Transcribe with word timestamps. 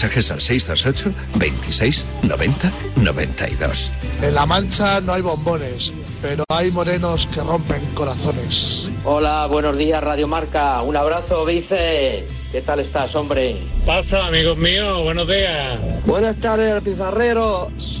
Mensajes 0.00 0.30
al 0.30 0.40
628 0.40 1.12
26 1.34 2.04
90 2.22 2.72
92. 2.96 3.92
En 4.22 4.34
La 4.34 4.46
Mancha 4.46 4.98
no 5.02 5.12
hay 5.12 5.20
bombones, 5.20 5.92
pero 6.22 6.42
hay 6.48 6.70
morenos 6.70 7.26
que 7.26 7.42
rompen 7.42 7.84
corazones. 7.92 8.88
Hola, 9.04 9.46
buenos 9.46 9.76
días 9.76 10.02
Radio 10.02 10.26
Marca. 10.26 10.80
Un 10.80 10.96
abrazo, 10.96 11.44
Vice. 11.44 12.26
¿Qué 12.50 12.62
tal 12.64 12.80
estás, 12.80 13.14
hombre? 13.14 13.62
Pasa, 13.84 14.26
amigos 14.26 14.56
míos. 14.56 15.02
Buenos 15.02 15.28
días. 15.28 15.78
Buenas 16.06 16.36
tardes, 16.36 16.82
pizarreros. 16.82 18.00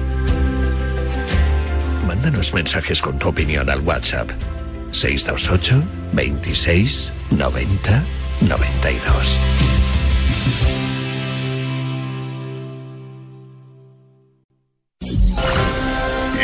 Mándanos 2.11 2.53
mensajes 2.53 3.01
con 3.01 3.17
tu 3.17 3.29
opinión 3.29 3.69
al 3.69 3.79
WhatsApp 3.79 4.29
628 4.91 5.81
26 6.11 7.09
90 7.29 8.03
92. 8.41 9.37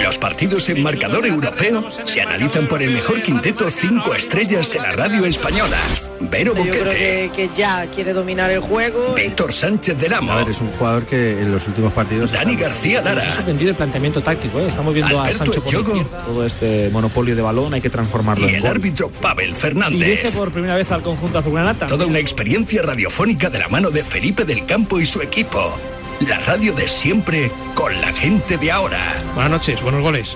Los 0.03 0.17
partidos 0.17 0.69
en 0.69 0.83
marcador 0.83 1.25
europeo 1.25 1.83
se 2.05 2.21
analizan 2.21 2.67
por 2.67 2.81
el 2.81 2.91
mejor 2.91 3.21
quinteto 3.21 3.69
cinco 3.69 4.13
estrellas 4.13 4.71
de 4.71 4.79
la 4.79 4.91
radio 4.91 5.25
española. 5.25 5.77
Vero 6.19 6.53
Boquete. 6.53 7.31
que, 7.35 7.49
ya 7.55 7.85
quiere 7.87 8.13
dominar 8.13 8.49
el 8.51 8.59
juego. 8.59 9.13
Víctor 9.15 9.53
Sánchez 9.53 9.99
del 9.99 10.13
Amo. 10.13 10.39
Es 10.39 10.61
un 10.61 10.71
jugador 10.71 11.05
que 11.05 11.39
en 11.39 11.51
los 11.51 11.67
últimos 11.67 11.93
partidos. 11.93 12.31
Dani 12.31 12.55
García 12.55 13.01
Lara. 13.01 13.21
Se 13.21 13.27
ha 13.27 13.31
sorprendido 13.33 13.71
el 13.71 13.75
planteamiento 13.75 14.21
táctico, 14.21 14.59
¿eh? 14.59 14.67
Estamos 14.67 14.93
viendo 14.93 15.19
a 15.21 15.31
Sancho 15.31 15.61
por 15.61 15.71
Todo 15.71 16.45
este 16.45 16.89
monopolio 16.89 17.35
de 17.35 17.41
balón 17.41 17.73
hay 17.73 17.81
que 17.81 17.89
transformarlo 17.89 18.47
y 18.49 18.55
el 18.55 18.65
árbitro 18.65 19.09
Pavel 19.09 19.55
Fernández. 19.55 19.99
Dirige 19.99 20.31
por 20.31 20.51
primera 20.51 20.75
vez 20.75 20.91
al 20.91 21.01
conjunto 21.01 21.39
azulgranata. 21.39 21.87
Toda 21.87 22.05
una 22.05 22.19
experiencia 22.19 22.81
radiofónica 22.81 23.49
de 23.49 23.59
la 23.59 23.67
mano 23.67 23.89
de 23.89 24.03
Felipe 24.03 24.45
del 24.45 24.65
Campo 24.65 24.99
y 24.99 25.05
su 25.05 25.21
equipo. 25.21 25.77
La 26.19 26.39
radio 26.39 26.73
de 26.73 26.87
siempre 26.87 27.51
con 27.75 27.93
la 28.01 28.07
gente 28.07 28.57
de 28.57 28.71
ahora. 28.71 29.21
Buenas 29.35 29.51
noches, 29.51 29.81
buenos 29.83 30.01
goles. 30.01 30.35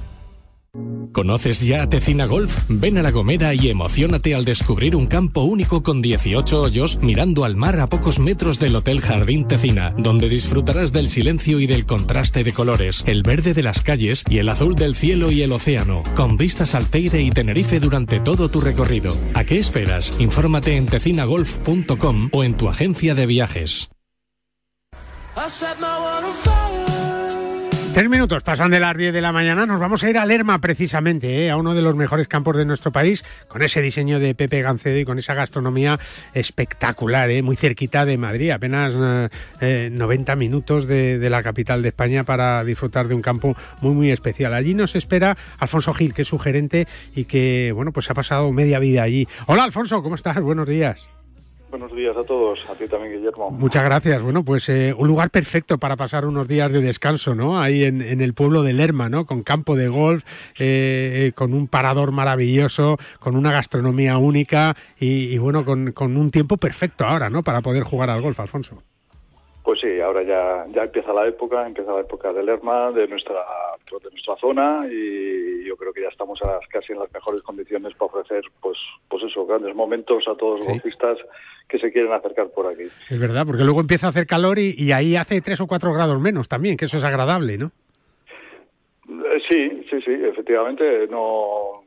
¿Conoces 1.13 1.61
ya 1.61 1.87
Tecina 1.89 2.25
Golf? 2.25 2.65
Ven 2.69 2.97
a 2.97 3.01
La 3.03 3.11
Gomera 3.11 3.53
y 3.53 3.69
emocionate 3.69 4.33
al 4.33 4.45
descubrir 4.45 4.95
un 4.95 5.07
campo 5.07 5.41
único 5.41 5.83
con 5.83 6.01
18 6.01 6.61
hoyos 6.61 6.99
mirando 7.01 7.43
al 7.43 7.55
mar 7.55 7.79
a 7.79 7.87
pocos 7.87 8.19
metros 8.19 8.59
del 8.59 8.75
Hotel 8.75 9.01
Jardín 9.01 9.47
Tecina, 9.47 9.93
donde 9.97 10.29
disfrutarás 10.29 10.93
del 10.93 11.09
silencio 11.09 11.59
y 11.59 11.67
del 11.67 11.85
contraste 11.85 12.43
de 12.43 12.53
colores, 12.53 13.03
el 13.07 13.23
verde 13.23 13.53
de 13.53 13.63
las 13.63 13.81
calles 13.81 14.23
y 14.29 14.37
el 14.37 14.49
azul 14.49 14.75
del 14.75 14.95
cielo 14.95 15.31
y 15.31 15.41
el 15.41 15.51
océano, 15.51 16.03
con 16.15 16.37
vistas 16.37 16.75
al 16.75 16.87
Teide 16.87 17.21
y 17.21 17.31
Tenerife 17.31 17.79
durante 17.79 18.19
todo 18.19 18.49
tu 18.49 18.61
recorrido. 18.61 19.17
¿A 19.33 19.43
qué 19.43 19.59
esperas? 19.59 20.13
Infórmate 20.19 20.77
en 20.77 20.85
tecinagolf.com 20.85 22.29
o 22.31 22.43
en 22.43 22.55
tu 22.55 22.69
agencia 22.69 23.15
de 23.15 23.25
viajes. 23.25 23.89
Tres 27.93 28.09
minutos 28.09 28.41
pasan 28.41 28.71
de 28.71 28.79
las 28.79 28.95
10 28.95 29.11
de 29.11 29.19
la 29.19 29.33
mañana. 29.33 29.65
Nos 29.65 29.77
vamos 29.77 30.01
a 30.03 30.09
ir 30.09 30.17
a 30.17 30.25
Lerma 30.25 30.59
precisamente, 30.59 31.45
¿eh? 31.45 31.51
a 31.51 31.57
uno 31.57 31.73
de 31.73 31.81
los 31.81 31.93
mejores 31.93 32.29
campos 32.29 32.55
de 32.55 32.63
nuestro 32.63 32.93
país, 32.93 33.25
con 33.49 33.61
ese 33.63 33.81
diseño 33.81 34.17
de 34.17 34.33
Pepe 34.33 34.61
Gancedo 34.61 34.97
y 34.97 35.03
con 35.03 35.19
esa 35.19 35.33
gastronomía 35.33 35.99
espectacular, 36.33 37.29
¿eh? 37.29 37.41
muy 37.41 37.57
cerquita 37.57 38.05
de 38.05 38.17
Madrid, 38.17 38.51
apenas 38.51 38.93
eh, 39.59 39.89
90 39.91 40.37
minutos 40.37 40.87
de, 40.87 41.19
de, 41.19 41.29
la 41.29 41.43
capital 41.43 41.81
de 41.81 41.89
España 41.89 42.23
para 42.23 42.63
disfrutar 42.63 43.09
de 43.09 43.13
un 43.13 43.21
campo 43.21 43.57
muy 43.81 43.93
muy 43.93 44.11
especial. 44.11 44.53
Allí 44.53 44.73
nos 44.73 44.95
espera 44.95 45.37
Alfonso 45.59 45.93
Gil, 45.93 46.13
que 46.13 46.21
es 46.21 46.29
su 46.29 46.39
gerente 46.39 46.87
y 47.13 47.25
que 47.25 47.73
bueno 47.75 47.91
pues 47.91 48.09
ha 48.09 48.13
pasado 48.13 48.53
media 48.53 48.79
vida 48.79 49.03
allí. 49.03 49.27
Hola 49.47 49.65
Alfonso, 49.65 50.01
¿cómo 50.01 50.15
estás? 50.15 50.39
Buenos 50.39 50.67
días. 50.67 51.20
Buenos 51.71 51.95
días 51.95 52.17
a 52.17 52.23
todos, 52.23 52.59
a 52.69 52.75
ti 52.75 52.85
también, 52.85 53.13
Guillermo. 53.13 53.49
Muchas 53.49 53.85
gracias. 53.85 54.21
Bueno, 54.21 54.43
pues 54.43 54.67
eh, 54.67 54.93
un 54.97 55.07
lugar 55.07 55.29
perfecto 55.29 55.77
para 55.77 55.95
pasar 55.95 56.25
unos 56.25 56.45
días 56.45 56.69
de 56.69 56.81
descanso, 56.81 57.33
¿no? 57.33 57.61
Ahí 57.61 57.85
en, 57.85 58.01
el 58.01 58.33
pueblo 58.33 58.61
de 58.61 58.73
Lerma, 58.73 59.07
¿no? 59.07 59.25
Con 59.25 59.41
campo 59.41 59.77
de 59.77 59.87
golf, 59.87 60.25
eh, 60.59 61.31
con 61.33 61.53
un 61.53 61.69
parador 61.69 62.11
maravilloso, 62.11 62.97
con 63.21 63.37
una 63.37 63.53
gastronomía 63.53 64.17
única 64.17 64.75
y, 64.99 65.37
bueno, 65.37 65.63
con, 65.63 66.17
un 66.17 66.31
tiempo 66.31 66.57
perfecto 66.57 67.05
ahora, 67.05 67.29
¿no? 67.29 67.41
Para 67.41 67.61
poder 67.61 67.83
jugar 67.83 68.09
al 68.09 68.21
golf, 68.21 68.37
Alfonso. 68.41 68.83
Pues 69.71 69.79
sí, 69.79 70.01
ahora 70.01 70.21
ya, 70.23 70.65
ya 70.73 70.83
empieza 70.83 71.13
la 71.13 71.25
época, 71.25 71.65
empieza 71.65 71.93
la 71.93 72.01
época 72.01 72.33
del 72.33 72.45
Lerma, 72.45 72.91
de 72.91 73.07
nuestra, 73.07 73.39
de 73.89 74.09
nuestra 74.09 74.35
zona 74.35 74.85
y 74.91 75.63
yo 75.63 75.77
creo 75.77 75.93
que 75.93 76.01
ya 76.01 76.09
estamos 76.09 76.41
a, 76.43 76.59
casi 76.69 76.91
en 76.91 76.99
las 76.99 77.09
mejores 77.13 77.41
condiciones 77.41 77.93
para 77.93 78.11
ofrecer, 78.11 78.43
pues, 78.59 78.77
pues 79.07 79.23
eso, 79.23 79.45
grandes 79.45 79.73
momentos 79.73 80.27
a 80.27 80.35
todos 80.35 80.57
los 80.57 80.65
sí. 80.65 80.71
golfistas 80.73 81.19
que 81.69 81.79
se 81.79 81.89
quieren 81.89 82.11
acercar 82.11 82.49
por 82.49 82.67
aquí. 82.67 82.83
Es 83.09 83.17
verdad, 83.17 83.45
porque 83.47 83.63
luego 83.63 83.79
empieza 83.79 84.07
a 84.07 84.09
hacer 84.09 84.27
calor 84.27 84.59
y, 84.59 84.75
y 84.77 84.91
ahí 84.91 85.15
hace 85.15 85.39
tres 85.39 85.61
o 85.61 85.67
cuatro 85.67 85.93
grados 85.93 86.19
menos 86.19 86.49
también, 86.49 86.75
que 86.75 86.83
eso 86.83 86.97
es 86.97 87.05
agradable, 87.05 87.57
¿no? 87.57 87.71
Eh, 89.07 89.41
sí, 89.49 89.85
sí, 89.89 90.01
sí, 90.01 90.11
efectivamente, 90.11 91.07
no 91.07 91.81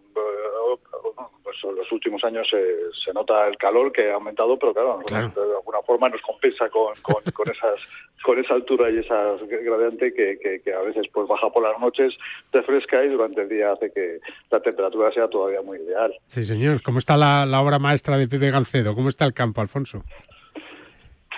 pues 1.43 1.57
los 1.63 1.93
últimos 1.93 2.23
años 2.25 2.49
se 2.51 3.13
nota 3.13 3.47
el 3.47 3.57
calor 3.57 3.93
que 3.93 4.11
ha 4.11 4.15
aumentado, 4.15 4.59
pero 4.59 4.75
claro, 4.75 5.01
de 5.07 5.57
alguna 5.57 5.83
forma 5.83 6.09
nos 6.09 6.21
compensa 6.23 6.69
con, 6.71 6.95
con, 7.03 7.23
con, 7.33 7.51
esas 7.51 7.81
con 8.23 8.39
esa 8.39 8.55
altura 8.55 8.91
y 8.91 8.99
esa 8.99 9.37
gradiente 9.47 10.13
que, 10.13 10.61
que, 10.63 10.73
a 10.73 10.81
veces 10.81 11.07
pues 11.13 11.29
baja 11.29 11.51
por 11.51 11.63
las 11.63 11.79
noches, 11.81 12.15
refresca 12.53 13.05
y 13.05 13.09
durante 13.09 13.43
el 13.43 13.49
día 13.49 13.73
hace 13.73 13.93
que 13.93 14.19
la 14.51 14.61
temperatura 14.61 15.13
sea 15.13 15.29
todavía 15.29 15.63
muy 15.63 15.79
ideal. 15.79 16.15
Sí, 16.27 16.45
señor. 16.45 16.83
¿Cómo 16.83 16.99
está 16.99 17.17
la, 17.17 17.47
la 17.47 17.61
obra 17.61 17.79
maestra 17.79 18.17
de 18.17 18.29
Pepe 18.29 18.51
Galcedo? 18.51 18.95
¿Cómo 18.95 19.09
está 19.09 19.25
el 19.25 19.35
campo, 19.35 19.61
Alfonso? 19.61 20.03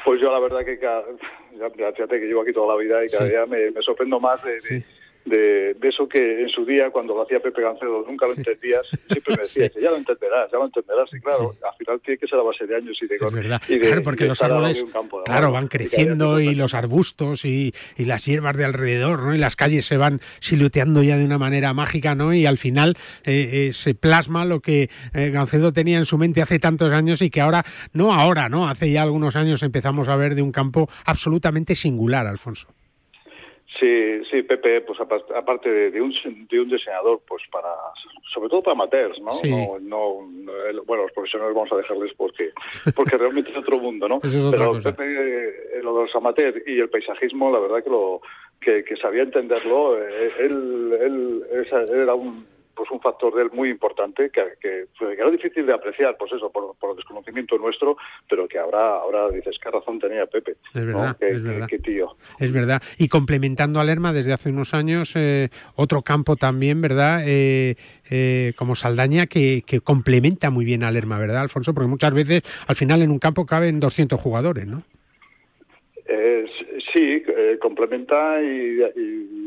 Pues 0.05 0.21
yo 0.21 0.31
la 0.31 0.39
verdad 0.39 0.65
que 0.65 0.79
cada, 0.79 1.03
ya, 1.59 1.69
fíjate 1.93 2.21
que 2.21 2.27
llevo 2.27 2.43
aquí 2.43 2.53
toda 2.53 2.75
la 2.75 2.81
vida 2.81 3.05
y 3.05 3.09
cada 3.09 3.25
día 3.25 3.47
me, 3.47 3.73
sorprendo 3.83 4.21
más 4.21 4.43
de, 4.45 4.53
de, 4.61 4.85
de, 5.27 5.77
eso 5.83 6.09
que 6.09 6.43
en 6.43 6.49
su 6.49 6.65
día, 6.65 6.91
cuando 6.91 7.15
lo 7.15 7.23
hacía 7.23 7.41
Pepe 7.41 7.63
Gancedo, 7.63 8.05
nunca 8.07 8.27
lo 8.27 8.35
entendías, 8.35 8.87
siempre 9.11 9.37
me 9.37 9.43
decía, 9.43 9.71
ya 9.81 9.91
lo 9.91 9.97
entenderás, 9.97 10.51
ya 10.51 10.59
lo 10.59 10.67
entenderás. 10.67 11.11
Y 11.13 11.21
claro, 11.21 11.55
al 11.63 11.77
final 11.77 12.01
tiene 12.01 12.19
que 12.19 12.27
ser 12.27 12.39
a 12.39 12.43
base 12.43 12.67
de 12.67 12.77
años 12.77 12.97
y 13.01 13.07
de... 13.07 13.17
Es 13.17 13.33
verdad. 13.33 13.61
claro, 13.67 14.03
porque 14.03 14.25
los 14.27 14.43
árboles, 14.43 14.85
claro, 15.25 15.53
van 15.53 15.69
creciendo 15.69 16.41
y, 16.41 16.55
los 16.55 16.75
arbustos 16.75 17.45
y, 17.45 17.75
y, 17.97 18.05
las 18.05 18.25
hierbas 18.25 18.57
de 18.57 18.65
alrededor, 18.65 19.23
¿no? 19.23 19.35
Y 19.35 19.39
las 19.39 19.57
calles 19.57 19.85
se 19.85 19.97
van 19.97 20.21
siluteando 20.41 21.03
ya 21.03 21.17
de 21.17 21.25
una 21.25 21.39
manera 21.39 21.75
mágica, 21.75 22.15
¿no? 22.15 22.33
Y 22.33 22.47
al 22.47 22.59
final 22.59 22.97
eh, 23.25 23.69
eh, 23.69 23.73
se 23.73 23.95
plasma 23.95 24.45
lo 24.45 24.61
que 24.61 24.91
eh, 25.13 25.31
Gancedo 25.31 25.73
tenía 25.73 25.99
en 25.99 26.07
su 26.07 26.19
mente 26.19 26.43
hace 26.43 26.59
tantos 26.59 26.93
años 26.93 27.21
y 27.23 27.31
que 27.31 27.41
ahora, 27.41 27.65
no 27.93 28.13
ahora, 28.13 28.49
¿no? 28.49 28.69
Hace 28.69 28.91
ya 28.91 29.03
algunos 29.03 29.37
años 29.37 29.63
empezamos 29.63 30.09
a 30.09 30.17
ver 30.17 30.35
de 30.35 30.43
un 30.43 30.53
campo 30.53 30.89
absolutamente 31.05 31.75
singular, 31.75 32.27
Alfonso. 32.27 32.69
Sí, 33.79 34.25
sí, 34.31 34.43
Pepe, 34.43 34.81
pues 34.81 34.99
aparte 35.01 35.69
de, 35.69 36.01
un, 36.01 36.15
de 36.49 36.61
un 36.61 36.69
diseñador, 36.69 37.21
pues 37.29 37.43
para, 37.51 37.69
sobre 38.33 38.49
todo 38.49 38.63
para 38.63 38.73
amateurs, 38.73 39.21
¿no? 39.21 39.33
No, 39.45 39.79
no, 39.81 40.83
bueno, 40.87 41.03
los 41.03 41.13
profesionales 41.13 41.55
vamos 41.55 41.73
a 41.73 41.77
dejarles 41.77 42.15
porque, 42.17 42.53
porque 42.97 43.19
realmente 43.19 43.51
es 43.51 43.57
otro 43.57 43.79
mundo, 43.79 44.09
¿no? 44.09 44.21
Pero 44.21 44.79
Pepe, 44.83 45.05
eh, 45.05 45.83
lo 45.83 45.97
de 45.97 46.03
los 46.05 46.17
amateurs 46.17 46.63
y 46.67 46.79
el 46.79 46.89
paisajismo, 46.89 47.51
la 47.51 47.59
verdad 47.59 47.85
que 47.85 47.91
lo, 47.91 48.23
que, 48.61 48.83
que 48.85 48.97
sabía 48.97 49.23
entenderlo, 49.23 50.01
eh, 50.01 50.33
él, 50.41 50.97
él, 51.01 51.45
él 51.53 51.89
era 51.91 52.15
un 52.15 52.56
pues 52.77 52.91
un 52.91 53.01
factor 53.01 53.35
de 53.35 53.43
él 53.43 53.51
muy 53.53 53.71
importante 53.71 54.31
que, 54.31 54.43
que, 54.61 54.87
era 55.19 55.31
difícil 55.31 55.65
de 55.67 55.73
apreciar, 55.73 56.17
pues 56.19 56.33
eso, 56.33 56.51
por, 56.53 56.77
por, 56.77 56.91
el 56.91 56.97
desconocimiento 56.97 57.57
nuestro, 57.57 57.97
pero 58.29 58.47
que 58.47 58.59
ahora, 58.59 58.97
ahora 58.97 59.31
dices 59.31 59.57
qué 59.61 59.71
razón 59.71 59.99
tenía 59.99 60.27
Pepe. 60.27 60.57
Es 60.75 60.87
verdad, 60.87 61.17
es 61.21 61.43
verdad. 61.43 61.67
Qué, 61.67 61.79
tío. 61.79 62.17
Es 62.39 62.53
verdad. 62.53 62.83
Y 62.99 63.09
complementando 63.09 63.81
a 63.81 63.85
Lerma 63.85 64.13
desde 64.13 64.35
hace 64.35 64.51
unos 64.51 64.75
años, 64.75 65.15
eh, 65.17 65.49
otro 65.75 66.03
campo 66.03 66.37
también, 66.37 66.83
¿verdad? 66.83 67.23
Eh, 67.27 67.77
eh, 68.11 68.53
como 68.57 68.75
Saldaña 68.75 69.27
que, 69.27 69.63
que, 69.67 69.81
complementa 69.81 70.51
muy 70.51 70.67
bien 70.67 70.85
a 70.85 70.91
Lerma, 70.91 71.19
¿verdad, 71.19 71.41
Alfonso? 71.41 71.73
Porque 71.73 71.89
muchas 71.89 72.13
veces 72.13 72.43
al 72.67 72.77
final 72.77 73.01
en 73.01 73.11
un 73.11 73.19
campo 73.19 73.47
caben 73.47 73.81
200 73.81 74.21
jugadores, 74.21 74.67
¿no? 74.67 74.83
Sí, 76.97 77.23
eh, 77.27 77.59
complementa 77.61 78.41
y, 78.41 78.77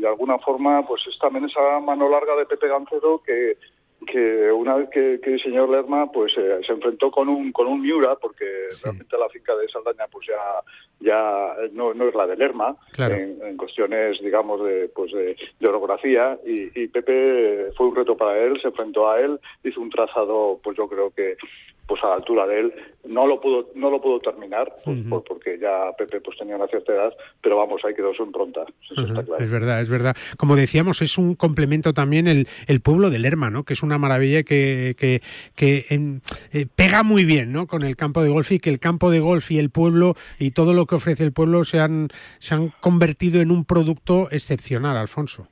de 0.00 0.08
alguna 0.08 0.38
forma 0.38 0.86
pues 0.86 1.02
es 1.06 1.18
también 1.18 1.44
esa 1.44 1.80
mano 1.80 2.08
larga 2.08 2.36
de 2.36 2.46
Pepe 2.46 2.68
Gancedo 2.68 3.22
que, 3.22 3.58
que 4.06 4.50
una 4.50 4.76
vez 4.76 4.88
que, 4.88 5.20
que 5.22 5.32
diseñó 5.32 5.66
Lerma 5.66 6.10
pues 6.10 6.32
eh, 6.38 6.60
se 6.66 6.72
enfrentó 6.72 7.10
con 7.10 7.28
un 7.28 7.52
con 7.52 7.66
un 7.66 7.82
Miura 7.82 8.16
porque 8.16 8.46
realmente 8.82 9.18
la 9.18 9.28
finca 9.28 9.54
de 9.56 9.68
Saldaña 9.68 10.06
pues 10.10 10.26
ya 10.26 10.62
ya 11.00 11.54
no, 11.72 11.92
no 11.92 12.08
es 12.08 12.14
la 12.14 12.26
de 12.26 12.36
Lerma 12.36 12.76
en, 12.96 13.56
cuestiones 13.58 14.18
digamos 14.22 14.64
de 14.64 14.88
pues 14.94 15.12
de, 15.12 15.36
orografía 15.68 16.38
y, 16.46 16.80
y, 16.80 16.88
Pepe 16.88 17.70
fue 17.76 17.88
un 17.88 17.96
reto 17.96 18.16
para 18.16 18.38
él 18.38 18.58
se 18.62 18.68
enfrentó 18.68 19.10
a 19.10 19.20
él 19.20 19.38
hizo 19.64 19.80
un 19.80 19.90
trazado 19.90 20.58
pues 20.62 20.78
yo 20.78 20.88
creo 20.88 21.10
que 21.10 21.36
pues 21.90 22.04
a 22.04 22.06
la 22.06 22.14
altura 22.14 22.46
de 22.46 22.60
él. 22.60 22.72
No 23.04 23.26
lo 23.26 23.40
pudo, 23.40 23.70
no 23.74 23.90
lo 23.90 24.00
pudo 24.00 24.20
terminar, 24.20 24.72
pues, 24.84 24.98
porque 25.26 25.58
ya 25.58 25.90
Pepe 25.98 26.20
pues 26.20 26.38
tenía 26.38 26.54
una 26.54 26.68
cierta 26.68 26.92
edad, 26.92 27.12
pero 27.42 27.56
vamos, 27.56 27.82
ahí 27.84 27.94
quedó 27.94 28.14
su 28.14 28.22
impronta. 28.22 28.64
Es 29.40 29.50
verdad, 29.50 29.80
es 29.80 29.90
verdad. 29.90 30.16
Como 30.36 30.54
decíamos, 30.54 31.02
es 31.02 31.18
un 31.18 31.34
complemento 31.34 31.92
también 31.92 32.28
el, 32.28 32.46
el 32.68 32.80
pueblo 32.80 33.10
de 33.10 33.18
Lerma, 33.18 33.50
¿no? 33.50 33.64
que 33.64 33.72
es 33.72 33.82
una 33.82 33.98
maravilla 33.98 34.44
que, 34.44 34.94
que, 34.96 35.20
que 35.56 35.86
eh, 36.52 36.66
pega 36.76 37.02
muy 37.02 37.24
bien 37.24 37.52
¿no? 37.52 37.66
con 37.66 37.82
el 37.82 37.96
campo 37.96 38.22
de 38.22 38.28
golf 38.28 38.52
y 38.52 38.60
que 38.60 38.70
el 38.70 38.78
campo 38.78 39.10
de 39.10 39.18
golf 39.18 39.50
y 39.50 39.58
el 39.58 39.70
pueblo 39.70 40.14
y 40.38 40.52
todo 40.52 40.72
lo 40.72 40.86
que 40.86 40.94
ofrece 40.94 41.24
el 41.24 41.32
pueblo 41.32 41.64
se 41.64 41.80
han, 41.80 42.08
se 42.38 42.54
han 42.54 42.72
convertido 42.80 43.40
en 43.40 43.50
un 43.50 43.64
producto 43.64 44.28
excepcional, 44.30 44.96
Alfonso. 44.96 45.48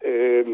Eh, 0.00 0.44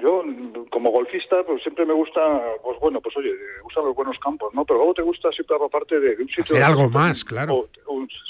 yo 0.00 0.24
como 0.70 0.90
golfista 0.90 1.42
pues 1.44 1.62
siempre 1.62 1.86
me 1.86 1.94
gusta 1.94 2.20
pues 2.62 2.78
bueno 2.80 3.00
pues 3.00 3.16
oye 3.16 3.32
gustan 3.62 3.84
los 3.84 3.94
buenos 3.94 4.18
campos 4.18 4.52
no 4.54 4.64
pero 4.64 4.78
luego 4.78 4.94
te 4.94 5.02
gusta 5.02 5.30
siempre 5.32 5.56
aparte 5.56 6.00
de, 6.00 6.16
de 6.16 6.22
un 6.22 6.28
sitio 6.28 6.56
hacer 6.56 6.62
algo 6.62 6.88
más 6.90 7.24
claro 7.24 7.68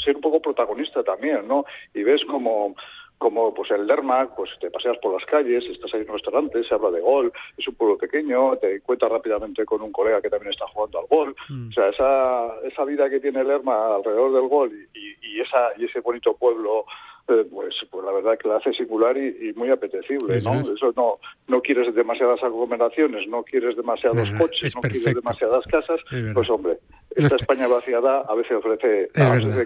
ser 0.05 0.17
un 0.17 0.23
poco 0.23 0.41
protagonista 0.41 1.03
también 1.03 1.47
no 1.47 1.65
y 1.95 2.03
ves 2.03 2.23
como 2.25 2.75
como 3.21 3.53
pues 3.53 3.71
el 3.71 3.87
Lerma, 3.87 4.35
pues 4.35 4.49
te 4.61 4.71
paseas 4.71 4.97
por 4.97 5.13
las 5.13 5.27
calles, 5.27 5.63
estás 5.67 5.93
ahí 5.93 6.01
en 6.01 6.09
un 6.09 6.15
restaurante, 6.15 6.65
se 6.65 6.75
habla 6.75 6.91
de 6.91 7.03
gol, 7.03 7.31
es 7.59 7.69
un 7.69 7.75
pueblo 7.75 7.99
pequeño, 7.99 8.57
te 8.57 8.77
encuentras 8.77 9.13
rápidamente 9.13 9.67
con 9.67 9.83
un 9.83 9.93
colega 9.93 10.23
que 10.23 10.31
también 10.31 10.53
está 10.53 10.67
jugando 10.69 11.01
al 11.01 11.07
gol. 11.07 11.37
Mm. 11.51 11.69
O 11.69 11.73
sea, 11.73 11.91
esa, 11.91 12.67
esa 12.67 12.83
vida 12.87 13.11
que 13.11 13.21
tiene 13.21 13.43
el 13.43 13.49
Lerma 13.49 13.95
alrededor 13.95 14.33
del 14.33 14.49
gol 14.49 14.73
y, 14.95 15.17
y, 15.21 15.41
esa, 15.43 15.69
y 15.77 15.85
ese 15.85 16.01
bonito 16.01 16.33
pueblo 16.33 16.87
eh, 17.31 17.47
pues, 17.50 17.75
pues 17.91 18.05
la 18.05 18.12
verdad 18.12 18.38
que 18.38 18.49
la 18.49 18.56
hace 18.56 18.73
singular 18.73 19.17
y, 19.17 19.53
muy 19.55 19.71
apetecible, 19.71 20.41
¿no? 20.43 20.61
Eso 20.61 20.93
no, 20.97 21.19
no 21.49 21.62
quieres 21.62 21.94
demasiadas 21.94 22.43
aglomeraciones, 22.43 23.29
no 23.29 23.43
quieres 23.43 23.77
demasiados 23.77 24.29
coches, 24.38 24.75
no 24.75 24.82
quieres 24.82 25.15
demasiadas 25.15 25.65
casas, 25.67 26.00
pues 26.35 26.50
hombre, 26.50 26.79
esta 27.17 27.37
España 27.37 27.67
vaciada 27.67 28.21
a 28.29 28.35
veces 28.35 28.53
ofrece, 28.53 29.11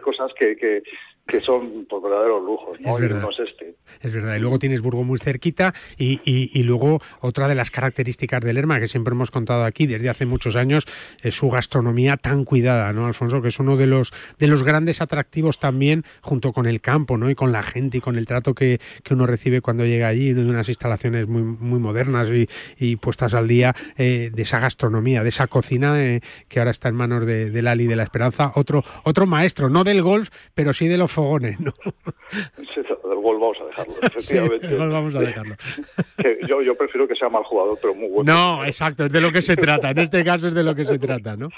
cosas 0.01 0.33
que, 0.39 0.57
que, 0.57 0.83
que 1.27 1.41
son 1.41 1.87
por 1.87 2.03
verdaderos 2.03 2.43
lujos, 2.45 2.79
¿no? 2.81 2.91
Es 2.91 3.01
verdad. 3.01 3.29
es 3.31 3.49
este. 3.49 3.75
Es 4.03 4.13
verdad, 4.13 4.37
y 4.37 4.41
luego 4.41 4.59
tienes 4.59 4.83
Burgo 4.83 5.05
muy 5.05 5.19
cerquita 5.19 5.73
y, 5.97 6.21
y, 6.25 6.51
y, 6.53 6.63
luego 6.65 7.01
otra 7.21 7.49
de 7.49 7.55
las 7.55 7.71
características 7.71 8.43
del 8.43 8.57
Lerma 8.57 8.79
que 8.79 8.89
siempre 8.89 9.15
hemos 9.15 9.31
contado 9.31 9.65
aquí 9.65 9.87
desde 9.87 10.11
hace 10.11 10.27
muchos 10.27 10.57
años 10.57 10.87
es 11.23 11.35
su 11.35 11.49
gastronomía 11.49 12.17
tan 12.19 12.45
cuidada, 12.45 12.93
¿no, 12.93 13.07
Alfonso? 13.07 13.41
Que 13.41 13.49
es 13.49 13.59
uno 13.59 13.77
de 13.77 13.87
los, 13.87 14.13
de 14.39 14.49
los 14.49 14.63
grandes 14.63 15.01
atractivos 15.01 15.59
también 15.59 16.05
junto 16.21 16.53
con 16.53 16.67
el 16.67 16.83
campo, 16.83 17.17
¿no? 17.17 17.31
Y 17.31 17.35
con 17.35 17.53
la 17.53 17.63
gente 17.63 17.99
y 17.99 18.01
con 18.01 18.17
el 18.17 18.27
trato 18.27 18.55
que, 18.55 18.81
que 19.03 19.15
uno 19.15 19.27
recibe 19.27 19.63
cuando 19.63 19.87
llega 19.87 20.09
allí, 20.09 20.35
de 20.35 20.45
unas 20.45 20.69
instalaciones 20.69 21.27
muy, 21.27 21.43
muy 21.43 21.79
modernas 21.79 22.29
y, 22.29 22.49
y 22.79 22.97
puestas 22.97 23.33
al 23.33 23.49
día 23.49 23.75
eh, 23.97 24.31
de 24.33 24.43
esa 24.43 24.59
gastronomía, 24.59 25.23
de 25.23 25.31
esa 25.31 25.47
cocina 25.47 26.05
eh, 26.05 26.21
que 26.49 26.59
ahora 26.59 26.71
está 26.71 26.91
en 26.91 26.97
manos 26.97 27.25
de, 27.25 27.51
de 27.51 27.63
Lali 27.63 27.87
de 27.87 27.97
la 27.97 28.03
Esperanza, 28.03 28.53
otro, 28.57 28.85
otro 29.05 29.25
maestro, 29.25 29.71
no 29.71 29.85
del 29.85 30.03
golf, 30.03 30.29
pero 30.55 30.75
sí 30.75 30.87
de 30.87 30.99
los 30.99 31.14
fogones, 31.15 31.61
¿no? 31.61 31.73
Sí, 32.75 32.81
del 32.81 33.21
golf 33.21 33.41
vamos 33.41 33.61
a 33.61 33.65
dejarlo, 33.67 33.95
efectivamente. 34.03 34.69
Sí, 34.69 34.75
a 34.75 35.21
dejarlo. 35.21 35.55
yo, 36.49 36.63
yo 36.63 36.75
prefiero 36.75 37.07
que 37.07 37.15
sea 37.15 37.29
mal 37.29 37.45
jugador, 37.45 37.79
pero 37.81 37.95
muy 37.95 38.09
bueno. 38.09 38.33
No, 38.33 38.65
exacto, 38.65 39.05
es 39.05 39.13
de 39.13 39.21
lo 39.21 39.31
que 39.31 39.43
se 39.43 39.57
trata, 39.57 39.91
en 39.91 39.99
este 39.99 40.25
caso 40.25 40.49
es 40.49 40.55
de 40.55 40.65
lo 40.65 40.75
que 40.75 40.85
se 40.85 40.99
trata, 40.99 41.37
¿no? 41.37 41.51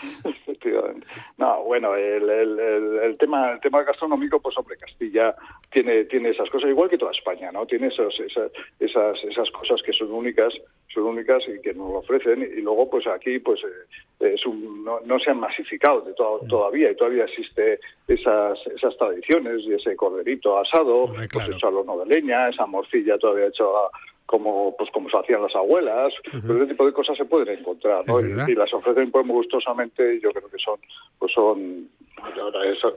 No, 1.39 1.63
bueno, 1.65 1.95
el, 1.95 2.29
el, 2.29 2.59
el, 2.59 3.17
tema 3.19 3.53
el 3.53 3.61
tema 3.61 3.83
gastronómico, 3.83 4.41
pues 4.41 4.57
hombre, 4.59 4.77
Castilla 4.79 5.35
tiene 5.71 6.05
tiene 6.05 6.31
esas 6.31 6.49
cosas 6.51 6.71
igual 6.71 6.89
que 6.89 6.99
toda 6.99 7.13
España, 7.13 7.53
¿no? 7.53 7.67
Tiene 7.67 7.89
esos, 7.89 8.19
esas, 8.21 8.51
esas 8.81 9.23
esas 9.25 9.51
cosas 9.51 9.83
que 9.83 9.93
son 9.93 10.11
únicas, 10.13 10.53
son 10.97 11.05
únicas 11.05 11.43
y 11.47 11.61
que 11.61 11.75
nos 11.75 11.91
lo 11.91 11.99
ofrecen. 11.99 12.43
Y 12.43 12.63
luego 12.63 12.89
pues 12.91 13.07
aquí 13.07 13.39
pues 13.39 13.61
eh, 13.63 14.33
es 14.35 14.45
un, 14.47 14.85
no, 14.85 15.01
no, 15.05 15.19
se 15.19 15.31
han 15.31 15.41
masificado 15.41 16.01
de 16.01 16.15
todavía 16.15 16.91
y 16.91 16.97
todavía 16.97 17.25
existe 17.25 17.79
esas 18.09 18.59
esas 18.75 18.97
tradiciones 18.97 19.63
y 19.63 19.75
ese 19.75 19.95
corderito 19.95 20.59
asado, 20.59 21.13
pues 21.33 21.49
hecho 21.49 21.69
al 21.69 21.77
horno 21.77 21.99
de 21.99 22.07
leña, 22.07 22.49
esa 22.49 22.67
morcilla 22.67 23.19
todavía 23.19 23.47
hecho 23.47 23.77
a 23.77 23.91
como 24.27 24.77
pues 24.77 24.91
como 24.91 25.09
se 25.09 25.19
hacían 25.19 25.43
las 25.43 25.55
abuelas, 25.55 26.13
uh 26.33 26.53
ese 26.53 26.67
tipo 26.67 26.85
de 26.85 26.93
cosas 26.93 27.17
se 27.17 27.25
pueden 27.25 27.59
encontrar, 27.59 28.05
¿no? 28.07 28.21
Y, 28.21 28.55
las 28.55 28.73
ofrecen 28.75 29.11
pues 29.11 29.25
muy 29.25 29.37
gustosamente 29.37 30.17
y 30.17 30.21
yo 30.21 30.31
creo 30.33 30.49
que 30.49 30.59
son 30.59 30.79
pues 31.19 31.33
son 31.33 31.89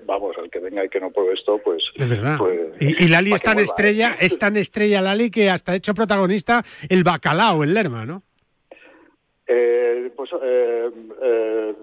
vamos, 0.06 0.36
el 0.42 0.50
que 0.50 0.60
venga 0.60 0.84
y 0.84 0.90
que 0.90 1.00
no 1.00 1.12
pruebe 1.12 1.34
esto, 1.34 1.60
pues... 1.64 1.84
Es 1.96 2.10
verdad. 2.10 2.38
Pues, 2.38 2.60
y, 2.80 3.08
Lali 3.08 3.34
es 3.34 3.42
tan 3.42 3.60
estrella, 3.60 4.18
es 4.20 4.40
tan 4.40 4.56
estrella 4.58 5.02
Lali 5.02 5.30
que 5.30 5.50
hasta 5.50 5.74
ha 5.74 5.76
hecho 5.76 5.94
protagonista 5.94 6.64
el 6.88 7.04
bacalao, 7.04 7.64
el 7.64 7.74
Lerma, 7.74 8.06
¿no? 8.06 8.24
Eh, 9.52 10.12
pues 10.16 10.30
eh, 10.44 10.92
eh, 11.24 11.74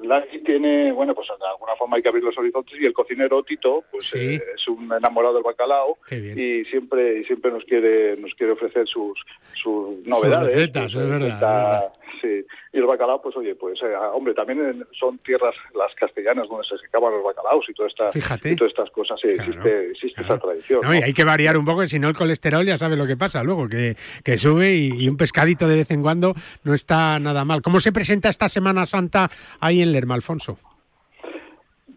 tiene, 0.44 0.92
bueno, 0.92 1.16
pues 1.16 1.26
de 1.26 1.46
alguna 1.48 1.74
forma 1.74 1.96
hay 1.96 2.02
que 2.02 2.08
abrir 2.08 2.22
los 2.22 2.38
horizontes 2.38 2.78
y 2.80 2.86
el 2.86 2.92
cocinero 2.92 3.42
Tito, 3.42 3.82
pues 3.90 4.14
eh, 4.14 4.40
es 4.54 4.68
un 4.68 4.84
enamorado 4.92 5.34
del 5.34 5.42
bacalao 5.42 5.98
y 6.08 6.64
siempre 6.66 7.18
y 7.18 7.24
siempre 7.24 7.50
nos 7.50 7.64
quiere 7.64 8.16
nos 8.18 8.32
quiere 8.34 8.52
ofrecer 8.52 8.86
sus 8.86 9.18
sus 9.60 9.98
novedades. 10.06 10.52
Sus 10.52 10.54
recetas, 10.54 10.94
es 10.94 11.08
verdad, 11.08 11.92
Sí, 12.22 12.46
y 12.76 12.78
el 12.78 12.86
bacalao, 12.86 13.22
pues 13.22 13.34
oye, 13.36 13.54
pues 13.54 13.80
eh, 13.82 13.96
hombre, 14.12 14.34
también 14.34 14.86
son 14.98 15.18
tierras 15.18 15.54
las 15.74 15.94
castellanas 15.94 16.46
donde 16.46 16.66
se 16.68 16.76
secaban 16.76 17.10
los 17.10 17.24
bacalaos 17.24 17.64
y, 17.68 17.72
toda 17.72 17.88
esta, 17.88 18.10
y 18.48 18.54
todas 18.54 18.70
estas 18.70 18.90
cosas, 18.90 19.18
sí, 19.18 19.28
existe, 19.28 19.90
existe 19.92 20.20
esa 20.20 20.38
tradición. 20.38 20.82
No, 20.82 20.94
y 20.94 20.98
hay 20.98 21.14
que 21.14 21.24
variar 21.24 21.56
un 21.56 21.64
poco, 21.64 21.86
si 21.86 21.98
no 21.98 22.08
el 22.08 22.14
colesterol 22.14 22.66
ya 22.66 22.76
sabe 22.76 22.96
lo 22.96 23.06
que 23.06 23.16
pasa 23.16 23.42
luego, 23.42 23.66
que, 23.66 23.96
que 24.22 24.36
sube 24.36 24.74
y, 24.74 25.08
un 25.08 25.16
pescadito 25.16 25.66
de 25.66 25.76
vez 25.76 25.90
en 25.90 26.02
cuando 26.02 26.34
no 26.64 26.74
está 26.74 27.18
nada 27.18 27.46
mal. 27.46 27.62
¿Cómo 27.62 27.80
se 27.80 27.92
presenta 27.92 28.28
esta 28.28 28.50
Semana 28.50 28.84
Santa 28.84 29.30
ahí 29.60 29.80
en 29.80 29.92
Lerma, 29.92 30.14
Alfonso? 30.14 30.58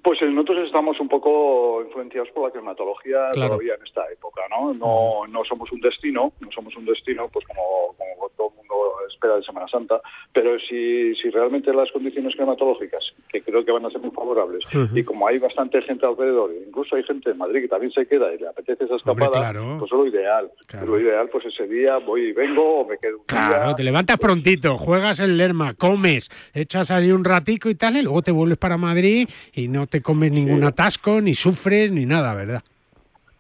Pues 0.04 0.22
nosotros 0.22 0.66
estamos 0.66 1.00
un 1.00 1.10
poco 1.10 1.82
influenciados 1.86 2.30
por 2.32 2.46
la 2.46 2.52
climatología 2.52 3.32
todavía 3.34 3.76
en 3.76 3.86
esta 3.86 4.04
época, 4.12 4.42
¿no? 4.50 4.74
No, 4.74 5.28
no 5.28 5.44
somos 5.46 5.72
un 5.72 5.82
destino, 5.82 6.32
no 6.40 6.52
somos 6.52 6.76
un 6.76 6.86
destino, 6.86 7.28
pues 7.32 7.46
como, 7.48 7.96
como 7.98 8.30
todo 8.38 8.50
el 8.50 8.56
mundo 8.56 8.76
espera 9.10 9.36
de 9.36 9.44
Semana 9.44 9.68
Santa, 9.68 10.02
pero 10.34 10.58
si, 10.60 11.14
si 11.16 11.30
realmente 11.30 11.74
las 11.74 11.92
condiciones 11.92 12.36
climatológicas, 12.36 13.04
que 13.28 13.42
creo 13.42 13.66
que 13.66 13.72
van 13.72 13.86
a 13.86 13.90
ser 13.90 14.00
muy 14.02 14.12
favorables, 14.12 14.64
y 14.94 15.04
como 15.04 15.28
hay 15.28 15.38
bastante 15.38 15.82
gente 15.82 16.06
alrededor, 16.06 16.52
incluso 16.66 16.96
hay 16.96 17.04
gente 17.04 17.32
en 17.32 17.38
Madrid 17.38 17.62
que 17.62 17.68
también 17.68 17.92
se 17.92 18.08
queda 18.08 18.34
y 18.34 18.38
le 18.38 18.48
apetece 18.48 18.86
esa 18.86 18.96
escapada, 18.96 19.52
pues 19.80 19.92
es 19.92 19.98
lo 19.98 20.08
ideal. 20.08 20.52
Lo 20.86 21.00
ideal, 21.00 21.30
pues 21.30 21.46
ese 21.46 21.68
día 21.68 21.98
voy 21.98 22.30
y 22.30 22.32
vengo 22.32 22.82
o 22.82 22.88
me 22.88 22.98
quedo 22.98 23.18
un 23.18 23.26
Claro, 23.26 23.76
te 23.76 23.84
levantas 23.84 24.18
prontito, 24.18 24.78
juegas 24.78 25.20
en 25.20 25.38
Lerma, 25.38 25.74
comes, 25.74 26.30
echas 26.54 26.92
ahí 26.92 27.12
un 27.12 27.26
ratico 27.26 27.70
y 27.70 27.76
tal, 27.76 27.98
y 27.98 28.04
luego 28.04 28.22
te 28.22 28.32
vuelves 28.32 28.58
para 28.58 28.78
Madrid 28.78 29.28
y 29.54 29.68
no 29.68 29.86
te 29.90 30.02
comes 30.02 30.32
ningún 30.32 30.64
atasco, 30.64 31.22
ni 31.22 31.36
sufres, 31.36 31.92
ni 31.92 32.06
nada, 32.06 32.34
¿verdad? 32.34 32.64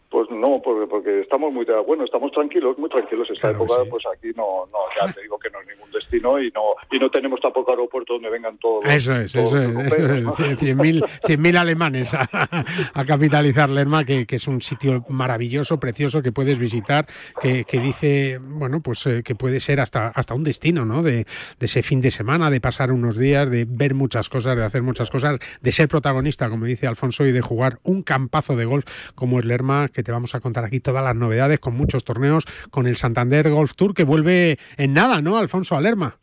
Pues 0.09 0.27
no, 0.31 0.59
porque, 0.63 0.87
porque 0.87 1.21
estamos 1.21 1.53
muy 1.53 1.67
bueno, 1.85 2.03
estamos 2.03 2.31
tranquilos, 2.31 2.75
muy 2.79 2.89
tranquilos. 2.89 3.29
Esta 3.29 3.51
época, 3.51 3.75
pues 3.89 4.03
aquí 4.11 4.29
no, 4.35 4.65
no, 4.71 4.79
ya 4.99 5.13
te 5.13 5.21
digo 5.21 5.37
que 5.37 5.51
no 5.51 5.61
es 5.61 5.67
ningún 5.67 5.91
destino 5.91 6.41
y 6.41 6.49
no 6.49 6.73
y 6.91 6.97
no 6.97 7.11
tenemos 7.11 7.39
tampoco 7.39 7.71
aeropuerto 7.71 8.13
donde 8.13 8.31
vengan 8.31 8.57
todos. 8.57 8.85
Eso 8.85 9.15
es, 9.15 9.35
eso 9.35 9.55
es. 9.55 10.59
Cien 10.59 11.41
mil 11.41 11.57
alemanes 11.57 12.11
a, 12.11 13.05
capitalizar 13.05 13.69
Lerma, 13.69 14.03
que, 14.03 14.25
que, 14.25 14.37
es 14.37 14.47
un 14.47 14.61
sitio 14.61 15.05
maravilloso, 15.09 15.79
precioso 15.79 16.23
que 16.23 16.31
puedes 16.31 16.57
visitar, 16.57 17.05
que, 17.39 17.65
que 17.65 17.79
dice, 17.79 18.39
bueno, 18.41 18.81
pues 18.81 19.05
eh, 19.05 19.21
que 19.23 19.35
puede 19.35 19.59
ser 19.59 19.79
hasta 19.79 20.07
hasta 20.07 20.33
un 20.33 20.43
destino, 20.43 20.85
¿no? 20.85 21.03
De, 21.03 21.25
de 21.59 21.65
ese 21.65 21.83
fin 21.83 22.01
de 22.01 22.09
semana, 22.09 22.49
de 22.49 22.59
pasar 22.59 22.91
unos 22.91 23.15
días, 23.15 23.49
de 23.49 23.65
ver 23.69 23.93
muchas 23.93 24.27
cosas, 24.27 24.57
de 24.57 24.63
hacer 24.63 24.81
muchas 24.81 25.11
cosas, 25.11 25.39
de 25.61 25.71
ser 25.71 25.87
protagonista, 25.87 26.49
como 26.49 26.65
dice 26.65 26.87
Alfonso, 26.87 27.25
y 27.25 27.31
de 27.31 27.41
jugar 27.41 27.77
un 27.83 28.01
campazo 28.01 28.55
de 28.55 28.65
golf 28.65 28.85
como 29.13 29.39
es 29.39 29.45
Lerma 29.45 29.87
que 29.89 29.98
te 30.03 30.11
vamos 30.11 30.35
a 30.35 30.39
contar 30.39 30.63
aquí 30.63 30.79
todas 30.79 31.03
las 31.03 31.15
novedades 31.15 31.59
con 31.59 31.75
muchos 31.75 32.03
torneos, 32.03 32.45
con 32.71 32.87
el 32.87 32.95
Santander 32.95 33.49
Golf 33.49 33.73
Tour 33.73 33.93
que 33.93 34.03
vuelve 34.03 34.57
en 34.77 34.93
nada, 34.93 35.21
¿no, 35.21 35.37
Alfonso 35.37 35.75
Alerma? 35.75 36.17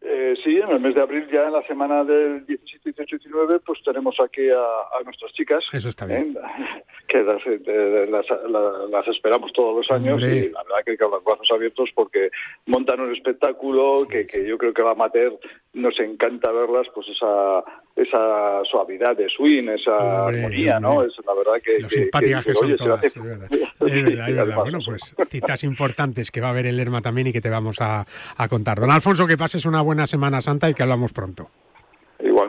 Eh, 0.00 0.34
sí, 0.44 0.56
en 0.56 0.70
el 0.70 0.80
mes 0.80 0.94
de 0.94 1.02
abril, 1.02 1.26
ya 1.32 1.46
en 1.46 1.52
la 1.52 1.62
semana 1.66 2.04
del 2.04 2.44
17, 2.46 2.90
18 2.90 3.16
y 3.16 3.18
19, 3.18 3.60
pues 3.60 3.80
tenemos 3.84 4.16
aquí 4.20 4.48
a, 4.50 5.02
nuestras 5.04 5.32
chicas. 5.32 5.64
Eso 5.72 5.88
está 5.88 6.06
bien. 6.06 6.36
¿eh? 6.36 6.83
Que 7.14 7.20
eh, 7.20 8.06
las, 8.10 9.06
esperamos 9.06 9.52
todos 9.52 9.76
los 9.76 9.90
años 9.92 10.20
y 10.20 10.48
la 10.50 10.64
verdad 10.64 10.84
que 10.84 10.98
con 10.98 11.12
los 11.12 11.22
brazos 11.22 11.48
abiertos 11.52 11.88
porque 11.94 12.30
montan 12.66 12.98
un 12.98 13.14
espectáculo 13.14 14.04
que, 14.08 14.26
que 14.26 14.44
yo 14.44 14.58
creo 14.58 14.74
que 14.74 14.82
la 14.82 14.90
amateur 14.90 15.38
nos 15.74 15.98
encanta 16.00 16.50
verlas, 16.50 16.88
pues 16.92 17.06
esa 17.08 17.62
esa 17.96 18.62
suavidad 18.68 19.16
de 19.16 19.28
swing, 19.28 19.68
esa 19.68 20.26
armonía, 20.26 20.80
¿no? 20.80 21.02
Es 21.04 21.12
la 21.24 21.34
verdad 21.34 21.62
que... 21.62 21.78
Lo 21.80 21.88
simpáticas 21.88 22.44
que, 22.44 22.54
son 22.54 22.76
todas, 22.76 23.04
es 23.04 23.14
verdad. 23.22 23.48
Es 23.52 24.04
verdad, 24.04 24.56
Bueno, 24.56 24.78
pues 24.84 25.14
citas 25.28 25.62
importantes 25.62 26.30
que 26.30 26.40
va 26.40 26.48
a 26.48 26.50
haber 26.50 26.66
el 26.66 26.76
Lerma 26.76 27.02
también 27.02 27.28
y 27.28 27.32
que 27.32 27.40
te 27.40 27.50
vamos 27.50 27.76
a, 27.80 28.04
contar. 28.50 28.80
Don 28.80 28.90
Alfonso, 28.90 29.26
que 29.26 29.36
pases 29.36 29.64
una 29.64 29.80
buena 29.80 30.06
Semana 30.06 30.40
Santa 30.40 30.68
y 30.68 30.74
que 30.74 30.82
hablamos 30.82 31.12
pronto. 31.12 31.48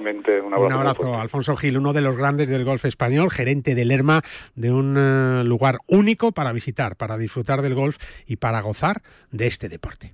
Igualmente, 0.06 0.40
un 0.40 0.54
abrazo. 0.54 0.68
Un 0.68 0.74
abrazo, 0.74 1.20
Alfonso 1.20 1.56
Gil, 1.56 1.78
uno 1.78 1.92
de 1.92 2.02
los 2.02 2.16
grandes 2.16 2.48
del 2.48 2.64
golf 2.64 2.86
español, 2.86 3.32
gerente 3.32 3.74
del 3.74 3.88
Lerma, 3.88 4.22
de 4.54 4.72
un 4.72 4.96
eh, 4.98 5.44
lugar 5.44 5.80
único 5.88 6.32
para 6.32 6.52
visitar, 6.52 6.96
para 6.96 7.18
disfrutar 7.18 7.64
del 7.64 7.74
golf 7.74 7.98
y 8.28 8.36
para 8.36 8.62
gozar 8.62 9.02
de 9.32 9.48
este 9.48 9.68
deporte. 9.68 10.14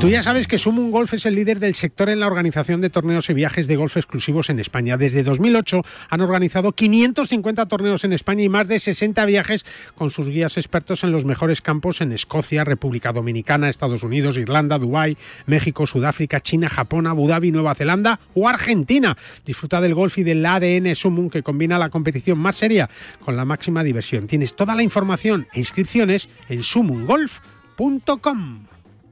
Tú 0.00 0.10
ya 0.10 0.22
sabes 0.22 0.46
que 0.46 0.58
Sumun 0.58 0.90
Golf 0.90 1.14
es 1.14 1.24
el 1.24 1.34
líder 1.34 1.58
del 1.58 1.74
sector 1.74 2.10
en 2.10 2.20
la 2.20 2.26
organización 2.26 2.82
de 2.82 2.90
torneos 2.90 3.30
y 3.30 3.34
viajes 3.34 3.66
de 3.66 3.76
golf 3.76 3.96
exclusivos 3.96 4.50
en 4.50 4.60
España. 4.60 4.98
Desde 4.98 5.22
2008 5.22 5.82
han 6.10 6.20
organizado 6.20 6.72
550 6.72 7.66
torneos 7.66 8.04
en 8.04 8.12
España 8.12 8.42
y 8.42 8.50
más 8.50 8.68
de 8.68 8.78
60 8.78 9.24
viajes 9.24 9.64
con 9.94 10.10
sus 10.10 10.28
guías 10.28 10.58
expertos 10.58 11.02
en 11.02 11.12
los 11.12 11.24
mejores 11.24 11.62
campos 11.62 12.02
en 12.02 12.12
Escocia, 12.12 12.62
República 12.62 13.14
Dominicana, 13.14 13.70
Estados 13.70 14.02
Unidos, 14.02 14.36
Irlanda, 14.36 14.78
Dubái, 14.78 15.16
México, 15.46 15.86
Sudáfrica, 15.86 16.42
China, 16.42 16.68
Japón, 16.68 17.06
Abu 17.06 17.26
Dhabi, 17.26 17.50
Nueva 17.50 17.74
Zelanda 17.74 18.20
o 18.34 18.48
Argentina. 18.48 19.16
Disfruta 19.46 19.80
del 19.80 19.94
golf 19.94 20.18
y 20.18 20.24
del 20.24 20.44
ADN 20.44 20.94
Sumun 20.94 21.30
que 21.30 21.42
combina 21.42 21.78
la 21.78 21.88
competición 21.88 22.38
más 22.38 22.56
seria 22.56 22.90
con 23.24 23.34
la 23.34 23.46
máxima 23.46 23.82
diversión. 23.82 24.26
Tienes 24.26 24.54
toda 24.54 24.74
la 24.74 24.82
información 24.82 25.46
e 25.54 25.58
inscripciones 25.58 26.28
en 26.50 26.62
sumungolf.com. 26.62 28.75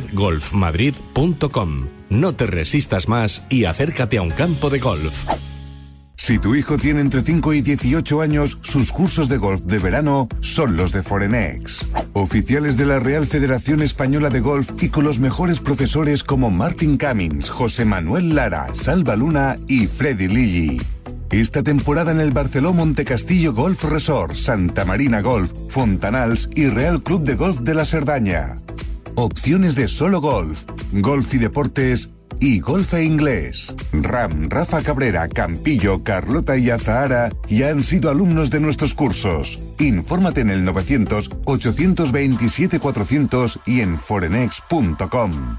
fedgolfmadrid.com. 0.00 1.86
No 2.10 2.34
te 2.34 2.46
resistas 2.46 3.08
más 3.08 3.44
y 3.48 3.66
acércate 3.66 4.18
a 4.18 4.22
un 4.22 4.30
campo 4.30 4.68
de 4.68 4.80
golf. 4.80 5.28
Si 6.16 6.38
tu 6.38 6.54
hijo 6.54 6.78
tiene 6.78 7.00
entre 7.00 7.22
5 7.22 7.52
y 7.54 7.60
18 7.60 8.20
años, 8.20 8.58
sus 8.62 8.90
cursos 8.90 9.28
de 9.28 9.36
golf 9.36 9.62
de 9.62 9.78
verano 9.78 10.28
son 10.40 10.76
los 10.76 10.90
de 10.90 11.02
Forenex. 11.02 11.86
Oficiales 12.12 12.76
de 12.76 12.86
la 12.86 12.98
Real 12.98 13.26
Federación 13.26 13.82
Española 13.82 14.30
de 14.30 14.40
Golf 14.40 14.70
y 14.80 14.88
con 14.88 15.04
los 15.04 15.20
mejores 15.20 15.60
profesores 15.60 16.24
como 16.24 16.50
Martin 16.50 16.96
Cummings, 16.98 17.50
José 17.50 17.84
Manuel 17.84 18.34
Lara, 18.34 18.68
Salva 18.74 19.14
Luna 19.16 19.58
y 19.68 19.86
Freddy 19.86 20.28
Lilly. 20.28 20.80
Esta 21.30 21.62
temporada 21.62 22.10
en 22.10 22.20
el 22.20 22.32
Barceló 22.32 22.72
Montecastillo 22.72 23.52
Golf 23.54 23.84
Resort, 23.84 24.34
Santa 24.34 24.84
Marina 24.84 25.20
Golf, 25.20 25.52
Fontanals 25.68 26.48
y 26.54 26.68
Real 26.68 27.02
Club 27.02 27.22
de 27.22 27.34
Golf 27.34 27.60
de 27.60 27.74
la 27.74 27.84
Cerdaña. 27.84 28.56
Opciones 29.16 29.76
de 29.76 29.86
solo 29.86 30.20
golf, 30.20 30.64
golf 30.92 31.34
y 31.34 31.38
deportes 31.38 32.10
y 32.40 32.58
golf 32.58 32.94
e 32.94 33.04
inglés. 33.04 33.72
Ram, 33.92 34.50
Rafa 34.50 34.82
Cabrera, 34.82 35.28
Campillo, 35.28 36.02
Carlota 36.02 36.56
y 36.56 36.70
Azahara 36.70 37.30
ya 37.48 37.68
han 37.68 37.84
sido 37.84 38.10
alumnos 38.10 38.50
de 38.50 38.58
nuestros 38.58 38.92
cursos. 38.92 39.60
Infórmate 39.78 40.40
en 40.40 40.50
el 40.50 40.64
900 40.64 41.30
827 41.44 42.80
400 42.80 43.60
y 43.66 43.82
en 43.82 43.98
forenex.com. 43.98 45.58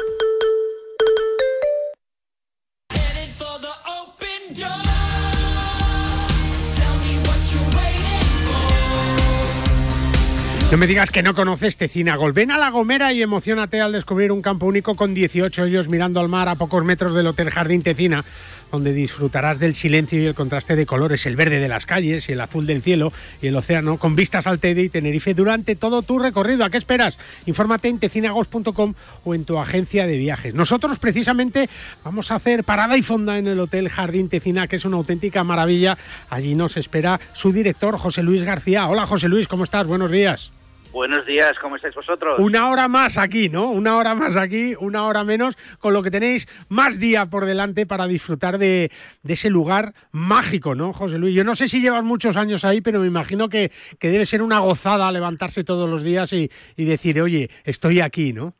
No 10.71 10.77
me 10.77 10.87
digas 10.87 11.11
que 11.11 11.21
no 11.21 11.35
conoces 11.35 11.75
Tecina 11.75 12.15
Gol. 12.15 12.31
Ven 12.31 12.49
a 12.49 12.57
La 12.57 12.69
Gomera 12.69 13.11
y 13.11 13.21
emocionate 13.21 13.81
al 13.81 13.91
descubrir 13.91 14.31
un 14.31 14.41
campo 14.41 14.67
único 14.67 14.95
con 14.95 15.13
18 15.13 15.65
ellos 15.65 15.89
mirando 15.89 16.21
al 16.21 16.29
mar 16.29 16.47
a 16.47 16.55
pocos 16.55 16.85
metros 16.85 17.13
del 17.13 17.27
Hotel 17.27 17.49
Jardín 17.49 17.81
Tecina, 17.81 18.23
donde 18.71 18.93
disfrutarás 18.93 19.59
del 19.59 19.75
silencio 19.75 20.21
y 20.21 20.25
el 20.27 20.33
contraste 20.33 20.77
de 20.77 20.85
colores, 20.85 21.25
el 21.25 21.35
verde 21.35 21.59
de 21.59 21.67
las 21.67 21.85
calles 21.85 22.29
y 22.29 22.31
el 22.31 22.39
azul 22.39 22.65
del 22.65 22.81
cielo 22.81 23.11
y 23.41 23.47
el 23.47 23.57
océano, 23.57 23.97
con 23.97 24.15
vistas 24.15 24.47
al 24.47 24.59
Tede 24.59 24.83
y 24.83 24.87
Tenerife 24.87 25.33
durante 25.33 25.75
todo 25.75 26.03
tu 26.03 26.19
recorrido. 26.19 26.63
¿A 26.63 26.69
qué 26.69 26.77
esperas? 26.77 27.19
Infórmate 27.47 27.89
en 27.89 27.99
tecinagolf.com 27.99 28.93
o 29.25 29.35
en 29.35 29.43
tu 29.43 29.59
agencia 29.59 30.07
de 30.07 30.17
viajes. 30.17 30.53
Nosotros 30.53 30.99
precisamente 30.99 31.69
vamos 32.05 32.31
a 32.31 32.35
hacer 32.35 32.63
parada 32.63 32.95
y 32.95 33.01
fonda 33.01 33.37
en 33.37 33.47
el 33.47 33.59
Hotel 33.59 33.89
Jardín 33.89 34.29
Tecina, 34.29 34.69
que 34.69 34.77
es 34.77 34.85
una 34.85 34.95
auténtica 34.95 35.43
maravilla. 35.43 35.97
Allí 36.29 36.55
nos 36.55 36.77
espera 36.77 37.19
su 37.33 37.51
director, 37.51 37.97
José 37.97 38.23
Luis 38.23 38.43
García. 38.43 38.87
Hola 38.87 39.05
José 39.05 39.27
Luis, 39.27 39.49
¿cómo 39.49 39.65
estás? 39.65 39.85
Buenos 39.85 40.09
días. 40.09 40.53
Buenos 40.91 41.25
días, 41.25 41.57
¿cómo 41.59 41.77
estáis 41.77 41.95
vosotros? 41.95 42.37
Una 42.39 42.69
hora 42.69 42.89
más 42.89 43.17
aquí, 43.17 43.47
¿no? 43.47 43.71
Una 43.71 43.95
hora 43.95 44.13
más 44.13 44.35
aquí, 44.35 44.75
una 44.77 45.05
hora 45.05 45.23
menos, 45.23 45.55
con 45.79 45.93
lo 45.93 46.03
que 46.03 46.11
tenéis 46.11 46.47
más 46.67 46.99
día 46.99 47.27
por 47.27 47.45
delante 47.45 47.85
para 47.85 48.07
disfrutar 48.07 48.57
de, 48.57 48.91
ese 49.25 49.49
lugar 49.49 49.93
mágico, 50.11 50.75
¿no, 50.75 50.91
José 50.91 51.17
Luis? 51.17 51.33
Yo 51.33 51.45
no 51.45 51.55
sé 51.55 51.69
si 51.69 51.81
llevas 51.81 52.03
muchos 52.03 52.35
años 52.35 52.65
ahí, 52.65 52.81
pero 52.81 52.99
me 52.99 53.07
imagino 53.07 53.47
que, 53.47 53.71
debe 54.01 54.25
ser 54.25 54.41
una 54.41 54.59
gozada 54.59 55.09
levantarse 55.13 55.63
todos 55.63 55.89
los 55.89 56.03
días 56.03 56.33
y, 56.33 56.49
decir, 56.75 57.21
oye, 57.21 57.49
estoy 57.63 58.01
aquí, 58.01 58.33
¿no? 58.33 58.53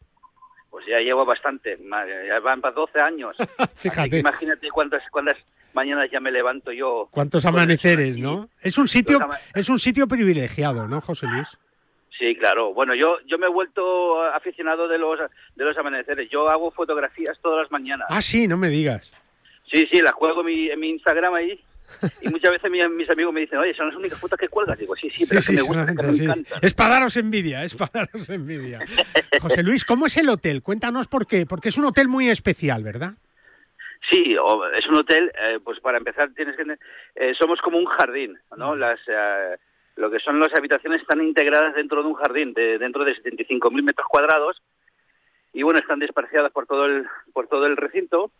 Pues 0.69 0.85
ya 0.87 0.99
llevo 0.99 1.25
bastante, 1.25 1.77
ya 2.27 2.39
van 2.39 2.61
para 2.61 2.73
12 2.73 3.01
años. 3.01 3.35
Fíjate. 3.75 4.19
Imagínate 4.19 4.69
cuántas, 4.69 5.03
cuántas 5.11 5.35
mañanas 5.73 6.09
ya 6.09 6.21
me 6.21 6.31
levanto 6.31 6.71
yo. 6.71 7.09
Cuántos 7.11 7.45
amaneceres, 7.45 8.17
¿no? 8.17 8.47
Es 8.61 8.77
un 8.77 8.87
sitio, 8.87 9.19
es 9.53 9.67
un 9.67 9.79
sitio 9.79 10.07
privilegiado, 10.07 10.87
¿no, 10.87 11.01
José 11.01 11.27
Luis? 11.27 11.49
Sí, 12.21 12.35
claro. 12.35 12.71
Bueno, 12.71 12.93
yo 12.93 13.17
yo 13.25 13.39
me 13.39 13.47
he 13.47 13.49
vuelto 13.49 14.23
aficionado 14.25 14.87
de 14.87 14.99
los 14.99 15.17
de 15.55 15.65
los 15.65 15.75
amaneceres. 15.75 16.29
Yo 16.29 16.47
hago 16.51 16.69
fotografías 16.69 17.35
todas 17.41 17.63
las 17.63 17.71
mañanas. 17.71 18.05
Ah, 18.11 18.21
sí, 18.21 18.47
no 18.47 18.57
me 18.57 18.69
digas. 18.69 19.11
Sí, 19.73 19.87
sí, 19.91 20.01
las 20.03 20.13
juego 20.13 20.47
en 20.47 20.79
mi, 20.79 20.89
Instagram 20.89 21.33
ahí. 21.33 21.59
Y 22.21 22.29
muchas 22.29 22.51
veces 22.51 22.69
mis, 22.69 23.09
amigos 23.09 23.33
me 23.33 23.41
dicen, 23.41 23.57
oye, 23.57 23.73
son 23.73 23.87
las 23.87 23.95
únicas 23.95 24.19
fotos 24.19 24.37
que 24.37 24.49
cuelgas. 24.49 24.77
Digo, 24.77 24.95
sí, 24.95 25.09
sí, 25.09 25.25
pero 25.27 25.39
es 25.39 25.47
que 25.47 25.53
me 25.53 25.61
gusta, 25.63 25.93
me. 25.93 26.43
Es 26.61 26.75
para 26.75 26.89
daros 26.91 27.17
envidia, 27.17 27.63
es 27.63 27.73
para 27.73 28.05
daros 28.05 28.29
envidia. 28.29 28.81
José 29.41 29.63
Luis, 29.63 29.83
¿cómo 29.83 30.05
es 30.05 30.15
el 30.15 30.29
hotel? 30.29 30.61
Cuéntanos 30.61 31.07
por 31.07 31.25
qué. 31.25 31.47
Porque 31.47 31.69
es 31.69 31.77
un 31.79 31.85
hotel 31.85 32.07
muy 32.07 32.29
especial, 32.29 32.83
¿verdad? 32.83 33.13
Sí, 34.11 34.35
es 34.77 34.87
un 34.87 34.95
hotel, 34.95 35.31
eh, 35.41 35.59
pues 35.63 35.79
para 35.79 35.97
empezar 35.97 36.29
tienes 36.35 36.55
que... 36.55 36.63
Eh, 37.15 37.33
somos 37.39 37.59
como 37.61 37.79
un 37.79 37.85
jardín, 37.85 38.37
¿no? 38.55 38.75
Las... 38.75 38.99
Eh, 39.07 39.57
lo 39.95 40.09
que 40.09 40.19
son 40.19 40.39
las 40.39 40.53
habitaciones 40.55 41.01
están 41.01 41.21
integradas 41.21 41.75
dentro 41.75 42.01
de 42.01 42.09
un 42.09 42.15
jardín, 42.15 42.53
de, 42.53 42.77
dentro 42.77 43.03
de 43.03 43.15
75.000 43.15 43.83
metros 43.83 44.07
cuadrados, 44.09 44.61
y 45.53 45.63
bueno, 45.63 45.79
están 45.79 45.99
desparciadas 45.99 46.51
por 46.51 46.65
todo 46.65 46.85
el, 46.85 47.05
por 47.33 47.47
todo 47.47 47.65
el 47.65 47.77
recinto, 47.77 48.31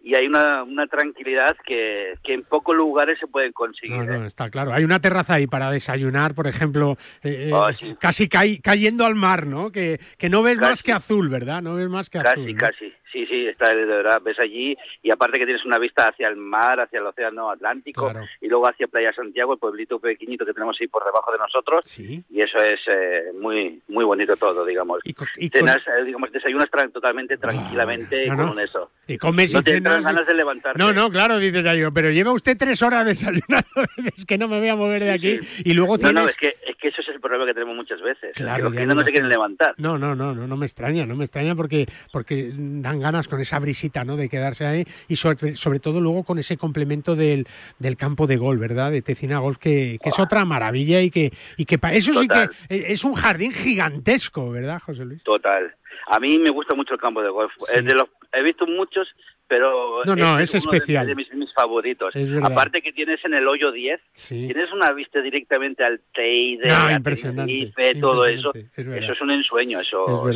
y 0.00 0.14
hay 0.14 0.26
una, 0.26 0.62
una 0.62 0.86
tranquilidad 0.86 1.56
que, 1.66 2.14
que, 2.22 2.34
en 2.34 2.44
pocos 2.44 2.76
lugares 2.76 3.18
se 3.18 3.26
pueden 3.26 3.52
conseguir. 3.52 3.96
No, 3.96 4.04
no, 4.04 4.24
¿eh? 4.24 4.26
está 4.28 4.48
claro. 4.48 4.72
Hay 4.72 4.84
una 4.84 5.00
terraza 5.00 5.34
ahí 5.34 5.46
para 5.46 5.70
desayunar, 5.70 6.34
por 6.34 6.46
ejemplo, 6.46 6.96
eh, 7.22 7.48
eh, 7.48 7.52
oh, 7.52 7.68
casi 7.98 8.28
cayendo 8.28 9.04
al 9.04 9.16
mar, 9.16 9.46
¿no? 9.46 9.72
Que, 9.72 9.98
que 10.16 10.28
no 10.28 10.42
ves 10.42 10.58
más 10.58 10.82
que 10.82 10.92
azul, 10.92 11.28
¿verdad? 11.28 11.62
No 11.62 11.74
ves 11.74 11.88
más 11.88 12.08
que 12.10 12.18
azul. 12.18 12.54
Casi, 12.54 12.54
casi. 12.54 12.94
Sí, 13.12 13.26
sí, 13.26 13.46
está 13.46 13.74
de 13.74 13.84
verdad, 13.84 14.20
ves 14.22 14.38
allí 14.40 14.76
y 15.02 15.10
aparte 15.10 15.38
que 15.38 15.44
tienes 15.44 15.64
una 15.64 15.78
vista 15.78 16.08
hacia 16.08 16.28
el 16.28 16.36
mar, 16.36 16.80
hacia 16.80 16.98
el 17.00 17.06
océano 17.06 17.50
Atlántico 17.50 18.12
y 18.40 18.48
luego 18.48 18.68
hacia 18.68 18.86
Playa 18.86 19.12
Santiago, 19.12 19.54
el 19.54 19.58
pueblito 19.58 19.98
pequeñito 19.98 20.44
que 20.44 20.52
tenemos 20.52 20.76
ahí 20.80 20.88
por 20.88 21.04
debajo 21.04 21.32
de 21.32 21.38
nosotros 21.38 21.98
y 21.98 22.40
eso 22.40 22.58
es 22.58 22.80
eh, 22.86 23.32
muy 23.38 23.80
muy 23.88 24.04
bonito 24.04 24.36
todo, 24.36 24.64
digamos. 24.64 25.00
Y, 25.04 25.10
eh, 25.46 26.04
digamos, 26.04 26.32
desayunas 26.32 26.68
totalmente 26.92 27.34
ah, 27.34 27.38
tranquilamente 27.40 28.28
con 28.28 28.58
eso. 28.58 28.90
Y 29.06 29.16
comes 29.18 29.54
no 29.54 29.60
y 29.60 29.80
ganas 29.80 30.26
de 30.26 30.34
levantarte. 30.34 30.78
No, 30.78 30.92
no, 30.92 31.10
claro, 31.10 31.38
dices 31.38 31.64
yo, 31.78 31.92
pero 31.92 32.10
lleva 32.10 32.32
usted 32.32 32.56
tres 32.56 32.82
horas 32.82 33.04
desayunando, 33.04 33.66
es 34.16 34.24
que 34.24 34.38
no 34.38 34.48
me 34.48 34.58
voy 34.58 34.68
a 34.68 34.76
mover 34.76 35.04
de 35.04 35.12
aquí 35.12 35.38
y 35.64 35.74
luego 35.74 35.98
tienes... 35.98 36.14
No, 36.14 36.22
no, 36.22 36.28
es 36.28 36.36
que, 36.36 36.56
es 36.66 36.76
que 36.76 36.88
eso 36.88 37.00
es 37.02 37.08
el 37.08 37.20
problema 37.20 37.46
que 37.46 37.54
tenemos 37.54 37.74
muchas 37.74 38.00
veces, 38.00 38.32
claro, 38.34 38.70
que 38.70 38.84
los 38.84 38.94
no 38.94 39.02
se 39.02 39.10
quieren 39.10 39.28
levantar. 39.28 39.74
No, 39.78 39.98
no, 39.98 40.14
no, 40.14 40.34
no, 40.34 40.46
no 40.46 40.56
me 40.56 40.66
extraña, 40.66 41.06
no 41.06 41.16
me 41.16 41.24
extraña 41.24 41.54
porque, 41.54 41.86
porque 42.12 42.50
dan 42.52 42.97
ganas 43.00 43.28
con 43.28 43.40
esa 43.40 43.58
brisita, 43.58 44.04
¿no? 44.04 44.16
De 44.16 44.28
quedarse 44.28 44.66
ahí 44.66 44.84
y 45.08 45.16
sobre, 45.16 45.54
sobre 45.54 45.80
todo 45.80 46.00
luego 46.00 46.24
con 46.24 46.38
ese 46.38 46.56
complemento 46.56 47.16
del, 47.16 47.46
del, 47.78 47.96
campo 47.96 48.26
de 48.26 48.36
gol, 48.36 48.58
¿verdad? 48.58 48.90
De 48.90 49.02
Tecina 49.02 49.38
Golf, 49.38 49.58
que, 49.58 49.98
que 50.02 50.08
es 50.08 50.18
otra 50.18 50.44
maravilla 50.44 51.00
y 51.00 51.10
que, 51.10 51.32
y 51.56 51.64
que 51.64 51.78
para 51.78 51.94
eso 51.94 52.12
sí 52.14 52.28
que 52.28 52.48
es 52.68 53.04
un 53.04 53.14
jardín 53.14 53.52
gigantesco, 53.52 54.50
¿verdad, 54.50 54.80
José 54.84 55.04
Luis? 55.04 55.22
Total. 55.22 55.74
A 56.06 56.18
mí 56.20 56.38
me 56.38 56.50
gusta 56.50 56.74
mucho 56.74 56.94
el 56.94 57.00
campo 57.00 57.22
de 57.22 57.28
golf. 57.28 57.52
De 57.74 57.94
los, 57.94 58.08
he 58.32 58.42
visto 58.42 58.66
muchos, 58.66 59.08
pero 59.48 60.04
no, 60.04 60.14
no, 60.14 60.38
es, 60.38 60.54
especial. 60.54 61.06
De, 61.06 61.14
mis, 61.14 61.28
favoritos. 61.54 62.14
Aparte 62.42 62.80
que 62.82 62.92
tienes 62.92 63.18
en 63.24 63.34
el 63.34 63.48
hoyo 63.48 63.72
10, 63.72 64.00
tienes 64.28 64.72
una 64.72 64.92
vista 64.92 65.20
directamente 65.20 65.82
al 65.82 66.00
Teide, 66.14 66.68
no, 66.68 66.90
impresionante, 66.90 67.72
todo 68.00 68.26
eso. 68.26 68.52
eso 68.54 69.12
es 69.12 69.20
un 69.20 69.30
ensueño, 69.32 69.80
eso, 69.80 70.28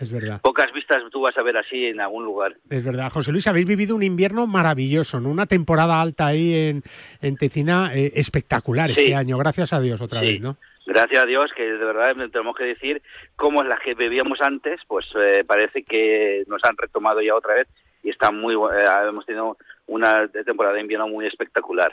es 0.00 0.10
verdad, 0.10 0.40
Pocas 0.40 0.72
vistas 0.72 1.02
tú 1.10 1.20
vas 1.20 1.36
a 1.36 1.42
ver 1.42 1.58
así 1.58 1.86
en 1.86 2.00
algún 2.00 2.24
lugar. 2.24 2.56
Es 2.70 2.82
verdad, 2.82 3.10
José 3.10 3.32
Luis, 3.32 3.46
habéis 3.46 3.66
vivido 3.66 3.94
un 3.94 4.02
invierno 4.02 4.46
maravilloso, 4.46 5.20
¿no? 5.20 5.28
Una 5.28 5.46
temporada 5.46 6.00
alta 6.00 6.28
ahí 6.28 6.54
en, 6.54 6.82
en 7.20 7.36
Tecina 7.36 7.90
eh, 7.94 8.12
espectacular 8.14 8.90
este 8.90 9.14
año, 9.14 9.36
gracias 9.36 9.72
a 9.72 9.80
Dios 9.80 10.00
otra 10.00 10.22
vez, 10.22 10.40
¿no? 10.40 10.56
Gracias 10.86 11.22
a 11.22 11.26
Dios, 11.26 11.50
que 11.54 11.62
de 11.62 11.84
verdad 11.84 12.16
tenemos 12.32 12.56
que 12.56 12.64
decir 12.64 13.02
cómo 13.36 13.62
es 13.62 13.68
la 13.68 13.76
que 13.76 13.94
vivíamos 13.94 14.40
antes, 14.40 14.80
pues 14.88 15.06
eh, 15.14 15.44
parece 15.46 15.82
que 15.82 16.44
nos 16.48 16.64
han 16.64 16.76
retomado 16.76 17.20
ya 17.20 17.34
otra 17.34 17.54
vez 17.54 17.68
y 18.02 18.10
está 18.10 18.30
muy 18.30 18.54
eh, 18.54 19.08
hemos 19.08 19.26
tenido 19.26 19.56
una 19.90 20.28
temporada 20.28 20.76
de 20.76 20.82
invierno 20.82 21.08
muy 21.08 21.26
espectacular. 21.26 21.92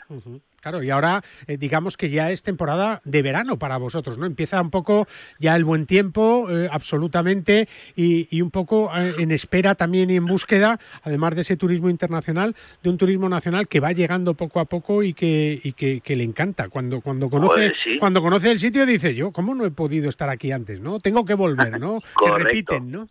Claro, 0.62 0.84
y 0.84 0.90
ahora 0.92 1.24
eh, 1.48 1.58
digamos 1.58 1.98
que 1.98 2.12
ya 2.12 2.32
es 2.32 2.44
temporada 2.44 3.02
de 3.06 3.24
verano 3.24 3.58
para 3.58 3.78
vosotros, 3.78 4.20
¿no? 4.20 4.28
Empieza 4.28 4.62
un 4.62 4.70
poco 4.70 5.08
ya 5.40 5.56
el 5.56 5.64
buen 5.64 5.88
tiempo, 5.88 6.48
eh, 6.50 6.70
absolutamente, 6.72 7.68
y, 7.96 8.42
un 8.42 8.52
poco 8.52 8.92
eh, 8.96 9.16
en 9.18 9.32
espera 9.32 9.74
también 9.74 10.12
y 10.12 10.16
en 10.16 10.28
búsqueda, 10.28 10.80
además 11.02 11.36
de 11.36 11.42
ese 11.42 11.58
turismo 11.58 11.90
internacional, 11.90 12.56
de 12.84 12.90
un 12.90 12.98
turismo 12.98 13.30
nacional 13.30 13.68
que 13.68 13.80
va 13.80 13.94
llegando 13.94 14.36
poco 14.36 14.60
a 14.60 14.66
poco 14.66 15.02
y 15.02 15.14
que, 15.14 15.60
y 15.64 15.74
que, 15.74 16.16
le 16.16 16.24
encanta. 16.24 16.70
Cuando, 16.70 17.02
cuando, 17.02 17.32
conoce, 17.32 17.74
cuando 18.00 18.22
conoce 18.22 18.52
el 18.52 18.60
sitio 18.60 18.86
dice, 18.86 19.16
yo, 19.16 19.32
¿cómo 19.32 19.56
no 19.56 19.66
he 19.66 19.72
podido 19.72 20.08
estar 20.10 20.30
aquí 20.30 20.52
antes, 20.52 20.80
no? 20.80 21.00
Tengo 21.00 21.26
que 21.26 21.34
volver, 21.34 21.80
¿no? 21.80 22.02
que 22.24 22.32
repiten, 22.32 22.92
¿no? 22.92 23.10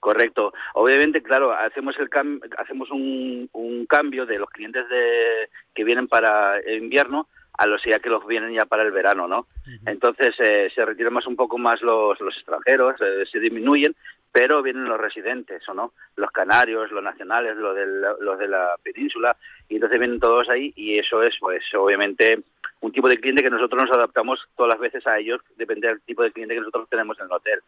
Correcto. 0.00 0.54
Obviamente, 0.74 1.22
claro, 1.22 1.52
hacemos 1.52 1.94
el 1.98 2.08
hacemos 2.56 2.90
un, 2.90 3.48
un, 3.52 3.86
cambio 3.86 4.24
de 4.24 4.38
los 4.38 4.48
clientes 4.48 4.88
de, 4.88 5.50
que 5.74 5.84
vienen 5.84 6.08
para 6.08 6.58
el 6.58 6.82
invierno 6.82 7.28
a 7.58 7.66
los 7.66 7.82
ya 7.84 7.98
que 7.98 8.08
los 8.08 8.26
vienen 8.26 8.54
ya 8.54 8.64
para 8.64 8.82
el 8.82 8.92
verano, 8.92 9.28
¿no? 9.28 9.46
Entonces 9.84 10.34
eh, 10.38 10.70
se 10.74 10.84
retiran 10.86 11.12
más 11.12 11.26
un 11.26 11.36
poco 11.36 11.58
más 11.58 11.82
los, 11.82 12.18
los 12.18 12.34
extranjeros, 12.34 12.94
eh, 13.02 13.24
se 13.30 13.38
disminuyen, 13.38 13.94
pero 14.32 14.62
vienen 14.62 14.84
los 14.84 14.98
residentes, 14.98 15.68
¿o 15.68 15.74
no? 15.74 15.92
Los 16.16 16.30
canarios, 16.30 16.90
los 16.90 17.04
nacionales, 17.04 17.56
los, 17.56 17.76
del, 17.76 18.00
los 18.20 18.38
de 18.38 18.48
la 18.48 18.70
península, 18.82 19.36
y 19.68 19.74
entonces 19.74 19.98
vienen 19.98 20.20
todos 20.20 20.48
ahí 20.48 20.72
y 20.74 20.98
eso 20.98 21.22
es, 21.22 21.34
pues, 21.38 21.62
obviamente 21.74 22.42
un 22.80 22.92
tipo 22.92 23.10
de 23.10 23.18
cliente 23.18 23.42
que 23.42 23.50
nosotros 23.50 23.82
nos 23.82 23.94
adaptamos 23.94 24.40
todas 24.56 24.72
las 24.72 24.80
veces 24.80 25.06
a 25.06 25.18
ellos, 25.18 25.42
depende 25.56 25.88
del 25.88 26.00
tipo 26.00 26.22
de 26.22 26.32
cliente 26.32 26.54
que 26.54 26.60
nosotros 26.60 26.88
tenemos 26.88 27.18
en 27.18 27.26
el 27.26 27.32
hotel. 27.32 27.60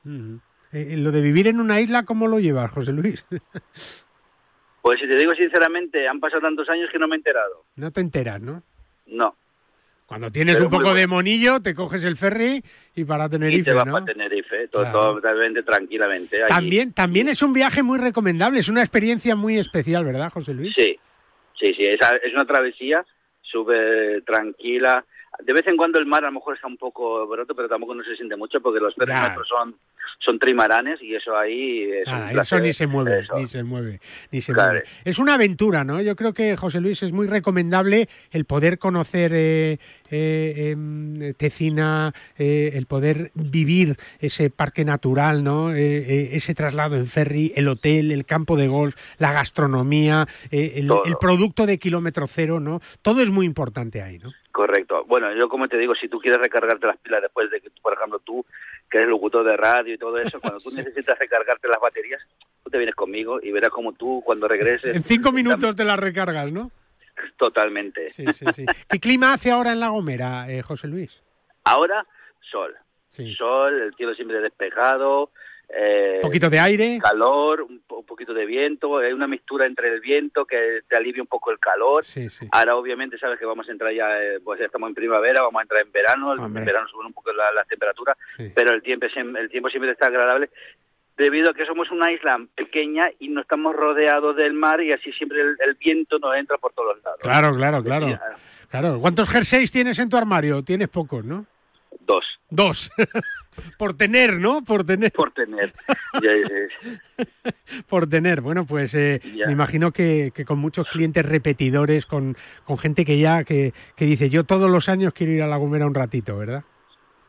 Eh, 0.73 0.97
lo 0.97 1.11
de 1.13 1.21
vivir 1.21 1.49
en 1.49 1.61
una 1.61 1.81
isla, 1.81 2.05
¿cómo 2.05 2.27
lo 2.27 2.41
llevas, 2.41 2.71
José 2.71 2.93
Luis? 2.93 3.25
pues 4.83 5.01
si 5.01 5.07
te 5.07 5.19
digo 5.19 5.33
sinceramente, 5.35 6.09
han 6.09 6.19
pasado 6.19 6.41
tantos 6.43 6.69
años 6.71 6.89
que 6.91 6.99
no 6.99 7.07
me 7.07 7.17
he 7.17 7.19
enterado. 7.19 7.65
No 7.77 7.91
te 7.91 8.01
enteras, 8.01 8.41
¿no? 8.41 8.63
No. 9.07 9.37
Cuando 10.07 10.31
tienes 10.31 10.61
un 10.61 10.69
poco 10.69 10.93
de 10.93 11.07
monillo, 11.07 11.61
te 11.61 11.75
coges 11.75 12.05
el 12.05 12.17
ferry 12.17 12.63
y 12.95 13.05
para 13.05 13.31
Tenerife, 13.31 13.61
y 13.61 13.65
te 13.65 13.75
vas 13.75 13.87
¿no? 13.87 13.93
para 13.93 14.05
Tenerife, 14.05 14.69
todo, 14.69 15.15
totalmente 15.15 15.63
tranquilamente. 15.63 16.39
También, 16.49 16.93
también 16.93 17.29
es 17.29 17.41
un 17.41 17.55
viaje 17.55 17.83
muy 17.83 17.99
recomendable, 17.99 18.59
es 18.59 18.69
una 18.69 18.83
experiencia 18.83 19.35
muy 19.37 19.59
especial, 19.59 20.05
¿verdad, 20.05 20.31
José 20.31 20.53
Luis? 20.53 20.75
Sí, 20.75 20.99
sí, 21.59 21.73
sí, 21.73 21.85
es, 21.85 22.01
es 22.23 22.35
una 22.35 22.45
travesía 22.45 23.03
súper 23.41 24.23
tranquila, 24.25 25.03
de 25.41 25.53
vez 25.53 25.67
en 25.67 25.77
cuando 25.77 25.99
el 25.99 26.07
mar 26.07 26.25
a 26.25 26.29
lo 26.29 26.35
mejor 26.35 26.55
está 26.55 26.67
un 26.67 26.77
poco 26.77 27.27
broto, 27.27 27.55
pero 27.55 27.69
tampoco 27.69 27.95
no 27.95 28.05
se 28.05 28.17
siente 28.17 28.37
mucho 28.37 28.61
porque 28.61 28.81
los 28.81 28.95
perros 28.95 29.49
son, 29.49 29.77
son 30.25 30.39
trimaranes 30.39 31.03
y 31.03 31.15
eso 31.15 31.37
ahí 31.37 31.83
es 31.83 32.07
ah, 32.07 32.31
Eso 32.33 32.61
ni 32.61 32.73
se 32.73 32.87
mueve, 32.87 33.27
ni 33.37 33.47
se 33.47 33.63
mueve, 33.63 34.01
ni 34.31 34.41
se 34.41 34.53
mueve. 34.53 34.85
Es 35.05 35.19
una 35.19 35.35
aventura, 35.35 35.85
¿no? 35.85 36.01
Yo 36.01 36.17
creo 36.17 36.33
que, 36.33 36.57
José 36.57 36.81
Luis, 36.81 37.03
es 37.03 37.13
muy 37.13 37.27
recomendable 37.27 38.09
el 38.31 38.45
poder 38.45 38.79
conocer 38.79 39.33
eh, 39.35 39.79
eh, 40.11 40.71
em, 40.71 41.35
Tecina, 41.35 42.13
eh, 42.39 42.73
el 42.75 42.87
poder 42.87 43.33
vivir 43.35 43.97
ese 44.21 44.51
parque 44.51 44.85
natural, 44.85 45.43
¿no? 45.43 45.73
ese 45.73 46.55
traslado 46.55 46.97
en 46.97 47.07
ferry, 47.07 47.53
el 47.57 47.69
hotel, 47.69 48.13
el 48.13 48.25
campo 48.25 48.57
de 48.57 48.69
golf, 48.69 48.95
la 49.19 49.33
gastronomía, 49.33 50.27
el, 50.51 50.91
el 51.05 51.17
producto 51.21 51.67
de 51.67 51.79
kilómetro 51.79 52.27
cero, 52.27 52.61
¿no? 52.61 52.81
Todo 53.03 53.23
es 53.23 53.31
muy 53.31 53.47
importante 53.47 54.03
ahí, 54.03 54.19
¿no? 54.19 54.33
Correcto. 54.53 55.05
Bueno, 55.07 55.33
yo 55.35 55.49
como 55.49 55.67
te 55.67 55.79
digo, 55.79 55.95
si 55.95 56.09
tú 56.09 56.21
quieres 56.21 56.39
recargarte 56.39 56.87
las 56.87 56.99
pilas 56.99 57.23
después 57.23 57.51
de 57.51 57.63
que, 57.63 57.71
por 57.81 57.95
ejemplo, 57.95 58.19
tú, 58.19 58.45
que 58.91 58.99
eres 58.99 59.09
locutor 59.09 59.45
de 59.45 59.57
radio 59.57 59.95
y 59.95 59.99
todo 59.99 60.19
eso, 60.19 60.41
cuando 60.41 60.61
tú 60.61 60.71
necesitas 60.77 61.19
recargarte 61.19 61.69
las 61.69 61.81
baterías, 61.81 62.21
tú 62.63 62.71
te 62.71 62.77
vienes 62.77 62.95
conmigo 62.95 63.41
y 63.43 63.51
verás 63.51 63.71
como 63.71 63.95
tú, 63.95 64.23
cuando 64.25 64.47
regreses... 64.47 64.95
En 64.95 65.03
cinco 65.03 65.33
minutos 65.33 65.75
te 65.75 65.85
las 65.85 65.99
recargas, 65.99 66.53
¿no? 66.53 66.71
Totalmente. 67.39 68.11
Sí, 68.11 68.27
sí, 68.35 68.45
sí. 68.55 68.67
¿Qué 68.89 69.01
clima 69.01 69.33
hace 69.33 69.51
ahora 69.51 69.73
en 69.73 69.81
La 69.81 69.89
Gomera, 69.89 70.51
eh, 70.51 70.61
José 70.61 70.87
Luis? 70.87 71.23
Ahora, 71.65 72.07
sol. 72.41 72.77
Sol, 73.37 73.81
el 73.81 73.95
cielo 73.95 74.15
siempre 74.15 74.41
despejado, 74.41 75.31
eh, 75.75 76.17
un 76.17 76.23
poquito 76.23 76.51
de 76.51 76.61
aire. 76.61 76.99
Calor, 77.03 77.63
un, 77.63 77.83
poquito 78.07 78.35
de 78.35 78.45
viento, 78.45 78.99
hay 78.99 79.13
una 79.13 79.27
mixtura 79.27 79.67
entre 79.67 79.89
el 79.89 80.01
viento 80.01 80.45
que 80.45 80.81
te 80.89 80.97
alivia 80.97 81.23
un 81.23 81.29
poco 81.29 81.51
el 81.51 81.59
calor. 81.59 82.05
Ahora 82.51 82.77
obviamente 82.77 83.19
sabes 83.19 83.39
que 83.39 83.47
vamos 83.47 83.69
a 83.69 83.73
entrar 83.73 83.93
ya, 83.93 84.23
eh, 84.23 84.39
pues 84.45 84.61
ya 84.61 84.67
estamos 84.67 84.89
en 84.89 84.95
primavera, 84.95 85.43
vamos 85.43 85.61
a 85.61 85.63
entrar 85.63 85.83
en 85.83 85.93
verano, 85.93 86.35
en 86.35 86.65
verano 86.65 86.87
suben 86.89 87.07
un 87.07 87.13
poco 87.13 87.33
las 87.33 87.55
la 87.55 87.65
temperaturas, 87.65 88.17
pero 88.55 88.75
el 88.75 88.83
tiempo, 88.83 89.07
el 89.07 89.49
tiempo 89.51 89.71
siempre 89.71 89.91
está 89.93 90.07
agradable 90.07 90.51
debido 91.17 91.51
a 91.51 91.55
que 91.55 91.67
somos 91.67 91.91
una 91.91 92.11
isla 92.11 92.39
pequeña 92.55 93.11
y 93.19 93.29
no 93.29 93.43
estamos 93.43 93.75
rodeados 93.75 94.37
del 94.37 94.55
mar 94.55 94.83
y 94.83 94.93
así 94.93 95.13
siempre 95.13 95.41
el, 95.41 95.75
viento 95.75 96.19
nos 96.19 96.37
entra 96.37 96.59
por 96.59 96.73
todos 96.73 96.97
lados. 97.03 97.21
Claro, 97.23 97.55
claro, 97.55 97.83
claro. 97.83 98.19
Claro. 98.71 99.01
¿Cuántos 99.01 99.29
jerseys 99.29 99.71
tienes 99.71 99.99
en 99.99 100.09
tu 100.09 100.17
armario? 100.17 100.63
Tienes 100.63 100.89
pocos, 100.89 101.25
¿no? 101.25 101.47
Dos. 102.01 102.25
Dos. 102.51 102.91
Por 103.79 103.97
tener, 103.97 104.35
¿no? 104.35 104.63
Por 104.63 104.85
tener. 104.85 105.13
Por 105.13 105.33
tener. 105.33 105.73
Por 107.89 108.09
tener. 108.09 108.41
Bueno, 108.41 108.67
pues 108.67 108.95
eh, 108.95 109.21
me 109.47 109.53
imagino 109.53 109.93
que, 109.93 110.33
con 110.47 110.59
muchos 110.59 110.89
clientes 110.89 111.25
repetidores, 111.25 112.07
con, 112.07 112.37
con 112.65 112.79
gente 112.79 113.05
que 113.05 113.19
ya 113.19 113.45
que, 113.45 113.73
que, 113.97 114.05
dice, 114.07 114.31
yo 114.31 114.45
todos 114.45 114.71
los 114.71 114.89
años 114.89 115.13
quiero 115.13 115.33
ir 115.33 115.43
a 115.43 115.47
La 115.47 115.57
Gomera 115.57 115.87
un 115.87 115.95
ratito, 115.95 116.37
¿verdad? 116.37 116.65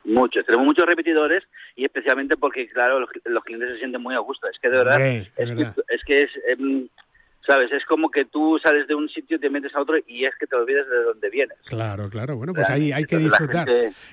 Muchos. 0.05 0.45
Tenemos 0.45 0.65
muchos 0.65 0.85
repetidores 0.85 1.43
y 1.75 1.85
especialmente 1.85 2.35
porque, 2.35 2.67
claro, 2.69 2.99
los, 2.99 3.43
clientes 3.43 3.69
se 3.71 3.77
sienten 3.79 4.01
muy 4.01 4.15
a 4.15 4.19
gusto. 4.19 4.47
Es 4.49 4.59
que 4.59 4.69
de 4.69 4.77
verdad, 4.77 5.01
es, 5.01 5.29
Que, 5.35 5.83
es, 5.89 6.03
que 6.05 6.15
es 6.15 6.29
em, 6.47 6.87
¿sabes? 7.45 7.71
Es 7.71 7.83
como 7.85 8.09
que 8.09 8.25
tú 8.25 8.59
sales 8.63 8.87
de 8.87 8.95
un 8.95 9.09
sitio, 9.09 9.39
te 9.39 9.49
metes 9.49 9.75
a 9.75 9.81
otro 9.81 9.95
y 10.07 10.25
es 10.25 10.33
que 10.39 10.47
te 10.47 10.55
olvides 10.55 10.87
de 10.89 11.03
dónde 11.03 11.29
vienes. 11.29 11.57
Claro, 11.65 12.09
claro. 12.09 12.37
Bueno, 12.37 12.53
pues 12.53 12.69
ahí 12.69 12.91
hay 12.91 13.05
que 13.05 13.17
disfrutar. 13.17 13.67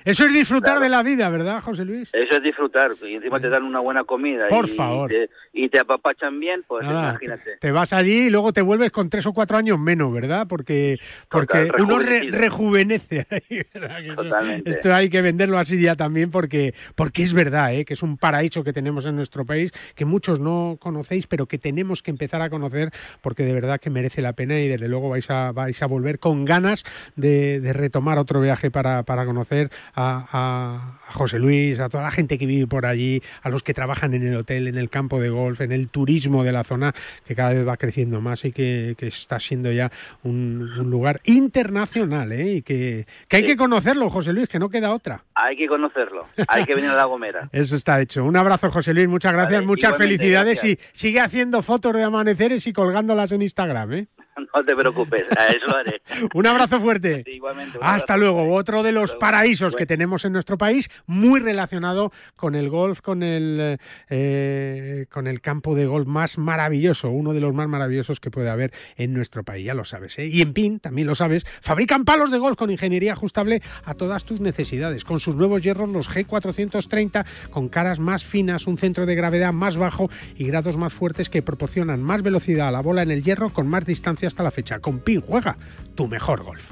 Eso 0.05 0.25
es 0.25 0.33
disfrutar 0.33 0.79
de 0.79 0.89
la 0.89 1.03
vida, 1.03 1.29
¿verdad, 1.29 1.61
José 1.61 1.85
Luis? 1.85 2.09
Eso 2.13 2.37
es 2.37 2.43
disfrutar. 2.43 2.91
Y 3.03 3.15
encima 3.15 3.39
te 3.39 3.49
dan 3.49 3.63
una 3.63 3.79
buena 3.79 4.03
comida. 4.03 4.47
Por 4.47 4.67
favor. 4.67 5.11
y 5.53 5.69
te 5.69 5.79
apapachan 5.79 6.39
bien, 6.39 6.63
pues 6.67 6.85
imagínate. 6.85 7.57
Te 7.59 7.71
vas 7.71 7.93
allí 7.93 8.27
y 8.27 8.29
luego 8.29 8.53
te 8.53 8.61
vuelves 8.61 8.91
con 8.91 9.09
tres 9.09 9.25
o 9.25 9.33
cuatro 9.33 9.57
años 9.57 9.79
menos, 9.79 10.13
¿verdad? 10.13 10.45
Porque, 10.47 10.99
porque 11.29 11.71
uno 11.79 11.99
rejuvenece. 11.99 13.27
Totalmente. 14.15 14.69
esto 14.69 14.93
hay 14.93 15.09
que 15.09 15.21
venderlo 15.21 15.57
así 15.57 15.81
ya 15.81 15.95
también 15.95 16.31
porque, 16.31 16.73
porque 16.95 17.23
es 17.23 17.33
verdad, 17.33 17.73
¿eh? 17.73 17.85
que 17.85 17.93
es 17.93 18.03
un 18.03 18.17
paraíso 18.17 18.63
que 18.63 18.73
tenemos 18.73 19.05
en 19.05 19.15
nuestro 19.15 19.45
país, 19.45 19.71
que 19.95 20.05
muchos 20.05 20.39
no 20.39 20.77
conocéis, 20.79 21.27
pero 21.27 21.45
que 21.45 21.57
tenemos 21.57 22.01
que 22.03 22.11
empezar 22.11 22.41
a 22.41 22.49
conocer 22.49 22.91
porque 23.21 23.43
de 23.43 23.53
verdad 23.53 23.79
que 23.79 23.89
merece 23.89 24.21
la 24.21 24.33
pena 24.33 24.59
y 24.59 24.67
desde 24.67 24.87
luego 24.87 25.09
vais 25.09 25.29
a, 25.29 25.51
vais 25.51 25.81
a 25.81 25.85
volver 25.85 26.19
con 26.19 26.45
ganas 26.45 26.83
de, 27.15 27.61
retomar 27.73 28.17
otro 28.17 28.41
viaje 28.41 28.71
para, 28.71 29.03
conocer 29.03 29.69
a, 29.95 30.97
José 31.11 31.39
Luis, 31.39 31.79
a 31.79 31.89
toda 31.89 32.03
la 32.03 32.11
gente 32.11 32.37
que 32.37 32.45
vive 32.45 32.67
por 32.67 32.85
allí, 32.85 33.21
a 33.41 33.49
los 33.49 33.63
que 33.63 33.73
trabajan 33.73 34.13
en 34.13 34.25
el 34.25 34.35
hotel, 34.35 34.67
en 34.67 34.77
el 34.77 34.89
campo 34.89 35.19
de 35.19 35.29
golf, 35.29 35.61
en 35.61 35.71
el 35.71 35.89
turismo 35.89 36.43
de 36.43 36.51
la 36.51 36.63
zona, 36.63 36.93
que 37.25 37.35
cada 37.35 37.53
vez 37.53 37.67
va 37.67 37.77
creciendo 37.77 38.21
más 38.21 38.45
y 38.45 38.51
que, 38.51 38.95
está 38.99 39.39
siendo 39.39 39.71
ya 39.71 39.91
un, 40.23 40.89
lugar 40.89 41.21
internacional 41.25 42.31
¿eh? 42.31 42.55
y 42.55 42.61
que, 42.61 43.05
hay 43.29 43.43
que 43.43 43.57
conocerlo, 43.57 44.09
José 44.09 44.33
Luis, 44.33 44.47
que 44.47 44.59
no 44.59 44.69
queda 44.69 44.93
otra. 44.93 45.23
Hay 45.35 45.55
que 45.57 45.67
conocerlo, 45.67 46.27
hay 46.47 46.65
que 46.65 46.75
venir 46.75 46.91
a 46.91 46.95
La 46.95 47.05
Gomera. 47.05 47.49
Eso 47.51 47.75
está 47.75 48.01
hecho. 48.01 48.23
Un 48.23 48.37
abrazo, 48.37 48.69
José 48.69 48.93
Luis, 48.93 49.07
muchas 49.07 49.33
gracias, 49.33 49.63
muchas 49.63 49.97
felicidades 49.97 50.63
y 50.63 50.79
sigue 50.93 51.19
haciendo 51.19 51.61
fotos 51.61 51.93
de 51.93 52.03
amaneceres 52.03 52.65
y 52.67 52.73
colgando 52.73 53.10
en 53.31 53.41
Instagram, 53.41 53.93
¿eh? 53.93 54.07
No 54.55 54.63
te 54.63 54.75
preocupes, 54.75 55.25
a 55.37 55.47
eso 55.47 55.67
lo 55.67 55.77
haré. 55.77 56.01
un 56.33 56.47
abrazo 56.47 56.79
fuerte. 56.79 57.23
igualmente. 57.27 57.77
Hasta 57.81 58.17
luego. 58.17 58.53
Otro 58.53 58.83
de 58.83 58.91
los 58.91 59.15
paraísos 59.15 59.75
que 59.75 59.85
tenemos 59.85 60.25
en 60.25 60.33
nuestro 60.33 60.57
país, 60.57 60.89
muy 61.05 61.39
relacionado 61.39 62.11
con 62.35 62.55
el 62.55 62.69
golf, 62.69 63.01
con 63.01 63.23
el, 63.23 63.77
eh, 64.09 65.05
con 65.09 65.27
el 65.27 65.41
campo 65.41 65.75
de 65.75 65.85
golf 65.85 66.07
más 66.07 66.37
maravilloso, 66.37 67.09
uno 67.09 67.33
de 67.33 67.41
los 67.41 67.53
más 67.53 67.67
maravillosos 67.67 68.19
que 68.19 68.31
puede 68.31 68.49
haber 68.49 68.73
en 68.95 69.13
nuestro 69.13 69.43
país, 69.43 69.65
ya 69.65 69.73
lo 69.73 69.85
sabes. 69.85 70.17
¿eh? 70.19 70.27
Y 70.27 70.41
en 70.41 70.53
PIN, 70.53 70.79
también 70.79 71.07
lo 71.07 71.15
sabes, 71.15 71.45
fabrican 71.61 72.05
palos 72.05 72.31
de 72.31 72.37
golf 72.37 72.57
con 72.57 72.71
ingeniería 72.71 73.13
ajustable 73.13 73.61
a 73.85 73.93
todas 73.93 74.25
tus 74.25 74.41
necesidades, 74.41 75.03
con 75.03 75.19
sus 75.19 75.35
nuevos 75.35 75.61
hierros, 75.61 75.89
los 75.89 76.09
G430, 76.09 77.25
con 77.49 77.69
caras 77.69 77.99
más 77.99 78.25
finas, 78.25 78.67
un 78.67 78.77
centro 78.77 79.05
de 79.05 79.15
gravedad 79.15 79.53
más 79.53 79.77
bajo 79.77 80.09
y 80.35 80.45
grados 80.45 80.77
más 80.77 80.93
fuertes 80.93 81.29
que 81.29 81.41
proporcionan 81.41 82.01
más 82.01 82.21
velocidad 82.21 82.67
a 82.67 82.71
la 82.71 82.81
bola 82.81 83.03
en 83.03 83.11
el 83.11 83.23
hierro 83.23 83.51
con 83.51 83.67
más 83.67 83.85
distancia 83.85 84.27
hasta 84.31 84.43
la 84.43 84.51
fecha. 84.51 84.79
Con 84.79 84.99
PIN 84.99 85.21
juega 85.21 85.55
tu 85.95 86.07
mejor 86.07 86.43
golf. 86.43 86.71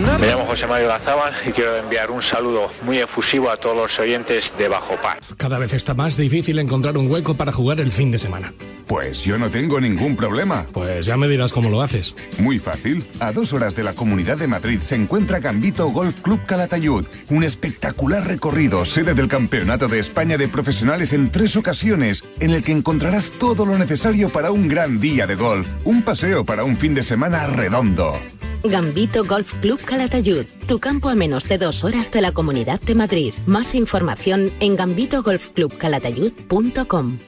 Me 0.00 0.26
llamo 0.26 0.46
José 0.46 0.66
Mario 0.66 0.88
Lazábal 0.88 1.34
y 1.46 1.50
quiero 1.50 1.76
enviar 1.76 2.10
un 2.10 2.22
saludo 2.22 2.70
muy 2.84 2.98
efusivo 2.98 3.50
a 3.50 3.58
todos 3.58 3.76
los 3.76 3.98
oyentes 3.98 4.54
de 4.56 4.66
Bajo 4.66 4.96
Par. 4.96 5.18
Cada 5.36 5.58
vez 5.58 5.74
está 5.74 5.92
más 5.92 6.16
difícil 6.16 6.58
encontrar 6.58 6.96
un 6.96 7.10
hueco 7.10 7.34
para 7.34 7.52
jugar 7.52 7.80
el 7.80 7.92
fin 7.92 8.10
de 8.10 8.16
semana. 8.16 8.54
Pues 8.86 9.22
yo 9.22 9.38
no 9.38 9.50
tengo 9.50 9.78
ningún 9.78 10.16
problema. 10.16 10.66
Pues 10.72 11.04
ya 11.04 11.18
me 11.18 11.28
dirás 11.28 11.52
cómo 11.52 11.68
lo 11.68 11.82
haces. 11.82 12.16
Muy 12.38 12.58
fácil. 12.58 13.04
A 13.20 13.32
dos 13.32 13.52
horas 13.52 13.76
de 13.76 13.84
la 13.84 13.92
Comunidad 13.92 14.38
de 14.38 14.46
Madrid 14.46 14.80
se 14.80 14.94
encuentra 14.94 15.38
Gambito 15.38 15.86
Golf 15.88 16.22
Club 16.22 16.40
Calatayud. 16.46 17.04
Un 17.28 17.44
espectacular 17.44 18.26
recorrido, 18.26 18.86
sede 18.86 19.12
del 19.12 19.28
Campeonato 19.28 19.86
de 19.86 19.98
España 19.98 20.38
de 20.38 20.48
Profesionales 20.48 21.12
en 21.12 21.30
tres 21.30 21.56
ocasiones, 21.56 22.24
en 22.40 22.52
el 22.52 22.64
que 22.64 22.72
encontrarás 22.72 23.32
todo 23.32 23.66
lo 23.66 23.76
necesario 23.76 24.30
para 24.30 24.50
un 24.50 24.66
gran 24.66 24.98
día 24.98 25.26
de 25.26 25.34
golf. 25.34 25.68
Un 25.84 26.02
paseo 26.02 26.44
para 26.44 26.64
un 26.64 26.78
fin 26.78 26.94
de 26.94 27.02
semana 27.02 27.46
redondo. 27.46 28.18
Gambito 28.62 29.24
Golf 29.24 29.54
Club 29.60 29.80
Calatayud, 29.90 30.46
tu 30.68 30.78
campo 30.78 31.08
a 31.08 31.16
menos 31.16 31.48
de 31.48 31.58
dos 31.58 31.82
horas 31.82 32.12
de 32.12 32.20
la 32.20 32.30
Comunidad 32.30 32.80
de 32.80 32.94
Madrid. 32.94 33.34
Más 33.44 33.74
información 33.74 34.52
en 34.60 34.76
gambitogolfclubcalatayud.com. 34.76 37.18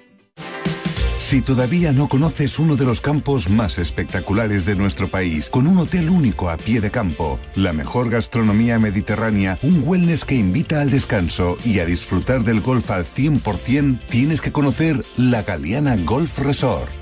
Si 1.18 1.42
todavía 1.42 1.92
no 1.92 2.08
conoces 2.08 2.60
uno 2.60 2.76
de 2.76 2.84
los 2.84 3.00
campos 3.00 3.50
más 3.50 3.78
espectaculares 3.78 4.64
de 4.64 4.76
nuestro 4.76 5.08
país, 5.08 5.50
con 5.50 5.66
un 5.66 5.78
hotel 5.78 6.08
único 6.08 6.50
a 6.50 6.56
pie 6.56 6.80
de 6.80 6.92
campo, 6.92 7.40
la 7.56 7.72
mejor 7.72 8.10
gastronomía 8.10 8.78
mediterránea, 8.78 9.58
un 9.62 9.82
wellness 9.84 10.24
que 10.24 10.36
invita 10.36 10.82
al 10.82 10.90
descanso 10.90 11.58
y 11.64 11.80
a 11.80 11.84
disfrutar 11.84 12.44
del 12.44 12.60
golf 12.60 12.92
al 12.92 13.04
100%, 13.04 13.98
tienes 14.08 14.40
que 14.40 14.52
conocer 14.52 15.04
la 15.16 15.42
Galeana 15.42 15.96
Golf 15.96 16.38
Resort. 16.38 17.01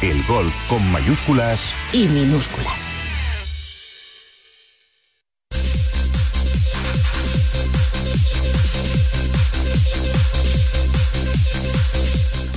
El 0.00 0.22
golf 0.28 0.54
con 0.68 0.92
mayúsculas 0.92 1.74
y 1.92 2.06
minúsculas. 2.06 2.84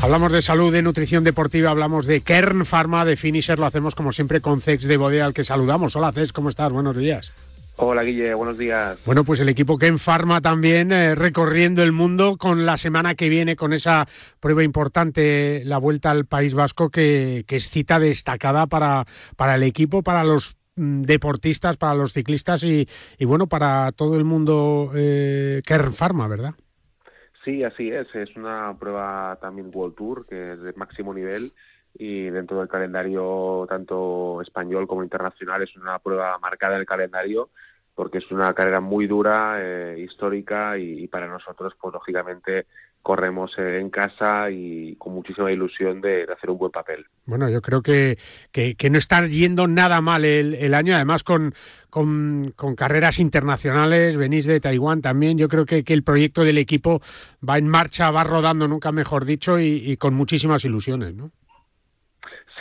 Hablamos 0.04 0.32
de 0.32 0.44
salud, 0.44 0.72
de 0.72 0.84
nutrición 0.84 1.24
deportiva, 1.24 1.72
hablamos 1.72 2.06
de 2.06 2.22
Kern 2.22 2.64
Pharma, 2.64 3.06
de 3.06 3.16
Finisher, 3.16 3.58
lo 3.58 3.66
hacemos 3.66 3.96
como 3.96 4.12
siempre 4.12 4.42
con 4.42 4.62
Cex 4.62 4.84
de 4.84 4.98
Bodea, 4.98 5.26
al 5.26 5.34
que 5.34 5.44
saludamos. 5.44 5.96
Hola 5.96 6.12
Cex, 6.12 6.32
¿cómo 6.34 6.50
estás? 6.50 6.72
Buenos 6.72 6.96
días. 6.96 7.34
Hola 7.84 8.04
Guille, 8.04 8.36
buenos 8.36 8.60
días. 8.60 9.04
Bueno, 9.08 9.24
pues 9.24 9.40
el 9.40 9.50
equipo 9.50 9.80
Ken 9.80 9.98
Pharma 9.98 10.40
también 10.40 10.92
eh, 10.92 11.16
recorriendo 11.16 11.82
el 11.82 11.92
mundo 11.92 12.38
con 12.38 12.64
la 12.64 12.78
semana 12.78 13.16
que 13.16 13.28
viene, 13.28 13.56
con 13.56 13.74
esa 13.74 14.06
prueba 14.40 14.64
importante, 14.64 15.64
la 15.66 15.80
vuelta 15.80 16.12
al 16.12 16.28
País 16.28 16.54
Vasco, 16.54 16.92
que, 16.92 17.44
que 17.48 17.56
es 17.56 17.72
cita 17.72 17.98
destacada 17.98 18.68
para, 18.68 19.06
para 19.36 19.56
el 19.56 19.64
equipo, 19.64 20.04
para 20.04 20.24
los 20.24 20.58
mm, 20.76 21.02
deportistas, 21.02 21.78
para 21.78 21.96
los 21.96 22.14
ciclistas 22.14 22.64
y, 22.64 22.88
y 23.18 23.26
bueno, 23.26 23.48
para 23.48 23.92
todo 23.94 24.16
el 24.16 24.26
mundo 24.26 24.92
eh, 24.94 25.64
Kern 25.66 25.94
Pharma, 25.94 26.28
¿verdad? 26.28 26.54
Sí, 27.44 27.64
así 27.64 27.90
es. 27.90 28.14
Es 28.14 28.36
una 28.36 28.78
prueba 28.78 29.40
también 29.42 29.72
World 29.74 29.96
Tour, 29.96 30.28
que 30.28 30.54
es 30.54 30.62
de 30.62 30.74
máximo 30.74 31.16
nivel 31.16 31.52
y 31.98 32.30
dentro 32.30 32.60
del 32.60 32.70
calendario 32.70 33.66
tanto 33.68 34.40
español 34.42 34.88
como 34.88 35.04
internacional 35.04 35.64
es 35.64 35.76
una 35.76 36.00
prueba 36.00 36.38
marcada 36.38 36.76
en 36.76 36.82
el 36.82 36.86
calendario 36.86 37.50
porque 38.02 38.18
es 38.18 38.32
una 38.32 38.52
carrera 38.56 38.82
muy 38.82 39.06
dura, 39.06 39.58
eh, 39.60 40.00
histórica 40.00 40.76
y, 40.76 41.08
para 41.08 41.28
nosotros, 41.28 41.74
pues 41.80 41.94
lógicamente 41.94 42.66
corremos 43.04 43.56
en 43.60 43.92
casa 43.92 44.50
y 44.50 44.96
con 44.96 45.14
muchísima 45.14 45.52
ilusión 45.52 46.02
de, 46.02 46.24
hacer 46.24 46.50
un 46.50 46.58
buen 46.58 46.72
papel. 46.72 47.06
Bueno, 47.28 47.48
yo 47.48 47.62
creo 47.62 47.84
que, 47.84 48.18
que, 48.52 48.90
no 48.90 48.98
está 48.98 49.28
yendo 49.28 49.68
nada 49.68 50.02
mal 50.02 50.26
el, 50.26 50.74
año, 50.74 50.96
además 50.96 51.22
con, 51.22 51.54
con, 51.92 52.56
carreras 52.76 53.20
internacionales, 53.20 54.18
venís 54.18 54.48
de 54.48 54.60
Taiwán 54.60 55.04
también, 55.04 55.38
yo 55.38 55.48
creo 55.48 55.68
que, 55.68 55.84
que, 55.84 55.94
el 55.94 56.02
proyecto 56.02 56.44
del 56.44 56.58
equipo 56.58 57.02
va 57.48 57.60
en 57.60 57.68
marcha, 57.68 58.10
va 58.10 58.24
rodando, 58.24 58.68
nunca 58.68 58.92
mejor 58.92 59.26
dicho, 59.26 59.60
y 59.60 59.96
con 59.98 60.16
muchísimas 60.16 60.66
ilusiones, 60.66 61.14
¿no? 61.14 61.30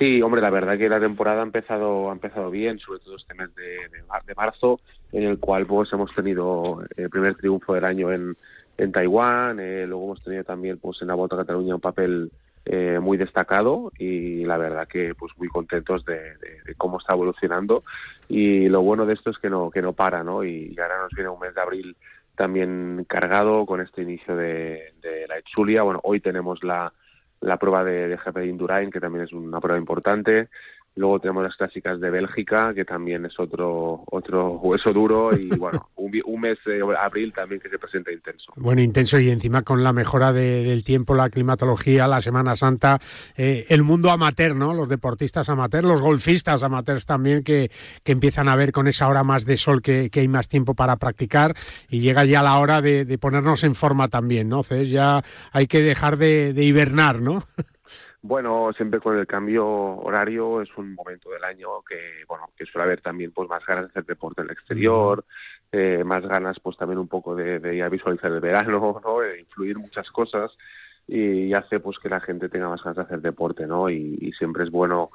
Sí, 0.00 0.22
hombre, 0.22 0.40
la 0.40 0.48
verdad 0.48 0.78
que 0.78 0.88
la 0.88 0.98
temporada 0.98 1.42
ha 1.42 1.44
empezado, 1.44 2.08
ha 2.08 2.14
empezado 2.14 2.50
bien, 2.50 2.78
sobre 2.78 3.00
todo 3.00 3.16
este 3.16 3.34
mes 3.34 3.54
de, 3.54 3.76
de, 4.26 4.34
marzo, 4.34 4.80
en 5.12 5.24
el 5.24 5.38
cual 5.38 5.66
pues 5.66 5.92
hemos 5.92 6.14
tenido 6.14 6.82
el 6.96 7.10
primer 7.10 7.34
triunfo 7.34 7.74
del 7.74 7.84
año 7.84 8.10
en, 8.10 8.34
en 8.78 8.92
Taiwán, 8.92 9.60
eh, 9.60 9.84
luego 9.86 10.04
hemos 10.06 10.24
tenido 10.24 10.42
también 10.42 10.78
pues 10.78 11.02
en 11.02 11.08
la 11.08 11.14
Volta 11.14 11.34
a 11.36 11.40
Cataluña 11.40 11.74
un 11.74 11.82
papel 11.82 12.32
eh, 12.64 12.98
muy 12.98 13.18
destacado 13.18 13.92
y 13.98 14.42
la 14.46 14.56
verdad 14.56 14.88
que 14.88 15.14
pues 15.14 15.32
muy 15.36 15.48
contentos 15.48 16.02
de, 16.06 16.32
cómo 16.78 16.98
está 16.98 17.12
evolucionando 17.12 17.84
y 18.26 18.70
lo 18.70 18.80
bueno 18.80 19.04
de 19.04 19.12
esto 19.12 19.28
es 19.28 19.36
que 19.36 19.50
no 19.50 19.70
que 19.70 19.82
no 19.82 19.92
para, 19.92 20.24
¿no? 20.24 20.44
Y, 20.44 20.74
ahora 20.80 21.02
nos 21.02 21.12
viene 21.12 21.28
un 21.28 21.40
mes 21.40 21.54
de 21.54 21.60
abril 21.60 21.94
también 22.36 23.04
cargado 23.06 23.66
con 23.66 23.82
este 23.82 24.00
inicio 24.00 24.34
de, 24.34 24.94
de 25.02 25.28
la 25.28 25.36
Etzulia. 25.36 25.82
Bueno, 25.82 26.00
hoy 26.04 26.20
tenemos 26.20 26.64
la 26.64 26.90
la 27.40 27.58
prueba 27.58 27.84
de, 27.84 28.08
de 28.08 28.16
GP 28.16 28.44
Indurain, 28.46 28.90
que 28.90 29.00
también 29.00 29.24
es 29.24 29.32
una 29.32 29.60
prueba 29.60 29.78
importante. 29.78 30.48
Luego 30.96 31.20
tenemos 31.20 31.44
las 31.44 31.56
clásicas 31.56 32.00
de 32.00 32.10
Bélgica, 32.10 32.74
que 32.74 32.84
también 32.84 33.24
es 33.24 33.38
otro 33.38 34.02
otro 34.06 34.58
hueso 34.58 34.92
duro 34.92 35.30
y 35.36 35.48
bueno, 35.56 35.88
un, 35.96 36.40
mes 36.40 36.58
de 36.64 36.82
abril 36.98 37.32
también 37.32 37.60
que 37.60 37.68
se 37.68 37.78
presenta 37.78 38.10
intenso. 38.10 38.52
Bueno, 38.56 38.80
intenso 38.80 39.18
y 39.20 39.30
encima 39.30 39.62
con 39.62 39.84
la 39.84 39.92
mejora 39.92 40.32
del 40.32 40.82
tiempo, 40.84 41.14
la 41.14 41.30
climatología, 41.30 42.08
la 42.08 42.20
Semana 42.20 42.56
Santa, 42.56 42.98
eh, 43.36 43.66
el 43.68 43.82
mundo 43.82 44.10
amateur, 44.10 44.56
¿no? 44.56 44.74
Los 44.74 44.88
deportistas 44.88 45.48
amateur, 45.48 45.84
los 45.84 46.00
golfistas 46.00 46.62
amateurs 46.62 47.06
también 47.06 47.44
que, 47.44 47.70
que 48.02 48.12
empiezan 48.12 48.48
a 48.48 48.56
ver 48.56 48.72
con 48.72 48.88
esa 48.88 49.06
hora 49.06 49.22
más 49.22 49.44
de 49.44 49.56
sol 49.56 49.82
que, 49.82 50.10
hay 50.12 50.28
más 50.28 50.48
tiempo 50.48 50.74
para 50.74 50.96
practicar 50.96 51.54
y 51.88 52.00
llega 52.00 52.24
ya 52.24 52.42
la 52.42 52.58
hora 52.58 52.80
de, 52.80 53.18
ponernos 53.18 53.64
en 53.64 53.74
forma 53.74 54.08
también, 54.08 54.48
¿no? 54.48 54.62
Cés? 54.62 54.90
Ya 54.90 55.22
hay 55.52 55.66
que 55.66 55.82
dejar 55.82 56.16
de, 56.16 56.52
de 56.52 56.64
hibernar, 56.64 57.20
¿no? 57.20 57.44
Bueno, 58.22 58.72
siempre 58.76 59.00
con 59.00 59.18
el 59.18 59.26
cambio 59.26 59.66
horario 59.66 60.60
es 60.60 60.68
un 60.76 60.94
momento 60.94 61.30
del 61.30 61.44
año 61.44 61.82
que, 61.88 62.24
bueno, 62.28 62.50
que 62.56 62.66
suele 62.66 62.84
haber 62.84 63.00
también 63.00 63.32
pues 63.32 63.48
más 63.48 63.64
ganas 63.64 63.84
de 63.84 63.90
hacer 63.90 64.04
deporte 64.04 64.42
en 64.42 64.48
el 64.48 64.52
exterior, 64.52 65.24
eh, 65.72 66.02
más 66.04 66.24
ganas 66.26 66.58
pues 66.60 66.76
también 66.76 66.98
un 66.98 67.08
poco 67.08 67.34
de, 67.34 67.58
de, 67.58 67.88
visualizar 67.88 68.30
el 68.30 68.40
verano, 68.40 69.00
¿no? 69.04 69.20
De 69.20 69.40
influir 69.40 69.78
muchas 69.78 70.10
cosas 70.10 70.50
y, 71.06 71.52
hace 71.54 71.80
pues 71.80 71.98
que 71.98 72.08
la 72.08 72.20
gente 72.20 72.48
tenga 72.48 72.68
más 72.68 72.82
ganas 72.82 72.96
de 72.96 73.02
hacer 73.02 73.20
deporte, 73.20 73.66
¿no? 73.66 73.90
Y, 73.90 74.32
siempre 74.38 74.64
es 74.64 74.70
bueno, 74.70 75.10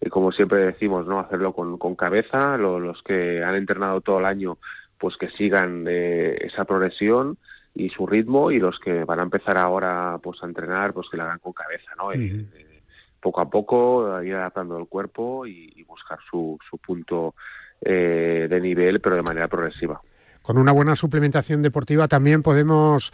eh, 0.00 0.10
como 0.10 0.32
siempre 0.32 0.58
decimos, 0.60 1.06
¿no? 1.06 1.18
Hacerlo 1.18 1.52
con, 1.52 1.78
con 1.78 1.96
cabeza, 1.96 2.56
los 2.56 3.02
que 3.02 3.42
han 3.42 3.54
entrenado 3.56 4.00
todo 4.00 4.18
el 4.20 4.26
año 4.26 4.58
pues 4.98 5.16
que 5.16 5.30
sigan 5.30 5.86
eh, 5.88 6.36
esa 6.42 6.64
progresión 6.64 7.38
y 7.74 7.88
su 7.90 8.06
ritmo 8.06 8.50
y 8.50 8.58
los 8.58 8.78
que 8.80 9.04
van 9.04 9.20
a 9.20 9.22
empezar 9.22 9.56
ahora 9.56 10.18
pues 10.22 10.42
a 10.42 10.46
entrenar 10.46 10.92
pues 10.92 11.08
que 11.10 11.16
lo 11.16 11.24
hagan 11.24 11.38
con 11.38 11.52
cabeza 11.52 11.92
no 11.96 12.12
eh, 12.12 12.46
eh, 12.54 12.82
poco 13.20 13.40
a 13.40 13.48
poco 13.48 14.22
ir 14.22 14.34
adaptando 14.34 14.78
el 14.78 14.86
cuerpo 14.86 15.46
y, 15.46 15.84
buscar 15.84 16.18
su, 16.30 16.56
su 16.68 16.78
punto 16.78 17.34
eh, 17.80 18.46
de 18.48 18.60
nivel 18.60 19.00
pero 19.00 19.16
de 19.16 19.22
manera 19.22 19.48
progresiva. 19.48 20.00
Con 20.40 20.56
una 20.56 20.70
buena 20.72 20.94
suplementación 20.94 21.62
deportiva 21.62 22.06
también 22.06 22.42
podemos 22.42 23.12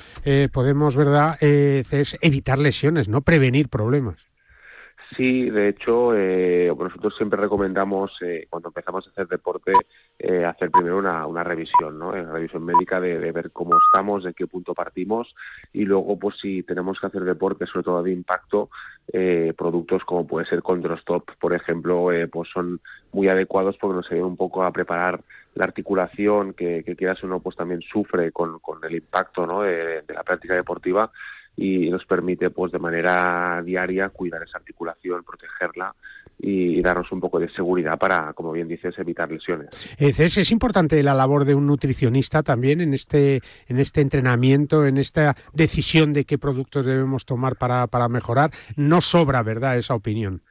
podemos 0.52 0.96
verdad 0.96 1.38
evitar 1.40 2.58
lesiones 2.58 3.08
no 3.08 3.22
prevenir 3.22 3.68
problemas 3.68 4.26
Sí, 5.14 5.50
de 5.50 5.68
hecho, 5.68 6.16
eh, 6.16 6.72
nosotros 6.76 7.14
siempre 7.16 7.40
recomendamos, 7.40 8.10
eh, 8.22 8.46
cuando 8.50 8.70
empezamos 8.70 9.06
a 9.06 9.10
hacer 9.10 9.28
deporte, 9.28 9.72
eh, 10.18 10.44
hacer 10.44 10.70
primero 10.70 10.98
una, 10.98 11.26
una 11.26 11.44
revisión, 11.44 11.98
¿no? 11.98 12.08
Una 12.08 12.32
revisión 12.32 12.64
médica 12.64 13.00
de, 13.00 13.20
de, 13.20 13.30
ver 13.30 13.50
cómo 13.52 13.76
estamos, 13.76 14.24
de 14.24 14.34
qué 14.34 14.48
punto 14.48 14.74
partimos 14.74 15.32
y 15.72 15.84
luego, 15.84 16.18
pues 16.18 16.38
si 16.38 16.64
tenemos 16.64 16.98
que 16.98 17.06
hacer 17.06 17.22
deporte, 17.22 17.66
sobre 17.66 17.84
todo 17.84 18.02
de 18.02 18.12
impacto, 18.12 18.68
eh, 19.12 19.54
productos 19.56 20.04
como 20.04 20.26
puede 20.26 20.46
ser 20.46 20.62
Condrostop, 20.62 21.30
por 21.38 21.54
ejemplo, 21.54 22.10
eh, 22.10 22.26
pues 22.26 22.48
son 22.50 22.80
muy 23.12 23.28
adecuados 23.28 23.76
porque 23.80 23.96
nos 23.96 24.10
ayudan 24.10 24.30
un 24.30 24.36
poco 24.36 24.64
a 24.64 24.72
preparar 24.72 25.20
la 25.54 25.64
articulación 25.64 26.52
que, 26.52 26.82
que 26.84 26.96
quieras 26.96 27.22
o 27.22 27.28
no, 27.28 27.38
pues 27.38 27.54
también 27.56 27.80
sufre 27.82 28.32
con, 28.32 28.58
con 28.58 28.84
el 28.84 28.96
impacto 28.96 29.46
¿no? 29.46 29.62
de, 29.62 30.02
de 30.02 30.14
la 30.14 30.24
práctica 30.24 30.54
deportiva 30.54 31.12
y 31.56 31.90
nos 31.90 32.04
permite 32.04 32.50
pues 32.50 32.70
de 32.70 32.78
manera 32.78 33.62
diaria 33.64 34.10
cuidar 34.10 34.42
esa 34.42 34.58
articulación, 34.58 35.24
protegerla 35.24 35.94
y, 36.38 36.82
darnos 36.82 37.10
un 37.10 37.20
poco 37.20 37.38
de 37.38 37.48
seguridad 37.48 37.98
para, 37.98 38.34
como 38.34 38.52
bien 38.52 38.68
dices, 38.68 38.96
evitar 38.98 39.30
lesiones. 39.30 39.70
Eh, 39.98 40.12
es 40.18 40.50
importante 40.52 41.02
la 41.02 41.14
labor 41.14 41.46
de 41.46 41.54
un 41.54 41.66
nutricionista 41.66 42.42
también 42.42 42.82
en 42.82 42.92
este, 42.92 43.40
en 43.68 43.78
este 43.78 44.02
entrenamiento, 44.02 44.86
en 44.86 44.98
esta 44.98 45.34
decisión 45.54 46.12
de 46.12 46.24
qué 46.24 46.36
productos 46.36 46.84
debemos 46.84 47.24
tomar 47.24 47.56
para, 47.56 47.86
para 47.86 48.08
mejorar. 48.08 48.50
No 48.76 49.00
sobra, 49.00 49.42
¿verdad?, 49.42 49.78
esa 49.78 49.94
opinión. 49.94 50.42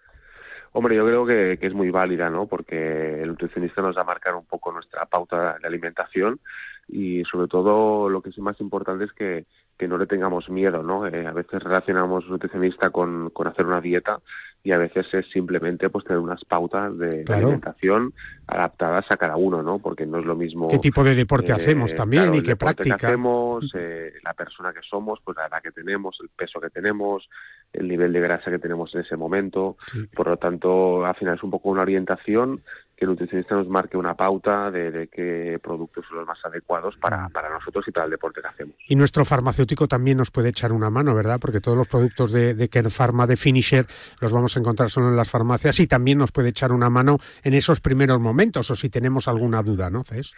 Hombre, 0.72 0.96
yo 0.96 1.06
creo 1.06 1.26
que, 1.26 1.58
que, 1.58 1.68
es 1.68 1.74
muy 1.74 1.90
válida, 1.90 2.30
¿no? 2.30 2.48
Porque 2.48 3.22
el 3.22 3.30
nutricionista 3.30 3.82
nos 3.82 3.96
va 3.96 4.02
a 4.02 4.06
marcar 4.06 4.36
un 4.36 4.46
poco 4.46 4.74
nuestra 4.74 5.06
pauta 5.06 5.58
de 5.62 5.68
alimentación 5.68 6.40
y 6.88 7.24
sobre 7.26 7.48
todo 7.48 8.10
lo 8.10 8.22
que 8.22 8.30
es 8.30 8.38
más 8.40 8.60
importante 8.60 9.06
es 9.06 9.14
que, 9.14 9.46
que 9.78 9.88
no 9.88 9.98
le 9.98 10.08
tengamos 10.08 10.50
miedo, 10.50 10.84
¿no? 10.84 11.08
Eh, 11.08 11.28
a 11.28 11.34
veces 11.34 11.62
relacionamos 11.62 12.28
nutricionista 12.28 12.90
con, 12.90 13.30
con 13.32 13.48
hacer 13.48 13.66
una 13.66 13.82
dieta 13.82 14.20
y 14.66 14.72
a 14.72 14.80
veces 14.80 15.06
es 15.14 15.30
simplemente 15.30 15.92
pues 15.92 16.06
tener 16.06 16.18
unas 16.18 16.44
pautas 16.44 16.98
de, 16.98 17.24
alimentación 17.28 18.14
adaptadas 18.48 19.06
a 19.12 19.16
cada 19.16 19.36
uno, 19.36 19.62
¿no? 19.62 19.78
Porque 19.78 20.08
no 20.08 20.18
es 20.18 20.26
lo 20.26 20.36
mismo... 20.36 20.70
¿Qué 20.70 20.80
tipo 20.80 21.04
de 21.04 21.14
deporte 21.14 21.52
eh, 21.52 21.56
hacemos 21.56 21.94
también 21.94 22.34
y 22.34 22.42
qué 22.42 22.56
práctica? 22.56 22.98
Que 22.98 23.06
hacemos, 23.06 23.72
eh, 23.76 24.14
la 24.24 24.34
persona 24.34 24.74
que 24.74 24.80
somos, 24.82 25.20
pues 25.24 25.38
la 25.38 25.46
edad 25.46 25.62
que 25.62 25.72
tenemos, 25.72 26.18
el 26.20 26.30
peso 26.30 26.60
que 26.60 26.72
tenemos, 26.72 27.30
el 27.74 27.88
nivel 27.88 28.12
de 28.12 28.22
grasa 28.22 28.50
que 28.50 28.58
tenemos 28.58 28.94
en 28.96 29.02
ese 29.02 29.16
momento. 29.16 29.78
Por 30.16 30.28
lo 30.30 30.38
tanto, 30.38 31.06
al 31.06 31.16
final 31.16 31.36
es 31.36 31.44
un 31.44 31.52
poco 31.52 31.70
una 31.70 31.84
orientación 31.84 32.64
que 32.96 33.06
el 33.06 33.12
nutricionista 33.12 33.56
nos 33.56 33.68
marque 33.68 33.98
una 33.98 34.14
pauta 34.14 34.72
de, 34.72 35.10
qué 35.12 35.60
productos 35.62 36.06
son 36.08 36.20
los 36.20 36.28
más 36.28 36.40
adecuados 36.46 36.96
para, 36.98 37.28
para, 37.30 37.50
nosotros 37.50 37.86
y 37.88 37.92
para 37.92 38.06
el 38.06 38.12
deporte 38.12 38.42
que 38.42 38.48
hacemos. 38.48 38.76
Y 38.88 38.96
nuestro 38.96 39.26
farmacéutico 39.26 39.88
también 39.88 40.18
nos 40.18 40.32
puede 40.32 40.50
echar 40.50 40.72
una 40.72 40.90
mano, 40.90 41.14
¿verdad? 41.14 41.40
Porque 41.40 41.60
todos 41.60 41.78
los 41.78 41.88
productos 41.88 42.32
de, 42.32 42.54
de 42.54 42.70
Pharma, 42.90 43.28
de 43.28 43.36
Finisher, 43.36 43.86
los 44.22 44.32
vamos 44.32 44.56
a 44.56 44.60
encontrar 44.60 44.90
solo 44.90 45.10
en 45.10 45.16
las 45.16 45.30
farmacias 45.30 45.80
y 45.80 45.88
también 45.88 46.18
nos 46.18 46.32
puede 46.32 46.50
echar 46.50 46.72
una 46.72 46.90
mano 46.90 47.18
en 47.44 47.54
esos 47.54 47.82
primeros 47.82 48.20
momentos 48.20 48.72
o 48.72 48.76
si 48.76 48.90
tenemos 48.90 49.28
alguna 49.28 49.62
duda, 49.62 49.90
¿no, 49.90 50.04
Cés? 50.04 50.34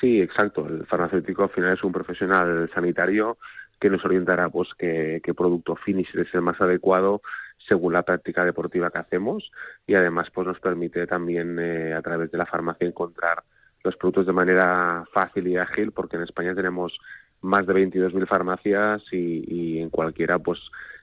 Sí, 0.00 0.20
exacto. 0.20 0.66
El 0.66 0.86
farmacéutico 0.86 1.44
al 1.44 1.50
final 1.50 1.74
es 1.74 1.84
un 1.84 1.92
profesional 1.92 2.70
sanitario 2.74 3.38
que 3.78 3.90
nos 3.90 4.04
orientará 4.04 4.48
pues 4.48 4.68
qué, 4.78 5.20
qué 5.22 5.32
producto 5.32 5.76
Finisher 5.76 6.20
es 6.20 6.34
el 6.34 6.42
más 6.42 6.60
adecuado 6.60 7.22
según 7.68 7.92
la 7.92 8.02
práctica 8.02 8.44
deportiva 8.44 8.90
que 8.90 8.98
hacemos 8.98 9.50
y 9.86 9.94
además 9.94 10.28
pues 10.32 10.46
nos 10.46 10.60
permite 10.60 11.06
también 11.06 11.58
eh, 11.58 11.94
a 11.94 12.02
través 12.02 12.30
de 12.30 12.38
la 12.38 12.46
farmacia 12.46 12.86
encontrar 12.86 13.42
los 13.82 13.96
productos 13.96 14.26
de 14.26 14.32
manera 14.32 15.04
fácil 15.12 15.46
y 15.48 15.56
ágil 15.56 15.92
porque 15.92 16.16
en 16.16 16.22
España 16.22 16.54
tenemos 16.54 16.98
más 17.42 17.66
de 17.66 17.74
22.000 17.74 18.26
farmacias 18.26 19.02
y, 19.12 19.44
y 19.46 19.78
en 19.80 19.90
cualquiera 19.90 20.38
pues 20.38 20.58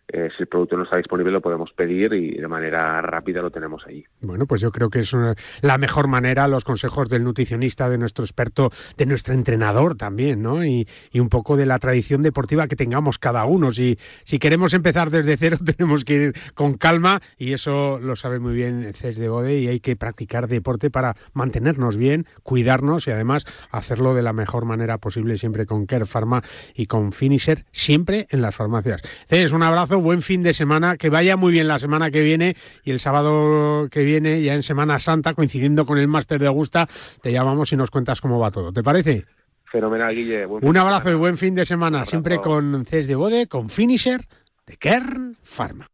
eh, 0.09 0.29
si 0.35 0.43
el 0.43 0.47
producto 0.47 0.77
no 0.77 0.83
está 0.83 0.97
disponible 0.97 1.31
lo 1.31 1.41
podemos 1.41 1.73
pedir 1.73 2.13
y 2.13 2.37
de 2.37 2.47
manera 2.47 3.01
rápida 3.01 3.41
lo 3.41 3.51
tenemos 3.51 3.83
ahí. 3.85 4.05
Bueno, 4.21 4.45
pues 4.45 4.61
yo 4.61 4.71
creo 4.71 4.89
que 4.89 4.99
es 4.99 5.13
la 5.61 5.77
mejor 5.77 6.07
manera, 6.07 6.47
los 6.47 6.63
consejos 6.63 7.09
del 7.09 7.25
nutricionista, 7.25 7.89
de 7.89 7.97
nuestro 7.97 8.23
experto, 8.23 8.69
de 8.95 9.05
nuestro 9.05 9.33
entrenador 9.33 9.95
también, 9.95 10.41
¿no? 10.41 10.63
Y, 10.63 10.87
un 11.17 11.29
poco 11.29 11.57
de 11.57 11.65
la 11.65 11.79
tradición 11.79 12.21
deportiva 12.21 12.67
que 12.67 12.75
tengamos 12.75 13.17
cada 13.17 13.43
uno. 13.45 13.71
Si, 13.71 13.97
si 14.23 14.37
queremos 14.37 14.75
empezar 14.75 15.09
desde 15.09 15.35
cero 15.35 15.57
tenemos 15.65 16.05
que 16.05 16.13
ir 16.13 16.33
con 16.53 16.75
calma 16.75 17.21
y 17.39 17.53
eso 17.53 17.99
lo 17.99 18.15
sabe 18.15 18.39
muy 18.39 18.53
bien 18.53 18.93
Cés 18.93 19.17
de 19.17 19.27
Bode 19.27 19.57
y 19.57 19.67
hay 19.67 19.79
que 19.79 19.95
practicar 19.95 20.47
deporte 20.47 20.91
para 20.91 21.15
mantenernos 21.33 21.97
bien, 21.97 22.27
cuidarnos 22.43 23.07
y 23.07 23.11
además 23.11 23.45
hacerlo 23.71 24.13
de 24.13 24.21
la 24.21 24.31
mejor 24.31 24.65
manera 24.65 24.99
posible 24.99 25.37
siempre 25.37 25.65
con 25.65 25.87
Care 25.87 26.05
Pharma 26.05 26.43
y 26.75 26.85
con 26.85 27.13
Finisher, 27.13 27.65
siempre 27.71 28.27
en 28.29 28.43
las 28.43 28.55
farmacias. 28.55 29.01
Cés, 29.27 29.51
un 29.53 29.63
abrazo 29.63 29.96
buen 29.99 30.21
fin 30.21 30.43
de 30.43 30.53
semana, 30.53 30.97
que 30.97 31.09
vaya 31.09 31.37
muy 31.37 31.51
bien 31.51 31.67
la 31.67 31.79
semana 31.79 32.11
que 32.11 32.21
viene 32.21 32.55
y 32.83 32.91
el 32.91 32.99
sábado 32.99 33.87
que 33.89 34.03
viene, 34.03 34.41
ya 34.41 34.53
en 34.53 34.63
Semana 34.63 34.99
Santa, 34.99 35.33
coincidiendo 35.33 35.85
con 35.85 35.97
el 35.97 36.07
Máster 36.07 36.39
de 36.39 36.47
Augusta, 36.47 36.87
te 37.21 37.31
llamamos 37.31 37.71
y 37.73 37.75
nos 37.75 37.91
cuentas 37.91 38.21
cómo 38.21 38.39
va 38.39 38.51
todo. 38.51 38.71
¿Te 38.71 38.83
parece? 38.83 39.25
Fenomenal, 39.65 40.13
Guille. 40.15 40.45
Un 40.45 40.77
abrazo 40.77 41.11
y 41.11 41.15
buen 41.15 41.37
fin 41.37 41.55
de 41.55 41.65
semana, 41.65 42.05
siempre 42.05 42.37
con 42.37 42.85
CES 42.85 43.07
de 43.07 43.15
Bode, 43.15 43.47
con 43.47 43.69
Finisher 43.69 44.21
de 44.65 44.77
Kern 44.77 45.35
Pharma. 45.43 45.87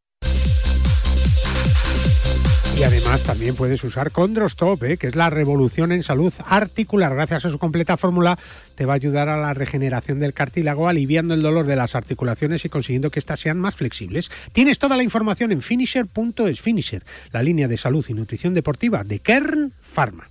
Y 2.77 2.83
además 2.83 3.23
también 3.23 3.55
puedes 3.55 3.83
usar 3.83 4.11
Condrostop, 4.11 4.83
¿eh? 4.83 4.97
que 4.97 5.07
es 5.07 5.15
la 5.15 5.29
revolución 5.29 5.91
en 5.91 6.01
salud 6.01 6.33
articular. 6.45 7.13
Gracias 7.13 7.45
a 7.45 7.49
su 7.51 7.59
completa 7.59 7.97
fórmula 7.97 8.37
te 8.75 8.85
va 8.85 8.93
a 8.93 8.95
ayudar 8.95 9.29
a 9.29 9.37
la 9.37 9.53
regeneración 9.53 10.19
del 10.19 10.33
cartílago, 10.33 10.87
aliviando 10.87 11.35
el 11.35 11.43
dolor 11.43 11.65
de 11.65 11.75
las 11.75 11.93
articulaciones 11.93 12.65
y 12.65 12.69
consiguiendo 12.69 13.11
que 13.11 13.19
éstas 13.19 13.39
sean 13.39 13.59
más 13.59 13.75
flexibles. 13.75 14.31
Tienes 14.53 14.79
toda 14.79 14.97
la 14.97 15.03
información 15.03 15.51
en 15.51 15.61
finisher.es 15.61 16.61
Finisher, 16.61 17.03
la 17.31 17.43
línea 17.43 17.67
de 17.67 17.77
salud 17.77 18.05
y 18.09 18.13
nutrición 18.13 18.55
deportiva 18.55 19.03
de 19.03 19.19
Kern 19.19 19.71
Pharma. 19.71 20.27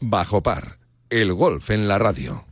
Bajo 0.00 0.42
par, 0.42 0.78
el 1.10 1.34
golf 1.34 1.70
en 1.70 1.86
la 1.86 1.98
radio. 1.98 2.44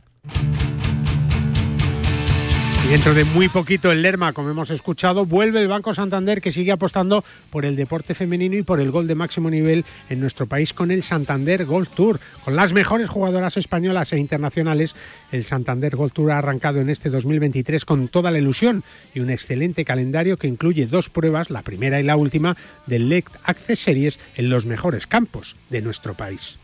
Y 2.87 2.91
dentro 2.91 3.13
de 3.13 3.25
muy 3.25 3.49
poquito 3.49 3.91
el 3.91 4.01
Lerma, 4.01 4.31
como 4.31 4.49
hemos 4.49 4.69
escuchado, 4.69 5.25
vuelve 5.25 5.61
el 5.61 5.67
Banco 5.67 5.93
Santander 5.93 6.39
que 6.39 6.53
sigue 6.53 6.71
apostando 6.71 7.25
por 7.49 7.65
el 7.65 7.75
deporte 7.75 8.15
femenino 8.15 8.55
y 8.55 8.61
por 8.61 8.79
el 8.79 8.91
gol 8.91 9.07
de 9.07 9.15
máximo 9.15 9.49
nivel 9.49 9.83
en 10.09 10.21
nuestro 10.21 10.45
país 10.45 10.71
con 10.71 10.89
el 10.89 11.03
Santander 11.03 11.65
Golf 11.65 11.89
Tour. 11.89 12.21
Con 12.45 12.55
las 12.55 12.71
mejores 12.71 13.09
jugadoras 13.09 13.57
españolas 13.57 14.13
e 14.13 14.19
internacionales, 14.19 14.95
el 15.33 15.43
Santander 15.43 15.97
Golf 15.97 16.13
Tour 16.13 16.31
ha 16.31 16.37
arrancado 16.37 16.79
en 16.79 16.89
este 16.89 17.09
2023 17.09 17.83
con 17.83 18.07
toda 18.07 18.31
la 18.31 18.39
ilusión 18.39 18.85
y 19.13 19.19
un 19.19 19.31
excelente 19.31 19.83
calendario 19.83 20.37
que 20.37 20.47
incluye 20.47 20.87
dos 20.87 21.09
pruebas, 21.09 21.49
la 21.49 21.63
primera 21.63 21.99
y 21.99 22.03
la 22.03 22.15
última, 22.15 22.55
del 22.85 23.09
LECT 23.09 23.35
Access 23.43 23.79
Series 23.79 24.19
en 24.37 24.49
los 24.49 24.65
mejores 24.65 25.07
campos 25.07 25.57
de 25.69 25.81
nuestro 25.81 26.13
país. 26.13 26.57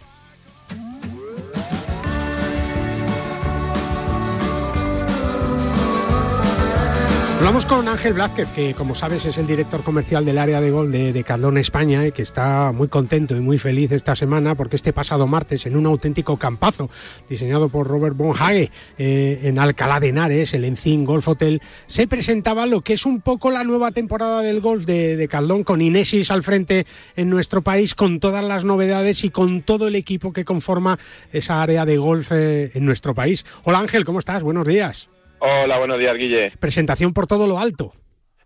Hablamos 7.43 7.65
con 7.65 7.85
Ángel 7.89 8.13
Blázquez, 8.13 8.47
que 8.55 8.73
como 8.73 8.95
sabes 8.95 9.25
es 9.25 9.37
el 9.37 9.45
director 9.45 9.83
comercial 9.83 10.23
del 10.23 10.37
área 10.37 10.61
de 10.61 10.71
gol 10.71 10.93
de, 10.93 11.11
de 11.11 11.59
España, 11.59 12.07
y 12.07 12.13
que 12.13 12.21
está 12.21 12.71
muy 12.71 12.87
contento 12.87 13.35
y 13.35 13.41
muy 13.41 13.57
feliz 13.57 13.91
esta 13.91 14.15
semana 14.15 14.55
porque 14.55 14.77
este 14.77 14.93
pasado 14.93 15.27
martes, 15.27 15.65
en 15.65 15.75
un 15.75 15.85
auténtico 15.85 16.37
campazo 16.37 16.89
diseñado 17.27 17.67
por 17.67 17.85
Robert 17.85 18.15
Bonhage 18.15 18.71
eh, 18.97 19.41
en 19.43 19.59
Alcalá 19.59 19.99
de 19.99 20.07
Henares, 20.07 20.53
el 20.53 20.63
Encín 20.63 21.03
Golf 21.03 21.27
Hotel, 21.27 21.61
se 21.85 22.07
presentaba 22.07 22.65
lo 22.65 22.79
que 22.79 22.93
es 22.93 23.05
un 23.05 23.19
poco 23.19 23.51
la 23.51 23.65
nueva 23.65 23.91
temporada 23.91 24.41
del 24.41 24.61
golf 24.61 24.85
de, 24.85 25.17
de 25.17 25.27
Caldón, 25.27 25.65
con 25.65 25.81
Inesis 25.81 26.31
al 26.31 26.43
frente 26.43 26.87
en 27.17 27.29
nuestro 27.29 27.61
país, 27.61 27.93
con 27.93 28.21
todas 28.21 28.45
las 28.45 28.63
novedades 28.63 29.25
y 29.25 29.31
con 29.31 29.63
todo 29.63 29.89
el 29.89 29.97
equipo 29.97 30.31
que 30.31 30.45
conforma 30.45 30.97
esa 31.33 31.61
área 31.61 31.85
de 31.85 31.97
golf 31.97 32.31
eh, 32.31 32.71
en 32.73 32.85
nuestro 32.85 33.13
país. 33.13 33.45
Hola 33.65 33.79
Ángel, 33.79 34.05
¿cómo 34.05 34.19
estás? 34.19 34.43
Buenos 34.43 34.65
días. 34.65 35.09
Hola, 35.45 35.77
buenos 35.77 35.99
días, 35.99 36.15
Guille. 36.17 36.51
Presentación 36.57 37.11
por 37.11 37.27
todo 37.27 37.47
lo 37.47 37.59
alto. 37.59 37.91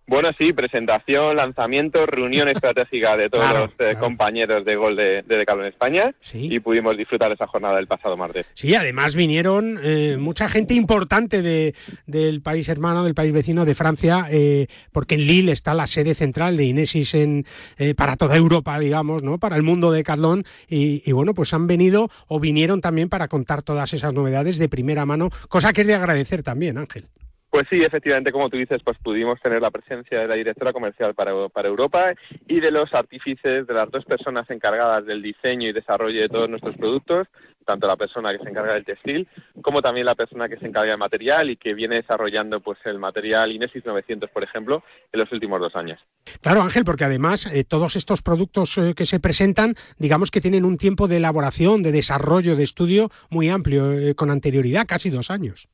Bueno, 0.10 0.30
sí, 0.38 0.54
presentación, 0.54 1.36
lanzamiento, 1.36 2.06
reunión 2.06 2.48
estratégica 2.48 3.18
de 3.18 3.30
todos 3.30 3.52
los 3.54 3.72
eh, 3.80 3.98
compañeros 4.00 4.64
de 4.64 4.76
gol 4.78 4.96
de, 4.96 5.22
de 5.24 5.38
Decalo 5.38 5.64
en 5.64 5.68
España 5.68 6.16
y 6.32 6.62
pudimos 6.62 6.96
disfrutar 6.96 7.34
esa 7.34 7.46
jornada 7.46 7.76
del 7.76 7.88
pasado 7.88 8.16
martes. 8.16 8.46
Sí, 8.54 8.74
además 8.74 9.16
vinieron 9.16 9.78
eh, 9.84 10.16
mucha 10.18 10.48
gente 10.48 10.76
importante 10.76 11.42
de, 11.42 11.76
del 12.06 12.42
país 12.42 12.70
hermano, 12.70 13.04
del 13.04 13.16
país 13.16 13.34
vecino 13.34 13.66
de 13.66 13.76
Francia, 13.76 14.28
eh, 14.32 14.68
porque 14.94 15.16
en 15.16 15.28
Lille 15.28 15.52
está 15.52 15.74
la 15.74 15.88
sede 15.88 16.16
central 16.16 16.56
de 16.56 16.64
Inesis 16.64 17.14
en, 17.14 17.46
para 17.98 18.16
toda 18.16 18.38
Europa, 18.38 18.80
digamos, 18.80 19.24
¿no? 19.24 19.40
para 19.40 19.58
el 19.58 19.64
mundo 19.64 19.92
de 19.92 19.98
Decathlon 19.98 20.46
y, 20.70 21.04
y 21.06 21.12
bueno, 21.12 21.34
pues 21.34 21.54
han 21.54 21.68
venido 21.68 22.10
o 22.28 22.40
vinieron 22.40 22.80
también 22.80 23.10
para 23.10 23.28
contar 23.28 23.62
todas 23.62 23.94
esas 23.94 24.14
novedades 24.14 24.58
de 24.58 24.70
primera 24.70 25.06
mano, 25.06 25.30
cosa 25.50 25.74
que 25.74 25.82
es 25.82 25.88
de 25.88 25.96
agradecer 25.96 26.44
también, 26.44 26.78
Ángel. 26.78 27.08
Pues 27.58 27.70
sí, 27.72 27.82
efectivamente, 27.84 28.32
como 28.32 28.52
tú 28.52 28.58
dices, 28.58 28.84
pues 28.84 29.00
pudimos 29.00 29.42
tener 29.42 29.64
la 29.64 29.72
presencia 29.72 30.20
de 30.20 30.28
la 30.28 30.36
directora 30.36 30.72
comercial 30.72 31.16
para, 31.16 31.50
para 31.50 31.68
Europa 31.68 32.14
y 32.48 32.60
de 32.60 32.70
los 32.70 32.94
artífices, 32.94 33.66
de 33.66 33.74
las 33.74 33.90
dos 33.90 34.06
personas 34.06 34.48
encargadas 34.52 35.08
del 35.08 35.24
diseño 35.24 35.68
y 35.68 35.74
desarrollo 35.74 36.22
de 36.22 36.30
todos 36.30 36.48
nuestros 36.48 36.78
productos, 36.78 37.28
tanto 37.66 37.88
la 37.88 37.96
persona 37.96 38.32
que 38.32 38.44
se 38.44 38.50
encarga 38.52 38.76
del 38.76 38.86
textil 38.86 39.28
como 39.64 39.82
también 39.82 40.06
la 40.06 40.14
persona 40.14 40.48
que 40.48 40.58
se 40.58 40.68
encarga 40.68 40.92
del 40.92 41.00
material 41.00 41.50
y 41.50 41.58
que 41.58 41.74
viene 41.74 41.96
desarrollando 41.96 42.60
pues 42.60 42.78
el 42.86 43.00
material 43.00 43.52
Inesis 43.52 43.84
900, 43.84 44.30
por 44.30 44.44
ejemplo, 44.44 44.84
en 45.12 45.20
los 45.20 45.32
últimos 45.32 45.60
dos 45.60 45.76
años. 45.76 46.00
Claro, 46.42 46.62
Ángel, 46.62 46.86
porque 46.86 47.06
además 47.06 47.48
eh, 47.48 47.64
todos 47.64 47.96
estos 47.96 48.22
productos 48.22 48.78
eh, 48.78 48.94
que 48.96 49.08
se 49.08 49.20
presentan, 49.20 49.74
digamos 49.98 50.30
que 50.30 50.42
tienen 50.42 50.64
un 50.64 50.78
tiempo 50.78 51.08
de 51.08 51.18
elaboración, 51.18 51.82
de 51.82 51.92
desarrollo, 51.92 52.56
de 52.56 52.64
estudio 52.64 53.10
muy 53.32 53.50
amplio, 53.50 53.94
eh, 53.94 54.14
con 54.14 54.30
anterioridad, 54.30 54.86
casi 54.86 55.10
dos 55.10 55.32
años. 55.32 55.68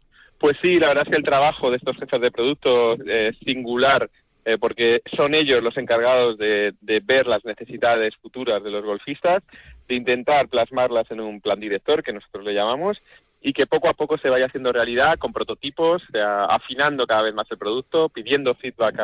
Pues 0.43 0.57
sí, 0.61 0.77
la 0.77 0.89
verdad 0.89 1.05
es 1.05 1.09
que 1.09 1.15
el 1.15 1.23
trabajo 1.23 1.71
de 1.71 1.77
estos 1.77 1.95
jefes 1.95 2.19
de 2.19 2.29
producto 2.29 2.95
es 3.05 3.37
singular 3.45 4.09
eh, 4.43 4.57
porque 4.59 5.01
son 5.15 5.35
ellos 5.35 5.63
los 5.63 5.77
encargados 5.77 6.37
de, 6.37 6.73
de, 6.81 6.99
ver 6.99 7.27
las 7.27 7.45
necesidades 7.45 8.13
futuras 8.17 8.61
de 8.61 8.69
los 8.69 8.83
golfistas, 8.83 9.41
de 9.87 9.95
intentar 9.95 10.49
plasmarlas 10.49 11.09
en 11.11 11.21
un 11.21 11.39
plan 11.39 11.61
director, 11.61 12.03
que 12.03 12.11
nosotros 12.11 12.43
le 12.43 12.53
llamamos, 12.53 13.01
y 13.43 13.51
que 13.51 13.67
poco 13.67 13.89
a 13.89 13.93
poco 13.93 14.17
se 14.17 14.29
vaya 14.29 14.45
haciendo 14.45 14.71
realidad 14.71 15.19
con 15.19 15.33
prototipos, 15.33 16.01
afinando 16.49 17.05
cada 17.05 17.23
vez 17.23 17.35
más 17.35 17.45
el 17.51 17.57
producto, 17.57 18.07
pidiendo 18.07 18.55
feedback 18.55 18.97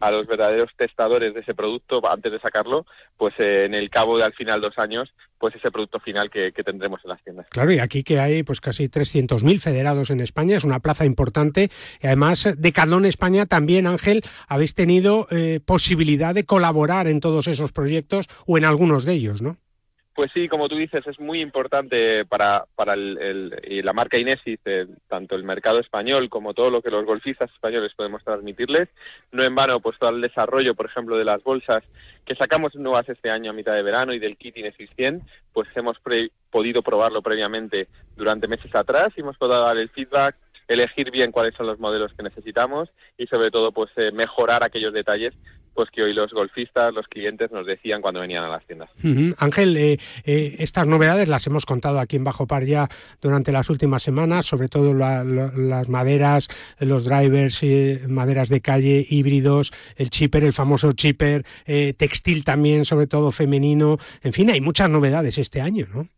a, 0.00 0.10
los 0.10 0.26
verdaderos 0.26 0.70
testadores 0.76 1.32
de 1.34 1.40
ese 1.40 1.54
producto 1.54 2.00
antes 2.08 2.32
de 2.32 2.40
sacarlo, 2.40 2.84
pues 3.16 3.34
eh, 3.38 3.64
en 3.66 3.74
el 3.74 3.88
cabo 3.90 4.18
de 4.18 4.24
al 4.24 4.32
final 4.32 4.60
dos 4.60 4.78
años, 4.78 5.12
pues 5.38 5.54
ese 5.54 5.70
producto 5.70 6.00
final 6.00 6.30
que, 6.30 6.52
tendremos 6.64 7.00
en 7.04 7.10
las 7.10 7.22
tiendas. 7.22 7.46
Claro, 7.50 7.70
y 7.70 7.78
aquí 7.78 8.02
que 8.02 8.18
hay 8.18 8.42
pues 8.42 8.60
casi 8.60 8.88
300.000 8.88 9.60
federados 9.60 10.10
en 10.10 10.20
España, 10.20 10.56
es 10.56 10.64
una 10.64 10.80
plaza 10.80 11.04
importante, 11.04 11.70
y 12.02 12.06
además 12.06 12.48
de 12.56 12.72
Caldón 12.72 13.04
España 13.04 13.46
también, 13.46 13.86
Ángel, 13.86 14.22
habéis 14.48 14.74
tenido 14.74 15.28
eh, 15.30 15.60
posibilidad 15.64 16.34
de 16.34 16.44
colaborar 16.44 17.06
en 17.06 17.20
todos 17.20 17.46
esos 17.46 17.70
proyectos 17.70 18.26
o 18.46 18.58
en 18.58 18.64
algunos 18.64 19.04
de 19.04 19.12
ellos, 19.12 19.42
¿no? 19.42 19.58
Pues 20.16 20.32
sí, 20.32 20.48
como 20.48 20.66
tú 20.66 20.76
dices, 20.76 21.06
es 21.06 21.20
muy 21.20 21.42
importante 21.42 22.24
para, 22.24 22.64
para 22.74 22.94
el, 22.94 23.54
y 23.68 23.82
la 23.82 23.92
marca 23.92 24.16
Inesis, 24.16 24.58
eh, 24.64 24.86
tanto 25.08 25.36
el 25.36 25.44
mercado 25.44 25.78
español 25.78 26.30
como 26.30 26.54
todo 26.54 26.70
lo 26.70 26.80
que 26.80 26.90
los 26.90 27.04
golfistas 27.04 27.50
españoles 27.52 27.92
podemos 27.94 28.24
transmitirles. 28.24 28.88
No 29.30 29.44
en 29.44 29.54
vano, 29.54 29.78
pues 29.80 29.98
todo 29.98 30.08
el 30.08 30.22
desarrollo, 30.22 30.74
por 30.74 30.86
ejemplo, 30.86 31.18
de 31.18 31.26
las 31.26 31.42
bolsas 31.44 31.84
que 32.24 32.34
sacamos 32.34 32.74
nuevas 32.76 33.06
este 33.10 33.28
año 33.28 33.50
a 33.50 33.54
mitad 33.54 33.74
de 33.74 33.82
verano 33.82 34.14
y 34.14 34.18
del 34.18 34.38
kit 34.38 34.56
Inesis 34.56 34.88
100, 34.96 35.20
pues 35.52 35.68
hemos 35.74 35.98
podido 36.50 36.80
probarlo 36.80 37.20
previamente 37.20 37.88
durante 38.16 38.48
meses 38.48 38.74
atrás 38.74 39.12
y 39.16 39.20
hemos 39.20 39.36
podido 39.36 39.60
dar 39.60 39.76
el 39.76 39.90
feedback 39.90 40.34
elegir 40.66 41.10
bien 41.10 41.30
cuáles 41.30 41.54
son 41.54 41.66
los 41.66 41.78
modelos 41.78 42.12
que 42.14 42.22
necesitamos 42.22 42.88
y 43.18 43.26
sobre 43.26 43.50
todo 43.50 43.70
pues 43.70 43.90
eh, 43.96 44.10
mejorar 44.12 44.64
aquellos 44.64 44.92
detalles 44.92 45.34
pues 45.76 45.90
que 45.90 46.02
hoy 46.02 46.14
los 46.14 46.32
golfistas, 46.32 46.92
los 46.92 47.06
clientes 47.06 47.52
nos 47.52 47.66
decían 47.66 48.00
cuando 48.00 48.20
venían 48.20 48.42
a 48.42 48.48
las 48.48 48.64
tiendas. 48.66 48.90
Ángel, 49.38 49.76
eh, 49.76 49.98
eh, 50.24 50.56
estas 50.58 50.86
novedades 50.86 51.28
las 51.28 51.46
hemos 51.46 51.66
contado 51.66 52.00
aquí 52.00 52.16
en 52.16 52.24
Bajo 52.24 52.46
Par 52.46 52.64
ya 52.64 52.88
durante 53.20 53.52
las 53.52 53.70
últimas 53.70 54.02
semanas, 54.02 54.46
sobre 54.46 54.68
todo 54.68 54.94
las 54.94 55.88
maderas, 55.88 56.48
los 56.80 57.04
drivers, 57.04 57.62
maderas 58.08 58.48
de 58.48 58.60
calle, 58.60 59.06
híbridos, 59.08 59.72
el 59.96 60.10
chipper, 60.10 60.42
el 60.44 60.52
famoso 60.52 60.92
chipper, 60.92 61.44
textil 61.96 62.42
también, 62.42 62.84
sobre 62.84 63.06
todo 63.06 63.30
femenino. 63.30 63.98
En 64.22 64.32
fin, 64.32 64.50
hay 64.50 64.60
muchas 64.60 64.88
novedades 64.90 65.38
este 65.38 65.60
año, 65.60 65.86
¿no? 65.92 66.08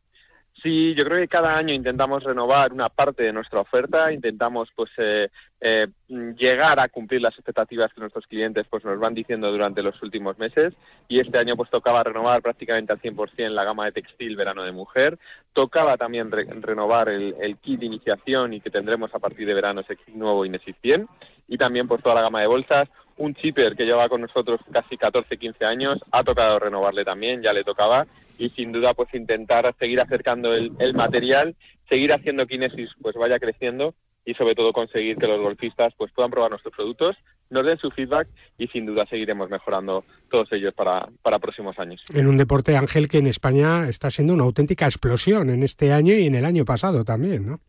Sí, 0.62 0.92
yo 0.94 1.04
creo 1.04 1.20
que 1.20 1.28
cada 1.28 1.56
año 1.56 1.72
intentamos 1.72 2.24
renovar 2.24 2.72
una 2.72 2.88
parte 2.88 3.22
de 3.22 3.32
nuestra 3.32 3.60
oferta, 3.60 4.12
intentamos 4.12 4.68
pues 4.74 4.90
eh, 4.96 5.28
eh, 5.60 5.86
llegar 6.08 6.80
a 6.80 6.88
cumplir 6.88 7.22
las 7.22 7.34
expectativas 7.34 7.92
que 7.92 8.00
nuestros 8.00 8.26
clientes 8.26 8.66
pues 8.68 8.84
nos 8.84 8.98
van 8.98 9.14
diciendo 9.14 9.52
durante 9.52 9.84
los 9.84 10.02
últimos 10.02 10.36
meses. 10.36 10.74
Y 11.06 11.20
este 11.20 11.38
año 11.38 11.56
pues 11.56 11.70
tocaba 11.70 12.02
renovar 12.02 12.42
prácticamente 12.42 12.92
al 12.92 13.00
100% 13.00 13.50
la 13.50 13.62
gama 13.62 13.84
de 13.84 13.92
textil 13.92 14.34
verano 14.34 14.64
de 14.64 14.72
mujer, 14.72 15.16
tocaba 15.52 15.96
también 15.96 16.30
renovar 16.32 17.08
el, 17.08 17.56
kit 17.58 17.78
de 17.78 17.86
iniciación 17.86 18.52
y 18.52 18.60
que 18.60 18.70
tendremos 18.70 19.14
a 19.14 19.20
partir 19.20 19.46
de 19.46 19.54
verano 19.54 19.82
ese 19.82 19.96
nuevo 20.12 20.44
Inesis 20.44 20.74
100 20.82 21.08
y 21.46 21.56
también 21.56 21.86
pues 21.86 22.02
toda 22.02 22.16
la 22.16 22.22
gama 22.22 22.40
de 22.40 22.48
bolsas, 22.48 22.88
un 23.16 23.34
chipper 23.34 23.76
que 23.76 23.84
lleva 23.84 24.08
con 24.08 24.22
nosotros 24.22 24.60
casi 24.72 24.96
14-15 24.96 25.64
años, 25.64 25.98
ha 26.10 26.24
tocado 26.24 26.58
renovarle 26.58 27.04
también, 27.04 27.42
ya 27.42 27.52
le 27.52 27.64
tocaba 27.64 28.06
y 28.38 28.50
sin 28.50 28.72
duda 28.72 28.94
pues 28.94 29.12
intentar 29.14 29.74
seguir 29.78 30.00
acercando 30.00 30.54
el, 30.54 30.94
material, 30.94 31.56
seguir 31.88 32.12
haciendo 32.12 32.46
Kinesis 32.46 32.90
pues 33.02 33.16
vaya 33.16 33.38
creciendo 33.38 33.94
y 34.24 34.34
sobre 34.34 34.54
todo 34.54 34.72
conseguir 34.72 35.16
que 35.16 35.26
los 35.26 35.40
golfistas 35.40 35.92
pues 35.96 36.12
puedan 36.12 36.30
probar 36.30 36.50
nuestros 36.50 36.74
productos, 36.74 37.16
nos 37.50 37.64
den 37.64 37.78
su 37.78 37.90
feedback 37.90 38.28
y 38.58 38.68
sin 38.68 38.86
duda 38.86 39.06
seguiremos 39.06 39.48
mejorando 39.48 40.04
todos 40.30 40.52
ellos 40.52 40.74
para, 40.74 41.08
para 41.22 41.38
próximos 41.38 41.78
años. 41.78 42.02
En 42.14 42.28
un 42.28 42.36
deporte, 42.36 42.76
Ángel, 42.76 43.08
que 43.08 43.18
en 43.18 43.26
España 43.26 43.88
está 43.88 44.10
siendo 44.10 44.34
una 44.34 44.44
auténtica 44.44 44.84
explosión 44.84 45.48
en 45.50 45.62
este 45.62 45.92
año 45.92 46.14
y 46.14 46.26
en 46.26 46.34
el 46.34 46.44
año 46.44 46.64
pasado 46.64 47.04
también, 47.04 47.46
¿no? 47.46 47.60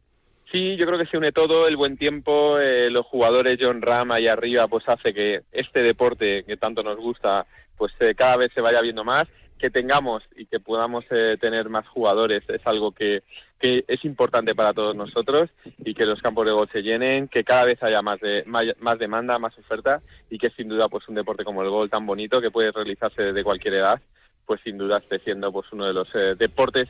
Sí, 0.52 0.76
yo 0.78 0.88
creo 0.88 0.98
que 0.98 1.06
se 1.06 1.18
une 1.18 1.32
todo, 1.32 1.68
el 1.68 1.78
buen 1.78 1.96
tiempo, 1.96 2.58
eh, 2.58 2.90
los 2.90 3.06
jugadores 3.06 3.60
John 3.62 3.84
Ram 3.84 4.12
ahí 4.12 4.28
arriba, 4.28 4.68
pues 4.68 4.84
hace 4.90 5.14
que 5.14 5.42
este 5.52 5.84
deporte 5.84 6.44
que 6.44 6.58
tanto 6.58 6.82
nos 6.82 6.98
gusta, 6.98 7.46
pues 7.78 7.94
eh, 8.00 8.16
cada 8.16 8.36
vez 8.36 8.52
se 8.54 8.62
vaya 8.62 8.82
viendo 8.82 9.04
más 9.04 9.28
que 9.60 9.70
tengamos 9.70 10.24
y 10.36 10.46
que 10.46 10.60
podamos 10.60 11.06
eh, 11.12 11.38
tener 11.40 11.70
más 11.70 11.88
jugadores 11.88 12.44
es 12.48 12.66
algo 12.66 12.92
que, 12.92 13.22
que, 13.60 13.84
es 13.88 14.04
importante 14.06 14.56
para 14.56 14.74
todos 14.74 14.96
nosotros 14.96 15.50
y 15.80 15.94
que 15.94 16.06
los 16.06 16.22
campos 16.22 16.46
de 16.46 16.54
golf 16.54 16.72
se 16.72 16.82
llenen, 16.82 17.28
que 17.28 17.44
cada 17.44 17.66
vez 17.66 17.84
haya 17.84 18.02
más, 18.02 18.20
de, 18.22 18.44
más, 18.46 19.00
demanda, 19.00 19.38
más 19.38 19.58
oferta 19.60 20.02
y 20.30 20.38
que 20.40 20.50
sin 20.52 20.70
duda 20.70 20.90
pues 20.90 21.08
un 21.08 21.16
deporte 21.16 21.44
como 21.44 21.62
el 21.62 21.70
golf 21.70 21.92
tan 21.92 22.06
bonito 22.06 22.42
que 22.42 22.52
puede 22.52 22.72
realizarse 22.72 23.22
desde 23.22 23.44
cualquier 23.44 23.76
edad, 23.76 24.02
pues 24.46 24.62
sin 24.64 24.78
duda 24.78 24.98
esté 24.98 25.20
siendo 25.20 25.52
pues 25.52 25.68
uno 25.72 25.86
de 25.86 25.94
los 25.94 26.08
eh, 26.16 26.36
deportes 26.38 26.90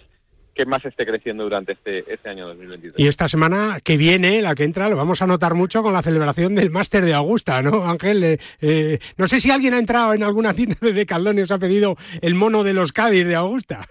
que 0.59 0.65
más 0.65 0.83
esté 0.83 1.05
creciendo 1.05 1.45
durante 1.45 1.71
este, 1.71 2.03
este 2.13 2.27
año 2.27 2.45
2023. 2.47 2.99
Y 2.99 3.07
esta 3.07 3.29
semana 3.29 3.79
que 3.81 3.95
viene, 3.95 4.41
la 4.41 4.55
que 4.55 4.65
entra, 4.65 4.89
lo 4.89 4.97
vamos 4.97 5.21
a 5.21 5.25
notar 5.25 5.53
mucho 5.53 5.81
con 5.81 5.93
la 5.93 6.01
celebración 6.01 6.53
del 6.53 6.69
Máster 6.69 7.05
de 7.05 7.13
Augusta, 7.13 7.61
¿no, 7.61 7.85
Ángel? 7.89 8.21
Eh, 8.25 8.39
eh, 8.59 8.99
no 9.15 9.29
sé 9.29 9.39
si 9.39 9.51
alguien 9.51 9.73
ha 9.73 9.79
entrado 9.79 10.13
en 10.13 10.21
alguna 10.21 10.53
tienda 10.53 10.75
de 10.81 11.05
Caldón 11.05 11.37
y 11.37 11.43
os 11.43 11.51
ha 11.51 11.59
pedido 11.59 11.95
el 12.21 12.35
mono 12.35 12.65
de 12.65 12.73
los 12.73 12.91
Cádiz 12.91 13.25
de 13.25 13.35
Augusta. 13.35 13.87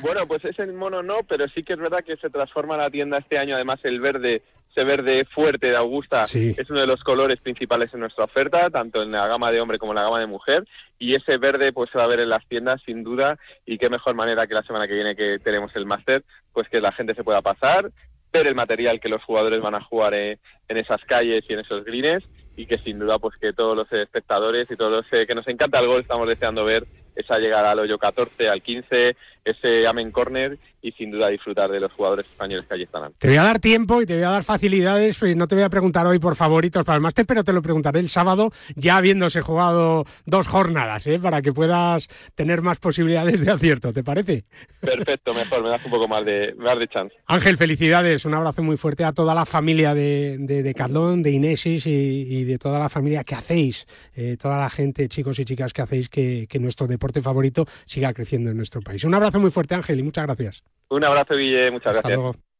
Bueno, 0.00 0.26
pues 0.26 0.44
ese 0.44 0.66
mono 0.66 1.02
no, 1.02 1.18
pero 1.28 1.48
sí 1.48 1.62
que 1.62 1.72
es 1.72 1.78
verdad 1.78 2.04
que 2.04 2.16
se 2.16 2.30
transforma 2.30 2.76
la 2.76 2.90
tienda 2.90 3.18
este 3.18 3.38
año, 3.38 3.54
además 3.54 3.80
el 3.84 4.00
verde 4.00 4.42
ese 4.72 4.84
verde 4.84 5.26
fuerte 5.26 5.66
de 5.66 5.76
Augusta 5.76 6.22
es 6.22 6.70
uno 6.70 6.80
de 6.80 6.86
los 6.86 7.04
colores 7.04 7.38
principales 7.40 7.92
en 7.92 8.00
nuestra 8.00 8.24
oferta, 8.24 8.70
tanto 8.70 9.02
en 9.02 9.12
la 9.12 9.26
gama 9.26 9.52
de 9.52 9.60
hombre 9.60 9.78
como 9.78 9.92
en 9.92 9.96
la 9.96 10.04
gama 10.04 10.18
de 10.18 10.26
mujer, 10.26 10.66
y 10.98 11.14
ese 11.14 11.36
verde 11.36 11.74
pues 11.74 11.90
se 11.90 11.98
va 11.98 12.04
a 12.04 12.08
ver 12.08 12.20
en 12.20 12.30
las 12.30 12.46
tiendas 12.48 12.80
sin 12.86 13.04
duda, 13.04 13.38
y 13.66 13.76
qué 13.76 13.90
mejor 13.90 14.14
manera 14.14 14.46
que 14.46 14.54
la 14.54 14.62
semana 14.62 14.88
que 14.88 14.94
viene 14.94 15.14
que 15.14 15.38
tenemos 15.40 15.76
el 15.76 15.84
máster, 15.84 16.24
pues 16.54 16.70
que 16.70 16.80
la 16.80 16.92
gente 16.92 17.14
se 17.14 17.22
pueda 17.22 17.42
pasar, 17.42 17.90
ver 18.32 18.46
el 18.46 18.54
material 18.54 18.98
que 18.98 19.10
los 19.10 19.22
jugadores 19.24 19.60
van 19.60 19.74
a 19.74 19.84
jugar 19.84 20.14
en, 20.14 20.38
esas 20.68 21.04
calles 21.04 21.44
y 21.46 21.52
en 21.52 21.60
esos 21.60 21.84
greens, 21.84 22.24
y 22.56 22.64
que 22.64 22.78
sin 22.78 22.98
duda 22.98 23.18
pues 23.18 23.36
que 23.36 23.52
todos 23.52 23.76
los 23.76 23.92
espectadores 23.92 24.70
y 24.70 24.76
todos 24.76 24.90
los 24.90 25.12
eh, 25.12 25.26
que 25.26 25.34
nos 25.34 25.46
encanta 25.48 25.80
el 25.80 25.86
gol 25.86 26.00
estamos 26.00 26.26
deseando 26.26 26.64
ver 26.64 26.86
esa 27.16 27.38
llegada 27.38 27.72
al 27.72 27.78
hoyo 27.78 27.98
14, 27.98 28.48
al 28.48 28.62
15, 28.62 29.16
ese 29.44 29.86
amen 29.86 30.10
corner 30.10 30.58
y 30.80 30.92
sin 30.92 31.10
duda 31.10 31.28
disfrutar 31.28 31.70
de 31.70 31.78
los 31.78 31.92
jugadores 31.92 32.26
españoles 32.26 32.66
que 32.66 32.74
allí 32.74 32.82
estarán. 32.84 33.12
Te 33.18 33.28
voy 33.28 33.36
a 33.36 33.44
dar 33.44 33.60
tiempo 33.60 34.02
y 34.02 34.06
te 34.06 34.14
voy 34.14 34.24
a 34.24 34.30
dar 34.30 34.44
facilidades, 34.44 35.18
pues 35.18 35.36
no 35.36 35.46
te 35.46 35.54
voy 35.54 35.64
a 35.64 35.68
preguntar 35.68 36.06
hoy 36.06 36.18
por 36.18 36.34
favoritos 36.34 36.84
para 36.84 36.96
el 36.96 37.02
máster, 37.02 37.24
pero 37.24 37.44
te 37.44 37.52
lo 37.52 37.62
preguntaré 37.62 38.00
el 38.00 38.08
sábado 38.08 38.50
ya 38.74 38.96
habiéndose 38.96 39.40
jugado 39.40 40.04
dos 40.26 40.48
jornadas, 40.48 41.06
¿eh? 41.06 41.20
para 41.20 41.40
que 41.40 41.52
puedas 41.52 42.08
tener 42.34 42.62
más 42.62 42.80
posibilidades 42.80 43.44
de 43.44 43.52
acierto, 43.52 43.92
¿te 43.92 44.02
parece? 44.02 44.44
Perfecto, 44.80 45.34
mejor, 45.34 45.62
me 45.62 45.68
das 45.68 45.84
un 45.84 45.90
poco 45.92 46.08
más 46.08 46.24
de, 46.24 46.54
más 46.56 46.78
de 46.78 46.88
chance. 46.88 47.14
Ángel, 47.26 47.56
felicidades, 47.56 48.24
un 48.24 48.34
abrazo 48.34 48.62
muy 48.62 48.76
fuerte 48.76 49.04
a 49.04 49.12
toda 49.12 49.34
la 49.34 49.46
familia 49.46 49.94
de, 49.94 50.36
de, 50.38 50.62
de 50.62 50.72
de 50.72 51.30
Inesis 51.30 51.86
y, 51.86 52.44
de 52.44 52.58
toda 52.58 52.78
la 52.78 52.88
familia 52.88 53.22
que 53.22 53.36
hacéis, 53.36 53.86
eh, 54.14 54.36
toda 54.36 54.58
la 54.58 54.68
gente, 54.68 55.08
chicos 55.08 55.38
y 55.38 55.44
chicas 55.44 55.72
que 55.72 55.82
hacéis 55.82 56.08
que, 56.08 56.46
que 56.48 56.58
nuestro 56.58 56.86
deporte 56.88 57.01
favorito 57.22 57.66
siga 57.86 58.12
creciendo 58.12 58.50
en 58.50 58.56
nuestro 58.56 58.80
país. 58.80 59.04
Un 59.04 59.14
abrazo 59.14 59.40
muy 59.40 59.50
fuerte, 59.50 59.74
Ángel, 59.74 59.98
y 59.98 60.02
muchas 60.02 60.24
gracias. 60.24 60.62
Un 60.88 61.04
abrazo, 61.04 61.34
Guille, 61.34 61.70
muchas 61.70 61.96
Hasta 61.96 62.08
gracias. 62.08 62.16
Luego. 62.16 62.52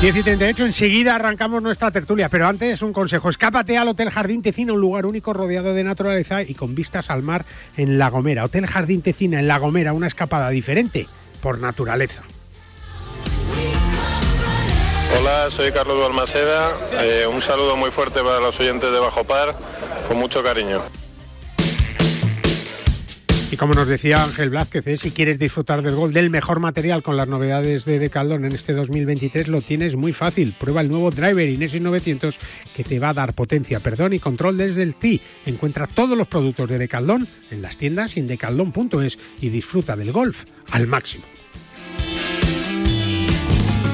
10 0.00 0.16
y 0.16 0.22
38, 0.22 0.66
enseguida 0.66 1.14
arrancamos 1.14 1.62
nuestra 1.62 1.90
tertulia, 1.90 2.28
pero 2.28 2.46
antes 2.46 2.82
un 2.82 2.92
consejo. 2.92 3.30
Escápate 3.30 3.78
al 3.78 3.88
Hotel 3.88 4.10
Jardín 4.10 4.42
Tecina, 4.42 4.74
un 4.74 4.80
lugar 4.80 5.06
único 5.06 5.32
rodeado 5.32 5.72
de 5.72 5.82
naturaleza 5.82 6.42
y 6.42 6.54
con 6.54 6.74
vistas 6.74 7.08
al 7.08 7.22
mar 7.22 7.46
en 7.76 7.98
La 7.98 8.10
Gomera. 8.10 8.44
Hotel 8.44 8.66
Jardín 8.66 9.00
Tecina 9.00 9.40
en 9.40 9.48
La 9.48 9.58
Gomera, 9.58 9.94
una 9.94 10.06
escapada 10.06 10.50
diferente 10.50 11.08
por 11.40 11.58
naturaleza. 11.58 12.22
Hola, 15.18 15.48
soy 15.48 15.72
Carlos 15.72 15.98
Balmaseda. 15.98 16.72
Eh, 17.00 17.26
un 17.26 17.40
saludo 17.40 17.76
muy 17.76 17.90
fuerte 17.90 18.20
para 18.20 18.40
los 18.40 18.60
oyentes 18.60 18.92
de 18.92 18.98
Bajo 18.98 19.24
Par, 19.24 19.54
con 20.06 20.18
mucho 20.18 20.42
cariño. 20.42 20.82
Y 23.54 23.56
como 23.56 23.72
nos 23.72 23.86
decía 23.86 24.24
Ángel 24.24 24.50
Blázquez, 24.50 24.84
¿eh? 24.88 24.96
si 24.96 25.12
quieres 25.12 25.38
disfrutar 25.38 25.80
del 25.82 25.94
gol, 25.94 26.12
del 26.12 26.28
mejor 26.28 26.58
material 26.58 27.04
con 27.04 27.16
las 27.16 27.28
novedades 27.28 27.84
de 27.84 28.00
Decathlon 28.00 28.44
en 28.44 28.50
este 28.50 28.72
2023, 28.72 29.46
lo 29.46 29.60
tienes 29.60 29.94
muy 29.94 30.12
fácil. 30.12 30.56
Prueba 30.58 30.80
el 30.80 30.88
nuevo 30.88 31.12
driver 31.12 31.48
Inesis 31.48 31.80
900 31.80 32.36
que 32.74 32.82
te 32.82 32.98
va 32.98 33.10
a 33.10 33.14
dar 33.14 33.32
potencia, 33.32 33.78
perdón 33.78 34.12
y 34.12 34.18
control 34.18 34.56
desde 34.56 34.82
el 34.82 34.96
TI. 34.96 35.20
Encuentra 35.46 35.86
todos 35.86 36.18
los 36.18 36.26
productos 36.26 36.68
de 36.68 36.78
Decathlon 36.78 37.28
en 37.52 37.62
las 37.62 37.76
tiendas 37.76 38.16
y 38.16 38.20
en 38.20 38.26
decathlon.es 38.26 39.20
y 39.40 39.50
disfruta 39.50 39.94
del 39.94 40.10
golf 40.10 40.46
al 40.72 40.88
máximo. 40.88 41.24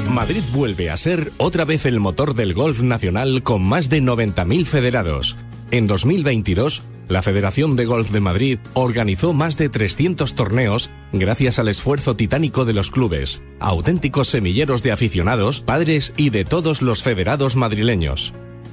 Madrid 0.08 0.42
vuelve 0.52 0.88
a 0.88 0.96
ser 0.96 1.32
otra 1.36 1.66
vez 1.66 1.84
el 1.84 2.00
motor 2.00 2.34
del 2.34 2.54
golf 2.54 2.80
nacional 2.80 3.42
con 3.42 3.62
más 3.62 3.90
de 3.90 4.00
90.000 4.00 4.64
federados. 4.64 5.36
En 5.72 5.86
2022, 5.86 6.82
la 7.08 7.22
Federación 7.22 7.76
de 7.76 7.84
Golf 7.84 8.10
de 8.10 8.20
Madrid 8.20 8.58
organizó 8.74 9.32
más 9.32 9.56
de 9.56 9.68
300 9.68 10.34
torneos 10.34 10.90
gracias 11.12 11.60
al 11.60 11.68
esfuerzo 11.68 12.16
titánico 12.16 12.64
de 12.64 12.72
los 12.72 12.90
clubes, 12.90 13.40
auténticos 13.60 14.26
semilleros 14.26 14.82
de 14.82 14.90
aficionados, 14.90 15.60
padres 15.60 16.12
y 16.16 16.30
de 16.30 16.44
todos 16.44 16.82
los 16.82 17.04
federados 17.04 17.54
madrileños. 17.54 18.34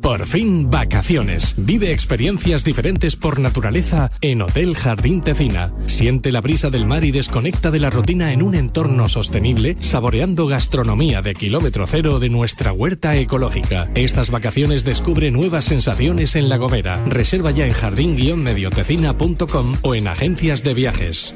Por 0.00 0.26
fin, 0.26 0.70
vacaciones. 0.70 1.54
Vive 1.58 1.92
experiencias 1.92 2.64
diferentes 2.64 3.16
por 3.16 3.40
naturaleza 3.40 4.10
en 4.20 4.42
Hotel 4.42 4.76
Jardín 4.76 5.20
Tecina. 5.20 5.72
Siente 5.86 6.32
la 6.32 6.40
brisa 6.40 6.70
del 6.70 6.86
mar 6.86 7.04
y 7.04 7.10
desconecta 7.10 7.70
de 7.70 7.80
la 7.80 7.90
rutina 7.90 8.32
en 8.32 8.42
un 8.42 8.54
entorno 8.54 9.08
sostenible, 9.08 9.76
saboreando 9.80 10.46
gastronomía 10.46 11.22
de 11.22 11.34
kilómetro 11.34 11.86
cero 11.86 12.20
de 12.20 12.28
nuestra 12.28 12.72
huerta 12.72 13.16
ecológica. 13.16 13.90
Estas 13.94 14.30
vacaciones 14.30 14.84
descubre 14.84 15.30
nuevas 15.30 15.64
sensaciones 15.64 16.36
en 16.36 16.48
La 16.48 16.56
Gomera. 16.56 17.02
Reserva 17.04 17.50
ya 17.50 17.66
en 17.66 17.72
jardín-mediotecina.com 17.72 19.74
o 19.82 19.94
en 19.94 20.08
agencias 20.08 20.62
de 20.62 20.74
viajes. 20.74 21.34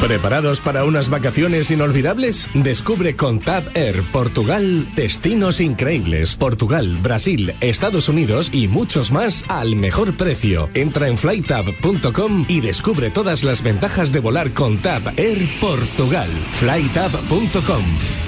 ¿Preparados 0.00 0.60
para 0.60 0.84
unas 0.84 1.08
vacaciones 1.08 1.72
inolvidables? 1.72 2.48
Descubre 2.54 3.16
con 3.16 3.40
TAP 3.40 3.76
Air 3.76 4.04
Portugal 4.12 4.86
destinos 4.94 5.60
increíbles. 5.60 6.36
Portugal, 6.36 6.96
Brasil, 7.02 7.52
Estados 7.60 8.08
Unidos 8.08 8.50
y 8.52 8.68
muchos 8.68 9.10
más 9.10 9.44
al 9.48 9.74
mejor 9.74 10.14
precio. 10.16 10.70
Entra 10.74 11.08
en 11.08 11.18
flytab.com 11.18 12.46
y 12.48 12.60
descubre 12.60 13.10
todas 13.10 13.42
las 13.42 13.62
ventajas 13.62 14.12
de 14.12 14.20
volar 14.20 14.52
con 14.52 14.78
TAP 14.78 15.18
Air 15.18 15.48
Portugal. 15.60 16.30
flytab.com 16.52 18.27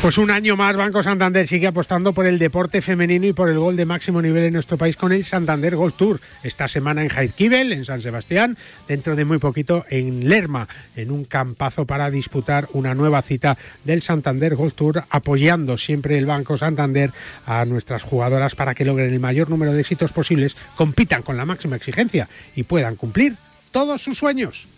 Pues 0.00 0.16
un 0.16 0.30
año 0.30 0.56
más 0.56 0.76
Banco 0.76 1.02
Santander 1.02 1.48
sigue 1.48 1.66
apostando 1.66 2.12
por 2.12 2.24
el 2.24 2.38
deporte 2.38 2.80
femenino 2.80 3.26
y 3.26 3.32
por 3.32 3.48
el 3.48 3.58
gol 3.58 3.76
de 3.76 3.84
máximo 3.84 4.22
nivel 4.22 4.44
en 4.44 4.52
nuestro 4.52 4.78
país 4.78 4.96
con 4.96 5.10
el 5.10 5.24
Santander 5.24 5.74
Golf 5.74 5.96
Tour. 5.96 6.20
Esta 6.44 6.68
semana 6.68 7.02
en 7.02 7.08
Jaizkibel, 7.08 7.72
en 7.72 7.84
San 7.84 8.00
Sebastián, 8.00 8.56
dentro 8.86 9.16
de 9.16 9.24
muy 9.24 9.38
poquito 9.38 9.84
en 9.90 10.28
Lerma, 10.28 10.68
en 10.94 11.10
un 11.10 11.24
campazo 11.24 11.84
para 11.84 12.12
disputar 12.12 12.68
una 12.74 12.94
nueva 12.94 13.22
cita 13.22 13.58
del 13.82 14.00
Santander 14.00 14.54
Golf 14.54 14.74
Tour, 14.74 15.02
apoyando 15.10 15.76
siempre 15.76 16.16
el 16.16 16.26
Banco 16.26 16.56
Santander 16.56 17.10
a 17.44 17.64
nuestras 17.64 18.04
jugadoras 18.04 18.54
para 18.54 18.76
que 18.76 18.84
logren 18.84 19.12
el 19.12 19.18
mayor 19.18 19.50
número 19.50 19.72
de 19.72 19.80
éxitos 19.80 20.12
posibles, 20.12 20.56
compitan 20.76 21.22
con 21.22 21.36
la 21.36 21.44
máxima 21.44 21.74
exigencia 21.74 22.28
y 22.54 22.62
puedan 22.62 22.94
cumplir 22.94 23.34
todos 23.72 24.00
sus 24.00 24.16
sueños. 24.16 24.68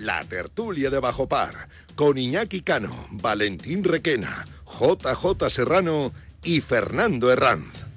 La 0.00 0.24
tertulia 0.24 0.88
de 0.88 0.98
Bajo 0.98 1.28
Par, 1.28 1.68
con 1.94 2.16
Iñaki 2.16 2.62
Cano, 2.62 3.06
Valentín 3.10 3.84
Requena, 3.84 4.46
JJ 4.64 5.50
Serrano 5.50 6.10
y 6.42 6.62
Fernando 6.62 7.30
Herranz. 7.30 7.89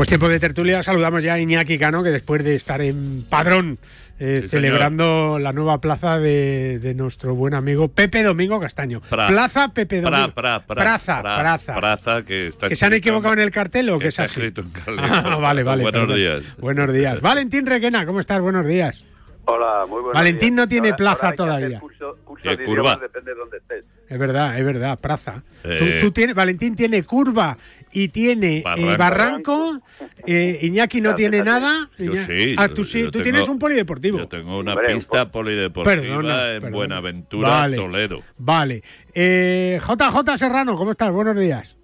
Pues 0.00 0.08
tiempo 0.08 0.30
de 0.30 0.40
tertulia, 0.40 0.82
saludamos 0.82 1.22
ya 1.22 1.34
a 1.34 1.38
Iñaki 1.38 1.78
Cano, 1.78 2.02
que 2.02 2.08
después 2.08 2.42
de 2.42 2.54
estar 2.54 2.80
en 2.80 3.22
Padrón 3.28 3.76
eh, 4.18 4.46
celebrando 4.48 5.38
la 5.38 5.52
nueva 5.52 5.78
plaza 5.82 6.18
de, 6.18 6.94
nuestro 6.96 7.34
buen 7.34 7.52
amigo 7.52 7.88
Pepe 7.88 8.22
Domingo 8.22 8.58
Castaño. 8.58 9.02
plaza 9.02 9.68
Pepe 9.68 10.00
Domingo. 10.00 10.32
Pra, 10.32 10.64
praza, 10.64 11.20
praza. 11.20 11.74
Praza 11.74 12.22
que 12.22 12.46
está 12.46 12.70
¿Que 12.70 12.76
se 12.76 12.86
han 12.86 12.94
equivocado 12.94 13.34
en 13.34 13.40
el 13.40 13.50
cartel 13.50 13.90
o 13.90 13.98
que 13.98 14.08
es 14.08 14.18
así? 14.18 14.40
escrito 14.40 14.62
en 14.62 14.70
Ah, 14.98 15.36
vale, 15.36 15.62
vale. 15.64 15.82
Buenos 15.82 16.14
días. 16.16 16.44
Buenos 16.56 16.90
días. 16.94 17.20
Valentín 17.20 17.66
Requena, 17.66 18.06
¿cómo 18.06 18.20
estás? 18.20 18.40
Buenos 18.40 18.64
días. 18.66 19.04
Hola, 19.44 19.84
muy 19.86 19.96
buenos 20.00 20.14
Valentín 20.14 20.56
días. 20.56 20.62
no 20.64 20.68
tiene 20.68 20.88
Ahora- 20.88 20.96
plaza 20.96 21.24
ahora 21.26 21.36
todavía. 21.36 21.78
curso- 21.80 22.16
curso 22.24 22.42
¿Qué 22.48 22.56
de 22.56 22.64
curva? 22.64 22.82
idiomas, 22.92 23.00
depende 23.02 23.32
de 23.32 23.38
dónde 23.38 23.56
estés. 23.58 23.84
Es 24.08 24.18
verdad, 24.18 24.58
es 24.58 24.64
verdad, 24.64 24.98
praza. 24.98 25.42
Eh. 25.62 25.76
Tú, 26.00 26.06
tú 26.06 26.10
tienes, 26.12 26.34
Valentín 26.34 26.74
tiene 26.74 27.02
curva 27.02 27.56
y 27.92 28.08
tiene 28.08 28.58
eh, 28.58 28.62
Barranco. 28.64 28.98
barranco. 28.98 29.80
eh, 30.26 30.58
Iñaki 30.62 31.00
no 31.00 31.14
tiene 31.14 31.42
nada. 31.42 31.90
Yo 31.98 32.12
Iña- 32.12 32.26
sí. 32.26 32.54
Ah, 32.56 32.66
yo- 32.68 32.74
tú 32.74 32.84
sí, 32.84 33.00
yo 33.00 33.04
tú 33.06 33.12
tengo- 33.18 33.22
tienes 33.24 33.48
un 33.48 33.58
polideportivo. 33.58 34.18
Yo 34.18 34.28
tengo 34.28 34.58
una 34.58 34.74
Hombre, 34.74 34.94
pista 34.94 35.24
un 35.24 35.30
polideportiva 35.30 35.94
Perdona, 36.02 36.48
en 36.54 36.60
perdona. 36.62 36.76
Buenaventura, 36.76 37.48
Vale. 37.48 37.76
Toledo. 37.76 38.20
Vale. 38.38 38.82
Eh, 39.14 39.78
JJ 39.80 40.36
Serrano, 40.38 40.76
¿cómo 40.76 40.92
estás? 40.92 41.10
Buenos 41.12 41.38
días. 41.38 41.76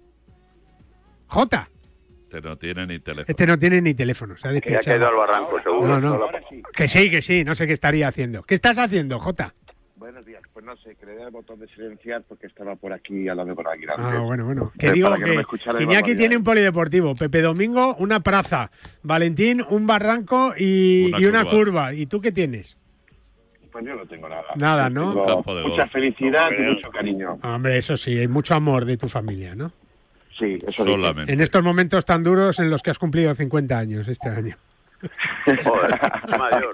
J, 1.27 1.69
Este 2.23 2.41
no 2.41 2.57
tiene 2.57 2.87
ni 2.87 2.99
teléfono. 2.99 3.25
este 3.27 3.45
no 3.47 3.59
tiene 3.59 3.81
ni 3.81 3.93
teléfono, 3.93 4.37
se 4.37 4.47
ha 4.47 4.51
Que 4.51 4.59
ya 4.69 4.77
ha 4.77 4.79
despechado. 4.79 4.99
caído 4.99 5.07
al 5.09 5.27
barranco, 5.27 5.61
seguro. 5.61 5.99
No, 5.99 6.19
Que 6.73 6.87
sí, 6.87 7.09
que 7.11 7.21
sí, 7.21 7.43
no 7.43 7.53
sé 7.55 7.67
qué 7.67 7.73
estaría 7.73 8.07
haciendo. 8.07 8.43
¿Qué 8.43 8.55
estás 8.55 8.77
haciendo, 8.77 9.19
J? 9.19 9.53
Buenos 10.07 10.25
días. 10.25 10.41
Pues 10.53 10.63
no 10.65 10.73
sé, 10.77 10.95
que 10.95 11.05
le 11.05 11.15
dé 11.15 11.23
el 11.23 11.31
botón 11.31 11.59
de 11.59 11.67
silenciar 11.67 12.23
porque 12.29 12.47
estaba 12.47 12.77
por 12.77 12.93
aquí 12.93 13.27
hablando 13.27 13.53
con 13.57 13.67
alguien. 13.67 13.89
Ah, 13.97 14.19
bueno, 14.23 14.45
bueno. 14.45 14.71
Eh, 14.75 14.77
Que 14.79 14.91
digo 14.93 15.13
que 15.15 15.19
no 15.19 15.25
que, 15.25 15.31
Iñaki 15.33 15.65
barbaridades. 15.65 16.15
tiene 16.17 16.37
un 16.37 16.43
polideportivo, 16.45 17.13
Pepe 17.13 17.41
Domingo 17.41 17.93
una 17.99 18.21
praza, 18.21 18.71
Valentín 19.03 19.61
un 19.69 19.85
barranco 19.85 20.53
y 20.57 21.07
Una 21.09 21.19
y 21.19 21.25
una 21.25 21.43
curva. 21.43 21.51
curva. 21.89 21.93
¿Y 21.93 22.05
tú 22.05 22.21
qué 22.21 22.31
tienes? 22.31 22.77
Pues 23.69 23.83
yo 23.85 23.95
no 23.95 24.05
tengo 24.05 24.29
nada. 24.29 24.45
Nada, 24.55 24.89
¿no? 24.89 25.13
Mucha 25.45 25.87
felicidad 25.89 26.51
y 26.51 26.55
Hombre. 26.55 26.73
mucho 26.75 26.89
cariño. 26.89 27.39
Hombre, 27.43 27.77
eso 27.77 27.97
sí, 27.97 28.17
hay 28.17 28.29
mucho 28.29 28.53
amor 28.55 28.85
de 28.85 28.95
tu 28.95 29.09
familia, 29.09 29.55
¿no? 29.55 29.73
Sí, 30.39 30.57
eso 30.65 30.85
Solamente. 30.85 31.33
En 31.33 31.41
estos 31.41 31.61
momentos 31.61 32.05
tan 32.05 32.23
duros 32.23 32.59
en 32.59 32.69
los 32.69 32.81
que 32.81 32.91
has 32.91 32.97
cumplido 32.97 33.35
50 33.35 33.77
años 33.77 34.07
este 34.07 34.29
año. 34.29 34.55
mayor. 36.39 36.73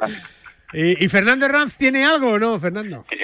¿Y, 0.73 1.03
y 1.03 1.09
Fernando 1.09 1.45
Herranz 1.45 1.75
tiene 1.77 2.05
algo 2.05 2.31
o 2.31 2.39
no, 2.39 2.59
Fernando? 2.59 3.05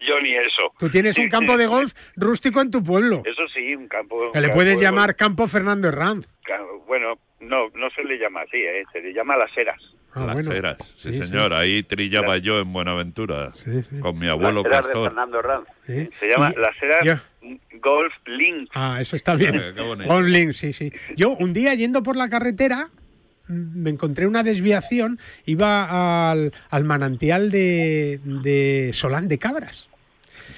Yo 0.00 0.20
ni 0.22 0.34
eso. 0.36 0.72
Tú 0.78 0.88
tienes 0.88 1.18
un 1.18 1.28
campo 1.28 1.56
de 1.56 1.66
golf 1.66 1.92
rústico 2.16 2.60
en 2.60 2.70
tu 2.70 2.82
pueblo. 2.84 3.22
Eso 3.24 3.42
sí, 3.52 3.74
un 3.74 3.88
campo. 3.88 4.30
Que 4.32 4.40
le 4.40 4.48
un 4.48 4.54
puedes 4.54 4.80
llamar 4.80 5.16
campo 5.16 5.46
Fernando 5.48 5.88
Herranz. 5.88 6.26
Bueno, 6.86 7.14
no, 7.40 7.68
no 7.74 7.90
se 7.90 8.04
le 8.04 8.16
llama 8.18 8.42
así, 8.42 8.58
¿eh? 8.58 8.84
se 8.92 9.00
le 9.00 9.12
llama 9.12 9.36
Las 9.36 9.56
Heras. 9.56 9.80
Ah, 10.14 10.24
Las 10.26 10.34
bueno. 10.34 10.52
Heras, 10.52 10.78
sí, 10.96 11.12
Sí, 11.12 11.22
señor. 11.24 11.52
Ahí 11.54 11.82
trillaba 11.82 12.38
yo 12.38 12.58
en 12.60 12.72
Buenaventura 12.72 13.50
con 14.00 14.18
mi 14.18 14.28
abuelo 14.28 14.62
Las 14.62 14.72
Heras 14.72 14.86
de. 14.86 14.92
Fernando 15.02 15.38
Herranz. 15.40 15.66
Sí. 15.86 16.08
Se 16.20 16.28
llama 16.28 16.52
Y- 16.56 16.60
Las 16.60 16.82
Heras 16.82 17.04
yo- 17.04 17.58
Golf 17.80 18.14
Link. 18.26 18.70
Ah, 18.74 18.98
eso 19.00 19.16
está 19.16 19.34
bien. 19.34 19.60
Golf 20.06 20.26
Link, 20.28 20.52
sí, 20.52 20.72
sí. 20.72 20.92
Yo 21.16 21.30
un 21.30 21.52
día 21.52 21.74
yendo 21.74 22.02
por 22.02 22.16
la 22.16 22.28
carretera 22.28 22.88
me 23.48 23.90
encontré 23.90 24.26
una 24.26 24.42
desviación, 24.42 25.18
iba 25.44 26.30
al, 26.30 26.52
al 26.70 26.84
manantial 26.84 27.50
de, 27.50 28.20
de 28.24 28.90
Solán 28.92 29.28
de 29.28 29.38
Cabras, 29.38 29.88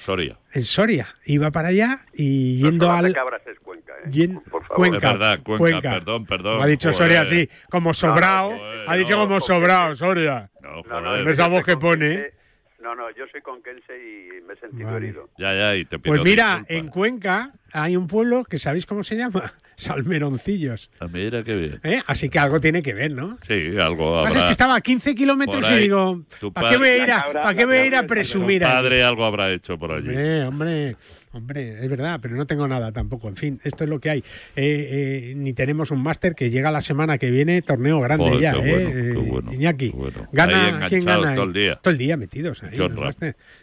Soria. 0.05 0.37
en 0.53 0.65
Soria. 0.65 1.09
Iba 1.27 1.51
para 1.51 1.69
allá 1.69 2.01
y 2.15 2.59
yendo 2.63 2.87
Solán 2.87 3.03
de 3.03 3.07
al... 3.09 3.15
Cabras 3.15 3.43
es 3.47 3.59
Cuenca, 3.61 3.93
¿eh? 4.05 4.09
yen- 4.11 4.43
Por 4.51 4.63
favor. 4.65 4.77
Cuenca, 4.77 4.97
Es 4.97 5.13
verdad, 5.19 5.39
Cuenca, 5.43 5.91
perdón, 5.91 6.27
perdón. 6.27 6.63
Ha 6.63 6.67
dicho 6.67 6.91
Joder. 6.93 7.07
Soria 7.07 7.21
así, 7.23 7.49
como 7.71 7.93
sobrado. 7.95 8.57
joder, 8.57 8.85
ha 8.89 8.97
dicho 8.97 9.17
no, 9.17 9.23
como 9.27 9.41
sobrado, 9.41 9.95
Soria. 9.95 10.51
No, 10.63 10.83
No, 10.83 11.01
no, 11.01 11.09
joder. 11.11 11.29
Esa 11.29 11.49
voz 11.49 11.65
que 11.65 11.77
pone, 11.77 12.13
¿eh? 12.15 12.33
No, 12.81 12.95
no, 12.95 13.11
yo 13.11 13.25
soy 13.31 13.43
conquense 13.43 13.93
y 13.93 14.41
me 14.47 14.55
he 14.55 14.57
sentido 14.57 14.87
Vale. 14.91 15.09
herido. 15.09 15.29
Ya, 15.37 15.53
ya, 15.53 15.75
y 15.77 15.85
te 15.85 15.99
pido 15.99 16.15
Pues 16.15 16.23
mira, 16.25 16.65
en 16.69 16.89
Cuenca 16.89 17.53
hay 17.73 17.97
un 17.97 18.07
pueblo 18.07 18.45
que 18.45 18.59
¿sabéis 18.59 18.87
cómo 18.87 19.03
se 19.03 19.17
llama? 19.17 19.53
Salmeroncillos. 20.19 20.91
Ah, 21.01 21.07
Mira 21.13 21.43
qué 21.45 21.55
bien. 21.55 21.81
¿eh? 21.85 22.03
Así 22.07 22.29
que 22.29 22.39
algo 22.39 22.61
tiene 22.61 22.83
que 22.83 22.95
ver, 22.95 23.13
¿no? 23.13 23.39
Sí, 23.47 23.55
algo 23.81 24.17
Lo 24.17 24.19
que 24.19 24.25
pasa 24.25 24.29
es 24.29 24.35
habrá. 24.37 24.47
que 24.47 24.53
estaba 24.53 24.75
a 24.77 24.81
15 24.81 25.15
kilómetros 25.15 25.71
y 25.71 25.75
digo, 25.79 26.23
¿para 26.53 26.71
qué 26.71 26.77
voy 26.79 26.89
a 26.89 26.97
ir 27.05 27.13
a, 27.13 27.33
¿para 27.33 27.55
qué 27.55 27.65
voy 27.65 27.77
a, 27.77 27.87
ir 27.87 27.95
a 27.97 28.03
presumir? 28.07 28.63
Tu 28.63 28.67
ahí? 28.69 28.73
padre 28.73 29.05
algo 29.05 29.25
habrá 29.25 29.53
hecho 29.53 29.79
por 29.79 29.93
allí. 29.93 30.09
Hombre, 30.09 30.45
hombre, 30.45 30.97
hombre, 31.33 31.85
es 31.85 31.91
verdad, 31.91 32.19
pero 32.23 32.37
no 32.37 32.47
tengo 32.47 32.67
nada 32.69 32.93
tampoco. 32.93 33.29
En 33.29 33.37
fin, 33.37 33.61
esto 33.65 33.85
es 33.85 33.91
lo 33.91 34.01
que 34.01 34.11
hay. 34.11 34.19
Eh, 34.57 35.31
eh, 35.31 35.35
ni 35.37 35.53
tenemos 35.53 35.91
un 35.91 36.03
máster 36.03 36.35
que 36.35 36.51
llega 36.51 36.71
la 36.71 36.81
semana 36.81 37.19
que 37.19 37.31
viene, 37.31 37.63
torneo 37.63 38.01
grande 38.01 38.27
Joder, 38.29 38.41
ya, 38.41 38.53
qué 38.53 38.59
¿eh? 38.59 38.73
bueno, 38.85 38.91
qué 38.91 39.09
Eh, 39.11 39.31
bueno, 39.31 39.53
Iñaki. 39.53 39.91
qué 39.91 39.97
bueno. 39.97 40.19
Ahí 40.21 40.27
Gana, 40.33 40.89
¿Quién 40.89 41.05
gana? 41.05 41.35
todo 41.35 41.45
el 41.45 41.53
día. 41.53 41.79
Todo 41.83 41.93
el 41.93 41.99
día 41.99 42.17
metidos 42.17 42.63
ahí. 42.63 42.77
John 42.77 42.97
Ram. 42.97 43.13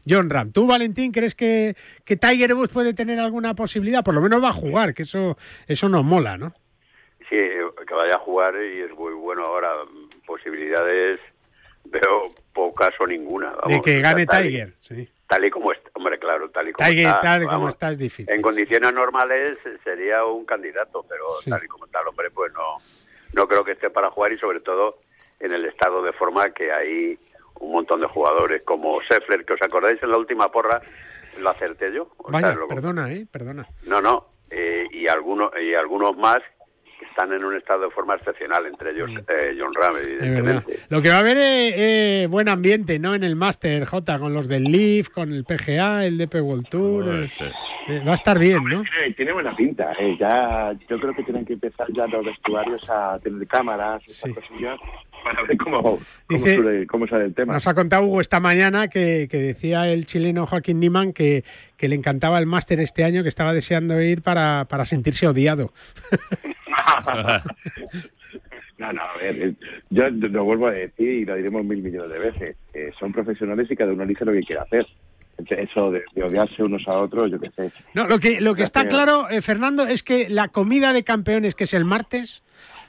John 0.07 0.29
Ram. 0.29 0.51
¿Tú, 0.51 0.67
Valentín, 0.67 1.11
crees 1.11 1.35
que, 1.35 1.75
que 2.03 2.15
Tiger 2.15 2.53
Woods 2.53 2.69
puede 2.71 2.93
tener 2.93 3.19
alguna 3.19 3.55
posibilidad? 3.55 4.03
Por 4.03 4.13
lo 4.13 4.21
menos 4.21 4.43
va 4.43 4.49
a 4.49 4.53
jugar, 4.53 4.93
que 4.93 5.03
eso, 5.03 5.37
eso 5.67 5.89
nos 5.89 6.03
mola, 6.03 6.37
¿no? 6.37 6.53
Sí, 7.29 7.35
que 7.87 7.93
vaya 7.93 8.15
a 8.15 8.19
jugar 8.19 8.53
y 8.55 8.81
es 8.81 8.91
muy 8.97 9.13
bueno. 9.13 9.43
Ahora, 9.45 9.69
posibilidades 10.27 11.19
veo 11.85 12.33
pocas 12.53 12.91
o 12.99 13.07
ninguna. 13.07 13.53
de 13.67 13.81
que 13.81 13.99
gane 13.99 14.25
Tiger. 14.25 14.73
Sí. 14.77 15.09
Tal 15.27 15.43
y 15.43 15.49
como 15.49 15.71
está, 15.71 15.89
hombre, 15.93 16.19
claro, 16.19 16.49
tal 16.51 16.69
y 16.69 16.73
como 16.73 16.87
está. 16.87 17.19
tal 17.21 17.43
y 17.43 17.47
como 17.47 17.69
está, 17.69 17.89
es 17.91 17.97
difícil. 17.97 18.29
En 18.33 18.41
condiciones 18.41 18.93
normales 18.93 19.57
sería 19.83 20.23
un 20.23 20.45
candidato, 20.45 21.03
pero 21.09 21.25
Sí. 21.41 21.49
tal 21.49 21.63
y 21.63 21.67
como 21.67 21.85
está 21.85 22.01
el 22.01 22.07
hombre, 22.09 22.29
pues 22.31 22.53
no, 22.53 22.77
no 23.33 23.47
creo 23.47 23.63
que 23.63 23.71
esté 23.71 23.89
para 23.89 24.11
jugar 24.11 24.33
y 24.33 24.37
sobre 24.37 24.59
todo 24.59 24.99
en 25.39 25.51
el 25.51 25.65
estado 25.65 26.01
de 26.03 26.13
forma 26.13 26.51
que 26.51 26.71
hay 26.71 27.17
un 27.59 27.71
montón 27.71 28.01
de 28.01 28.07
jugadores 28.07 28.61
como 28.63 29.01
Scheffler, 29.01 29.45
que 29.45 29.53
os 29.53 29.61
acordáis 29.61 30.01
en 30.03 30.11
la 30.11 30.17
última 30.17 30.51
porra, 30.51 30.81
lo 31.37 31.49
acerté 31.49 31.91
yo. 31.91 32.09
Vaya, 32.29 32.55
perdona, 32.69 33.11
¿eh? 33.11 33.25
Perdona. 33.31 33.67
no, 33.83 34.01
no, 34.01 34.27
eh, 34.51 34.85
y 34.91 35.07
algunos 35.07 35.51
y 35.59 35.73
algunos 35.73 36.15
más 36.17 36.37
están 37.09 37.31
en 37.33 37.43
un 37.43 37.55
estado 37.55 37.81
de 37.85 37.89
forma 37.91 38.15
excepcional, 38.15 38.65
entre 38.65 38.91
ellos 38.91 39.09
eh, 39.27 39.55
John 39.59 39.73
Ram, 39.73 39.95
evidentemente. 39.97 40.79
Lo 40.89 41.01
que 41.01 41.09
va 41.09 41.15
a 41.17 41.19
haber 41.19 41.37
es 41.37 41.73
eh, 41.77 42.27
buen 42.29 42.49
ambiente, 42.49 42.99
¿no? 42.99 43.15
En 43.15 43.23
el 43.23 43.35
Master, 43.35 43.85
J, 43.85 44.19
con 44.19 44.33
los 44.33 44.47
del 44.47 44.63
Leaf, 44.63 45.09
con 45.09 45.31
el 45.33 45.43
PGA, 45.45 46.05
el 46.05 46.17
DP 46.17 46.35
World 46.41 46.67
Tour. 46.69 47.05
eh, 47.23 47.29
eh, 47.87 48.01
va 48.05 48.11
a 48.13 48.15
estar 48.15 48.37
bien, 48.39 48.63
¿no? 48.63 48.83
Tiene, 48.83 49.13
tiene 49.15 49.31
buena 49.33 49.55
pinta. 49.55 49.91
eh, 49.99 50.15
ya, 50.19 50.73
yo 50.89 50.99
creo 50.99 51.13
que 51.15 51.23
tienen 51.23 51.45
que 51.45 51.53
empezar 51.53 51.87
ya 51.95 52.07
los 52.07 52.25
vestuarios 52.25 52.81
a 52.89 53.19
tener 53.19 53.47
cámaras, 53.47 54.01
esas 54.07 54.31
cosillas, 54.33 54.79
para 55.23 55.41
ver 55.43 55.57
cómo, 55.57 55.81
cómo, 55.81 55.99
Dice- 56.29 56.57
sale, 56.57 56.87
cómo 56.87 57.07
sale 57.07 57.25
el 57.25 57.33
tema. 57.33 57.53
Nos 57.53 57.65
ha 57.67 57.73
contado 57.73 58.03
Hugo 58.03 58.21
esta 58.21 58.39
mañana 58.39 58.87
que, 58.87 59.27
que 59.29 59.37
decía 59.37 59.87
el 59.91 60.05
chileno 60.05 60.45
Joaquín 60.45 60.79
Niman 60.79 61.13
que, 61.13 61.43
que 61.77 61.87
le 61.89 61.95
encantaba 61.95 62.37
el 62.39 62.45
máster 62.45 62.79
este 62.79 63.03
año, 63.03 63.23
que 63.23 63.29
estaba 63.29 63.53
deseando 63.53 63.99
ir 64.01 64.21
para, 64.21 64.65
para 64.69 64.85
sentirse 64.85 65.27
odiado. 65.27 65.71
No, 68.77 68.91
no, 68.91 69.01
a 69.01 69.17
ver, 69.17 69.41
eh, 69.41 69.55
yo 69.89 70.09
lo 70.09 70.43
vuelvo 70.43 70.67
a 70.67 70.71
decir 70.71 71.07
y 71.07 71.25
lo 71.25 71.35
diremos 71.35 71.63
mil 71.63 71.81
millones 71.81 72.11
de 72.11 72.19
veces. 72.19 72.57
eh, 72.73 72.91
son 72.99 73.13
profesionales 73.13 73.71
y 73.71 73.75
cada 73.75 73.93
uno 73.93 74.03
elige 74.03 74.25
lo 74.25 74.33
que 74.33 74.43
quiere 74.43 74.61
hacer. 74.61 74.85
Eso 75.49 75.91
de, 75.91 76.03
de 76.13 76.23
odiarse 76.23 76.63
unos 76.63 76.87
a 76.87 76.93
otros, 76.93 77.31
yo 77.31 77.39
qué 77.39 77.49
sé. 77.51 77.71
No, 77.93 78.07
lo 78.07 78.19
que, 78.19 78.41
lo 78.41 78.55
que 78.55 78.63
está 78.63 78.87
claro, 78.87 79.29
eh, 79.29 79.41
Fernando, 79.41 79.85
es 79.85 80.01
que 80.01 80.29
la 80.29 80.47
comida 80.47 80.93
de 80.93 81.03
campeones, 81.03 81.55
que 81.55 81.65
es 81.65 81.73
el 81.73 81.85
martes, 81.85 82.43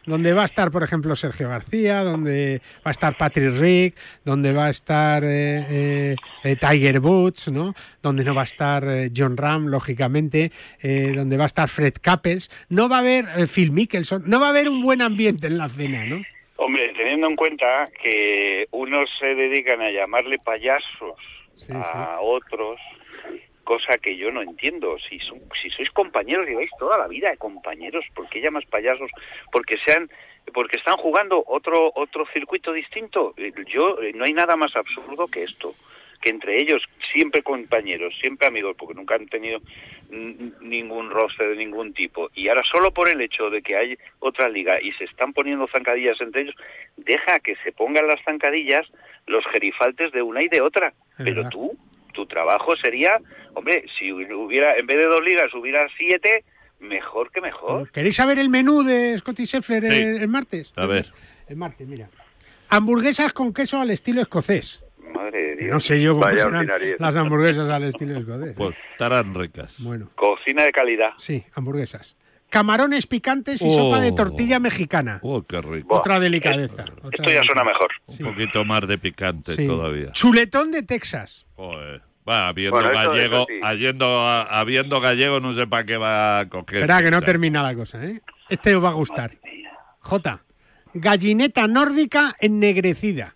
donde 0.07 0.33
va 0.33 0.43
a 0.43 0.45
estar, 0.45 0.71
por 0.71 0.85
ejemplo, 0.85 1.17
Sergio 1.17 1.49
García, 1.49 2.05
donde 2.05 2.61
va 2.77 2.91
a 2.91 2.91
estar 2.93 3.17
Patrick 3.17 3.59
Rick, 3.59 3.97
donde 4.25 4.53
va 4.53 4.67
a 4.67 4.71
estar 4.71 5.25
eh, 5.25 5.67
eh, 5.69 6.17
eh, 6.45 6.57
Tiger 6.57 7.01
Woods, 7.01 7.49
¿no? 7.49 7.75
Donde 8.03 8.25
no 8.25 8.33
va 8.35 8.43
a 8.43 8.45
estar 8.45 8.85
eh, 8.85 9.11
John 9.15 9.37
Ram, 9.37 9.67
lógicamente, 9.67 10.53
eh, 10.81 11.13
donde 11.15 11.37
va 11.37 11.45
a 11.45 11.47
estar 11.49 11.69
Fred 11.69 11.95
Couples, 12.03 12.51
no 12.69 12.89
va 12.89 12.99
a 12.99 13.01
haber 13.01 13.25
eh, 13.37 13.47
Phil 13.49 13.73
Mickelson, 13.73 14.23
no 14.27 14.39
va 14.39 14.47
a 14.47 14.51
haber 14.51 14.69
un 14.69 14.81
buen 14.81 15.03
ambiente 15.03 15.49
en 15.49 15.59
la 15.59 15.69
cena, 15.69 16.05
¿no? 16.05 16.23
Hombre, 16.59 16.93
teniendo 16.97 17.27
en 17.27 17.37
cuenta 17.37 17.87
que 18.03 18.67
unos 18.71 19.11
se 19.19 19.27
dedican 19.27 19.83
a 19.83 19.91
llamarle 19.91 20.39
payasos 20.39 21.17
a 21.71 22.21
otros, 22.21 22.79
cosa 23.65 23.99
que 23.99 24.17
yo 24.17 24.31
no 24.31 24.43
entiendo. 24.43 24.97
Si, 25.09 25.19
son- 25.21 25.43
si 25.61 25.71
sois 25.71 25.91
compañeros, 25.91 26.47
lleváis 26.47 26.71
toda 26.79 26.97
la 26.99 27.09
vida 27.09 27.31
de 27.31 27.37
compañeros, 27.39 28.05
¿por 28.15 28.29
qué 28.29 28.41
llamas 28.41 28.65
payasos? 28.67 29.11
Porque 29.51 29.77
sean 29.85 30.09
porque 30.55 30.79
están 30.79 30.97
jugando 30.99 31.43
otro 31.47 31.91
otro 31.97 32.25
circuito 32.33 32.73
distinto. 32.73 33.35
Eh, 33.37 33.53
Yo 33.67 34.01
eh, 34.01 34.13
no 34.15 34.25
hay 34.25 34.33
nada 34.33 34.55
más 34.57 34.77
absurdo 34.77 35.27
que 35.27 35.43
esto, 35.43 35.75
que 36.27 36.31
entre 36.31 36.57
ellos 36.61 36.83
siempre 37.13 37.41
compañeros, 37.43 38.13
siempre 38.21 38.49
amigos, 38.49 38.75
porque 38.77 38.95
nunca 38.95 39.15
han 39.15 39.29
tenido 39.29 39.61
ningún 40.61 41.09
roster 41.11 41.51
de 41.51 41.57
ningún 41.57 41.93
tipo. 41.95 42.31
Y 42.35 42.49
ahora 42.49 42.63
solo 42.71 42.91
por 42.93 43.09
el 43.09 43.21
hecho 43.21 43.49
de 43.49 43.63
que 43.63 43.77
hay 43.77 43.97
otra 44.19 44.49
liga 44.49 44.81
y 44.83 44.91
se 44.95 45.05
están 45.05 45.33
poniendo 45.33 45.67
zancadillas 45.69 46.21
entre 46.21 46.43
ellos, 46.43 46.55
deja 46.97 47.39
que 47.39 47.55
se 47.63 47.71
pongan 47.73 48.09
las 48.09 48.21
zancadillas 48.25 48.87
los 49.27 49.45
gerifaltes 49.53 50.11
de 50.13 50.23
una 50.23 50.43
y 50.43 50.49
de 50.49 50.61
otra. 50.61 50.93
Pero 51.19 51.49
tú, 51.49 51.77
tu 52.13 52.27
trabajo 52.27 52.73
sería, 52.77 53.21
hombre, 53.55 53.85
si 53.99 54.13
hubiera, 54.13 54.77
en 54.77 54.87
vez 54.87 54.97
de 54.99 55.07
dos 55.07 55.23
ligas 55.25 55.55
hubiera 55.55 55.87
siete, 55.97 56.45
mejor 56.81 57.31
que 57.31 57.41
mejor. 57.41 57.91
¿Queréis 57.93 58.17
saber 58.17 58.39
el 58.41 58.49
menú 58.51 58.83
de 58.83 59.17
Scotty 59.19 59.45
Scheffler 59.47 59.93
Sí. 59.93 60.03
el, 60.03 60.23
el 60.23 60.29
martes? 60.29 60.73
A 60.77 60.87
ver. 60.87 61.07
El 61.49 61.57
martes, 61.57 61.87
mira. 61.87 62.09
Hamburguesas 62.69 63.33
con 63.33 63.55
queso 63.55 63.81
al 63.81 63.91
estilo 63.91 64.21
escocés. 64.23 64.83
Madre 65.15 65.43
de 65.43 65.57
Dios. 65.57 65.71
No 65.73 65.81
sé 65.81 66.01
yo 66.01 66.13
cómo 66.15 66.25
Vaya 66.25 66.39
serán 66.43 66.55
ordinariedad. 66.57 66.97
las 66.99 67.17
hamburguesas 67.17 67.69
al 67.69 67.85
estilo 67.85 68.19
escocés. 68.19 68.55
Pues 68.57 68.77
estarán 68.93 69.35
ricas. 69.35 69.75
Bueno, 69.79 70.09
Cocina 70.15 70.65
de 70.65 70.73
calidad. 70.73 71.11
sí, 71.19 71.45
hamburguesas. 71.55 72.17
Camarones 72.49 73.07
picantes 73.09 73.61
y 73.61 73.67
Oh. 73.69 73.73
sopa 73.75 74.01
de 74.01 74.13
tortilla 74.13 74.61
mexicana. 74.61 75.19
Oh, 75.23 75.43
qué 75.43 75.61
rico. 75.61 75.97
Otra 75.97 76.21
delicadeza. 76.21 76.85
otra 77.03 77.11
Esto 77.13 77.31
ya 77.31 77.43
suena 77.43 77.65
mejor. 77.65 77.89
Un 78.07 78.19
poquito 78.33 78.65
más 78.65 78.87
de 78.87 78.99
picante 78.99 79.55
Sí. 79.57 79.67
todavía. 79.67 80.13
Chuletón 80.13 80.71
de 80.71 80.83
Texas. 80.83 81.45
Joder. 81.57 82.03
Va, 82.29 82.49
habiendo 82.49 82.81
Bueno, 82.81 82.91
gallego, 82.95 83.47
sí. 83.49 83.61
habiendo, 83.63 84.07
habiendo 84.29 85.01
gallego, 85.01 85.39
no 85.41 85.55
sé 85.55 85.67
para 85.67 85.85
qué 85.85 85.97
va 85.97 86.41
a 86.41 86.49
coger. 86.49 86.79
Espera, 86.83 87.03
que 87.03 87.11
no 87.11 87.23
termina 87.23 87.63
la 87.63 87.75
cosa, 87.75 88.05
¿eh? 88.05 88.21
Este 88.49 88.75
os 88.75 88.83
va 88.83 88.89
a 88.91 88.95
gustar. 88.95 89.33
J. 90.01 90.41
Gallineta 90.95 91.67
nórdica 91.69 92.35
ennegrecida. 92.41 93.36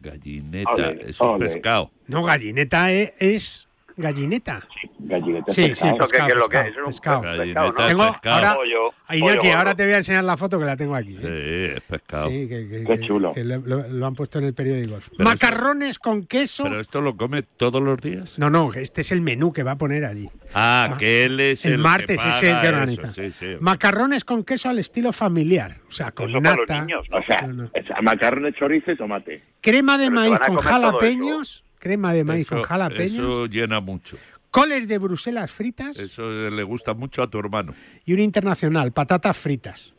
Gallineta, 0.00 0.72
Ole, 0.72 0.92
eso 1.02 1.08
es 1.10 1.20
ole. 1.20 1.48
pescado. 1.48 1.90
No, 2.06 2.22
gallineta 2.24 2.92
e- 2.92 3.14
es, 3.18 3.68
gallineta. 4.00 4.66
Gallineta 4.98 5.52
Sí, 5.52 5.62
sí, 5.62 5.68
pescado. 5.70 5.92
¿Esto 5.92 6.04
qué- 6.06 6.10
pescado, 6.10 6.26
qué 6.26 6.32
es 6.32 6.38
lo 6.38 6.48
que 6.48 6.58
pescado, 6.58 7.32
es? 7.32 7.40
Pescado. 7.40 7.74
Tengo 7.88 8.02
ahora, 8.02 8.54
Pollo, 8.54 8.88
a 9.06 9.16
Iñaki, 9.16 9.36
pollo 9.38 9.50
ahora 9.50 9.62
gordo. 9.64 9.76
te 9.76 9.84
voy 9.84 9.92
a 9.92 9.96
enseñar 9.98 10.24
la 10.24 10.36
foto 10.36 10.58
que 10.58 10.64
la 10.64 10.76
tengo 10.76 10.94
aquí. 10.96 11.16
Sí, 11.16 11.22
¿eh? 11.24 11.74
es 11.76 11.82
pescado. 11.82 12.28
Sí, 12.30 12.48
que, 12.48 12.68
que- 12.68 12.84
Qué 12.84 13.00
chulo. 13.06 13.32
que 13.34 13.44
le- 13.44 13.58
lo, 13.58 13.88
lo 13.88 14.06
han 14.06 14.14
puesto 14.14 14.38
en 14.38 14.44
el 14.46 14.54
periódico. 14.54 14.98
Pero 15.16 15.28
Macarrones 15.28 15.98
con 15.98 16.24
queso. 16.26 16.64
¿Pero 16.64 16.80
esto 16.80 17.00
lo 17.00 17.16
come 17.16 17.42
todos 17.42 17.82
los 17.82 18.00
días? 18.00 18.38
No, 18.38 18.50
no, 18.50 18.72
este 18.74 19.00
es 19.02 19.12
el 19.12 19.20
menú 19.20 19.52
que 19.52 19.62
va 19.62 19.72
a 19.72 19.78
poner 19.78 20.04
allí. 20.04 20.28
Ah, 20.54 20.88
Ma- 20.90 20.98
que 20.98 21.24
él 21.24 21.38
es 21.40 21.64
el, 21.64 21.72
el 21.74 21.78
martes 21.78 22.20
que 22.20 22.28
es 22.28 22.34
el 22.42 22.60
que 22.60 22.66
eso, 22.66 22.68
organiza. 22.76 23.12
sí, 23.12 23.30
sí. 23.38 23.46
Macarrones 23.60 24.24
con 24.24 24.44
queso 24.44 24.68
al 24.68 24.78
estilo 24.78 25.12
familiar. 25.12 25.76
O 25.88 25.92
sea, 25.92 26.10
con 26.12 26.30
Eso 26.30 26.40
para 26.40 26.56
los 26.56 26.68
nata. 26.68 26.80
niños, 26.84 27.06
¿no? 27.10 27.18
O 27.18 27.22
sea, 27.22 27.42
No, 27.46 27.64
no. 27.64 27.70
macarrones, 28.02 28.54
chorizo 28.56 28.92
y 28.92 28.96
tomate. 28.96 29.42
Crema 29.60 29.98
de 29.98 30.08
Pero 30.08 30.20
maíz 30.20 30.38
con 30.40 30.56
jalapeños. 30.56 31.64
Crema 31.80 32.12
de 32.12 32.22
maíz 32.22 32.42
Eso- 32.46 32.54
con 32.56 32.62
jalapeños. 32.62 33.14
Eso 33.24 33.46
llena 33.46 33.80
mucho. 33.80 34.16
Coles 34.52 34.86
de 34.86 34.98
Bruselas 34.98 35.50
fritas. 35.50 35.98
Eso 35.98 36.30
le 36.30 36.62
gusta 36.62 36.94
mucho 36.94 37.22
a 37.22 37.30
tu 37.30 37.38
hermano. 37.38 37.74
Y 38.04 38.12
un 38.12 38.20
internacional, 38.20 38.92
patatas 38.92 39.36
fritas. 39.36 39.92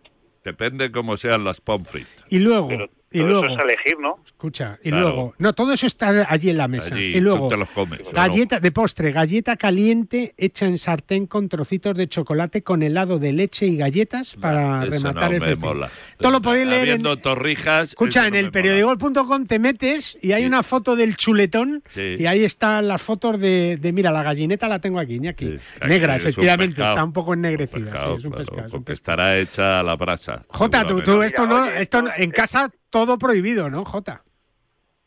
Depende 0.45 0.91
cómo 0.91 1.17
sean 1.17 1.43
las 1.43 1.59
pommes 1.59 1.89
frites. 1.89 2.23
Y 2.29 2.39
luego, 2.39 2.67
Pero 2.69 2.89
y 3.11 3.19
todo 3.19 3.27
luego, 3.27 3.45
eso 3.45 3.53
es 3.57 3.63
elegir, 3.65 3.99
¿no? 3.99 4.19
escucha, 4.25 4.79
y 4.83 4.89
Claro. 4.89 5.03
luego, 5.07 5.33
no, 5.37 5.53
todo 5.53 5.73
eso 5.73 5.85
está 5.87 6.25
allí 6.29 6.49
en 6.49 6.57
la 6.57 6.67
mesa. 6.67 6.95
Allí, 6.95 7.05
y 7.15 7.19
luego, 7.19 7.47
tú 7.47 7.49
te 7.49 7.57
los 7.57 7.69
comes. 7.69 7.99
¿o 8.01 8.03
no? 8.05 8.11
galleta 8.11 8.59
de 8.59 8.71
postre, 8.71 9.11
galleta 9.11 9.55
caliente 9.57 10.33
hecha 10.37 10.65
en 10.65 10.77
sartén 10.77 11.27
con 11.27 11.49
trocitos 11.49 11.95
de 11.95 12.07
chocolate 12.07 12.63
con 12.63 12.81
helado 12.83 13.19
de 13.19 13.33
leche 13.33 13.65
y 13.67 13.77
galletas 13.77 14.35
para 14.35 14.81
Eso 14.83 14.91
rematar 14.91 15.29
no 15.31 15.35
el 15.35 15.39
me 15.41 15.45
festín. 15.47 15.67
mola. 15.67 15.89
Todo 16.17 16.31
lo 16.31 16.41
podéis 16.41 16.67
leer 16.67 16.89
en, 16.89 17.03
torrijas. 17.21 17.89
escucha, 17.89 18.25
en 18.27 18.33
no 18.33 18.39
el 18.39 18.51
periódico.com 18.51 19.45
te 19.45 19.59
metes 19.59 20.17
y 20.21 20.31
hay 20.31 20.43
Sí. 20.43 20.47
una 20.47 20.63
foto 20.63 20.95
del 20.95 21.17
chuletón 21.17 21.83
Sí. 21.93 22.15
y 22.19 22.25
ahí 22.25 22.43
están 22.43 22.87
las 22.87 23.01
fotos 23.01 23.39
de, 23.39 23.77
de, 23.79 23.91
mira, 23.93 24.11
la 24.11 24.23
gallineta 24.23 24.67
la 24.67 24.79
tengo 24.79 24.99
aquí, 24.99 25.25
aquí. 25.27 25.45
Sí, 25.45 25.59
Negra, 25.87 26.15
efectivamente, 26.15 26.75
pescado. 26.77 26.95
está 26.95 27.03
un 27.03 27.13
poco 27.13 27.33
ennegrecida. 27.33 27.91
Pescado, 27.91 28.13
sí, 28.15 28.19
es 28.19 28.25
un 28.25 28.31
claro, 28.31 28.45
pescado, 28.45 28.67
es 28.67 28.73
un 28.73 28.79
porque 28.79 28.91
pescado. 28.93 29.15
estará 29.21 29.37
hecha 29.37 29.79
a 29.79 29.83
la 29.83 29.95
brasa. 29.95 30.45
Jota, 30.47 30.85
tú, 30.85 31.01
tú 31.01 31.21
esto 31.21 31.45
no- 31.45 31.65
esto- 31.65 32.03
en 32.17 32.31
casa 32.31 32.71
todo 32.91 33.17
prohibido, 33.17 33.69
¿no, 33.71 33.83
Jota? 33.85 34.21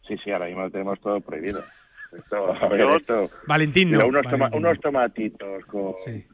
Sí, 0.09 0.17
sí, 0.25 0.31
ahora 0.33 0.47
mismo 0.47 0.63
lo 0.63 0.71
tenemos 0.71 1.01
todo 1.01 1.21
prohibido. 1.21 1.63
Esto, 2.17 2.53
a 2.63 2.69
ver, 2.69 2.85
esto... 2.97 3.31
Valentín, 3.47 3.93
no. 3.93 4.07
Unos, 4.07 4.27
toma- 4.29 4.51
unos 4.53 4.81
tomatitos 4.81 5.65
con, 5.67 5.95
Sí. 6.05 6.27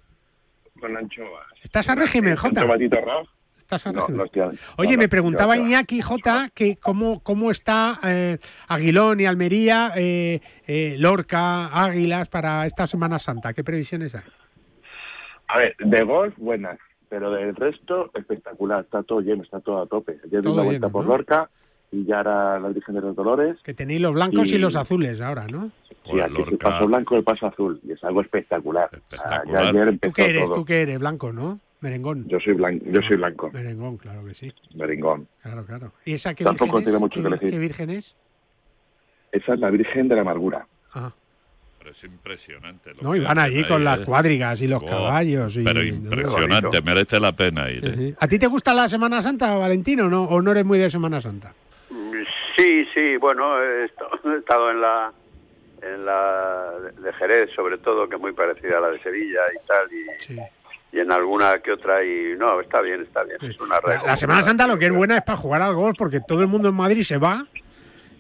con 0.81 0.97
anchoas. 0.97 1.47
¿Estás 1.63 1.89
a 1.91 1.95
régimen, 1.95 2.33
Un 2.33 2.37
Jota? 2.39 2.61
tomatito 2.63 2.97
raro. 3.01 3.29
¿Estás 3.59 3.87
a 3.87 3.93
No, 3.93 4.01
régimen? 4.01 4.19
no 4.19 4.25
estoy 4.25 4.43
a- 4.43 4.51
Oye, 4.79 4.93
no, 4.93 4.99
me 4.99 5.05
no, 5.05 5.09
preguntaba 5.11 5.57
Iñaki, 5.57 6.03
Jota, 6.03 6.51
que 6.55 6.77
cómo, 6.77 7.23
cómo 7.23 7.51
está 7.53 8.01
eh, 8.05 8.39
Aguilón 8.69 9.21
y 9.21 9.27
Almería, 9.27 9.93
eh, 9.97 10.41
eh, 10.67 10.97
Lorca, 10.99 11.67
Águilas 11.69 12.29
para 12.29 12.67
esta 12.67 12.87
Semana 12.89 13.19
Santa. 13.19 13.53
¿Qué 13.55 13.63
previsiones 13.63 14.15
hay? 14.15 14.23
A 15.49 15.59
ver, 15.59 15.77
de 15.79 16.05
golf, 16.05 16.35
buenas. 16.39 16.79
Pero 17.11 17.31
del 17.33 17.55
resto, 17.57 18.11
espectacular. 18.15 18.85
Está 18.85 19.03
todo 19.03 19.21
lleno, 19.21 19.43
está 19.43 19.61
todo 19.61 19.83
a 19.83 19.87
tope. 19.87 20.19
Ayer 20.25 20.41
di 20.41 20.49
una 20.49 20.63
vuelta 20.63 20.87
lleno, 20.87 20.91
por 20.93 21.05
¿no? 21.05 21.11
Lorca 21.11 21.51
y 21.93 22.05
ya 22.05 22.21
era 22.21 22.59
la 22.59 22.69
Virgen 22.69 22.95
de 22.95 23.01
los 23.03 23.15
Dolores. 23.17 23.59
Que 23.63 23.75
tenéis 23.75 24.01
los 24.01 24.13
blancos 24.15 24.49
y, 24.51 24.55
Y- 24.55 24.59
los 24.59 24.77
azules 24.77 25.21
ahora, 25.21 25.47
¿no? 25.49 25.71
Sí, 25.89 25.97
Joder, 26.05 26.23
aquí 26.25 26.33
es 26.35 26.39
el 26.39 26.51
Lorca. 26.53 26.69
paso 26.71 26.87
blanco 26.87 27.15
y 27.15 27.19
el 27.19 27.25
paso 27.25 27.47
azul. 27.49 27.81
Y 27.87 27.93
es 27.93 28.03
algo 28.05 28.23
espectacular. 28.23 28.87
O 28.87 28.91
sea, 28.91 29.01
Espectacular. 29.19 29.63
ya 29.65 29.71
ayer 29.83 29.99
¿Tú 30.01 30.13
qué 30.13 30.25
eres? 30.31 30.45
todo. 30.47 30.55
¿Tú 30.55 30.65
qué 30.65 30.83
eres? 30.83 30.99
Blanco, 31.01 31.33
¿no? 31.33 31.61
Merengón. 31.81 32.29
Yo 32.29 32.39
soy 32.39 32.53
blanco. 32.55 32.85
Yo 32.89 33.03
soy 33.03 33.17
blanco. 33.17 33.51
Merengón, 33.53 33.97
claro 33.97 34.25
que 34.25 34.35
sí. 34.35 34.53
Meringón. 34.77 35.27
Claro, 35.43 35.65
claro. 35.67 35.93
¿Y 36.05 36.13
esa 36.15 36.33
qué 36.35 36.45
Tampoco 36.45 36.77
virgen 36.77 36.85
tiene 36.85 36.97
es? 36.97 37.01
mucho 37.01 37.15
¿Qué, 37.17 37.23
que 37.23 37.27
elegir. 37.29 37.51
qué 37.51 37.59
virgen 37.59 37.91
es? 37.91 38.15
Esa 39.33 39.55
es 39.55 39.61
la 39.61 39.71
Virgen 39.71 40.09
de 40.09 40.15
la 40.15 40.21
Amargura. 40.23 40.67
Ah, 40.95 41.13
Pero 41.91 41.99
es 41.99 42.05
impresionante. 42.05 42.95
lo 42.95 43.03
no, 43.03 43.17
y 43.17 43.21
van 43.21 43.39
allí 43.39 43.65
con 43.65 43.83
las 43.85 44.01
¿eh? 44.01 44.05
cuadrigas 44.05 44.61
y 44.63 44.69
los 44.69 44.83
Oh, 44.83 44.87
caballos. 44.87 45.57
Y, 45.57 45.65
Pero 45.65 45.83
impresionante, 45.83 46.81
merece 46.83 47.19
la 47.21 47.33
pena 47.33 47.71
ir. 47.71 47.81
Sí, 47.83 47.89
¿eh? 47.91 47.95
sí. 48.11 48.15
¿A 48.19 48.29
ti 48.29 48.39
te 48.39 48.47
gusta 48.47 48.73
la 48.75 48.89
Semana 48.89 49.21
Santa, 49.23 49.57
Valentino, 49.57 50.09
no? 50.09 50.25
¿O 50.25 50.41
no 50.41 50.53
eres 50.53 50.65
muy 50.65 50.79
de 50.79 50.89
Semana 50.91 51.21
Santa? 51.21 51.53
Sí, 52.57 52.85
sí, 52.95 53.17
bueno, 53.17 53.61
he 53.63 53.85
estado, 54.39 54.71
en 54.71 54.81
la 54.81 55.13
en 55.83 56.05
la 56.05 56.73
de 57.03 57.13
Jerez, 57.15 57.51
sobre 57.57 57.79
todo, 57.79 58.07
que 58.09 58.17
es 58.17 58.21
muy 58.21 58.33
parecida 58.33 58.79
a 58.79 58.81
la 58.83 58.89
de 58.91 59.03
Sevilla 59.03 59.41
y 59.55 59.67
tal, 59.67 59.87
y, 59.91 60.07
Sí. 60.27 60.39
y 60.93 60.99
en 61.01 61.11
alguna 61.11 61.59
que 61.65 61.73
otra, 61.73 62.05
y 62.05 62.35
no, 62.39 62.61
está 62.61 62.83
bien, 62.83 63.01
está 63.01 63.23
bien, 63.25 63.39
es 63.41 63.59
una 63.59 63.77
La, 63.85 64.03
la 64.03 64.17
Semana 64.19 64.43
Santa 64.43 64.67
lo 64.67 64.79
que 64.79 64.87
es 64.87 64.93
buena 64.93 65.17
es 65.17 65.23
para 65.23 65.39
jugar 65.39 65.63
al 65.63 65.75
golf, 65.75 65.97
porque 65.97 66.21
todo 66.21 66.41
el 66.43 66.49
mundo 66.49 66.69
en 66.69 66.75
Madrid 66.75 67.03
se 67.03 67.17
va 67.17 67.47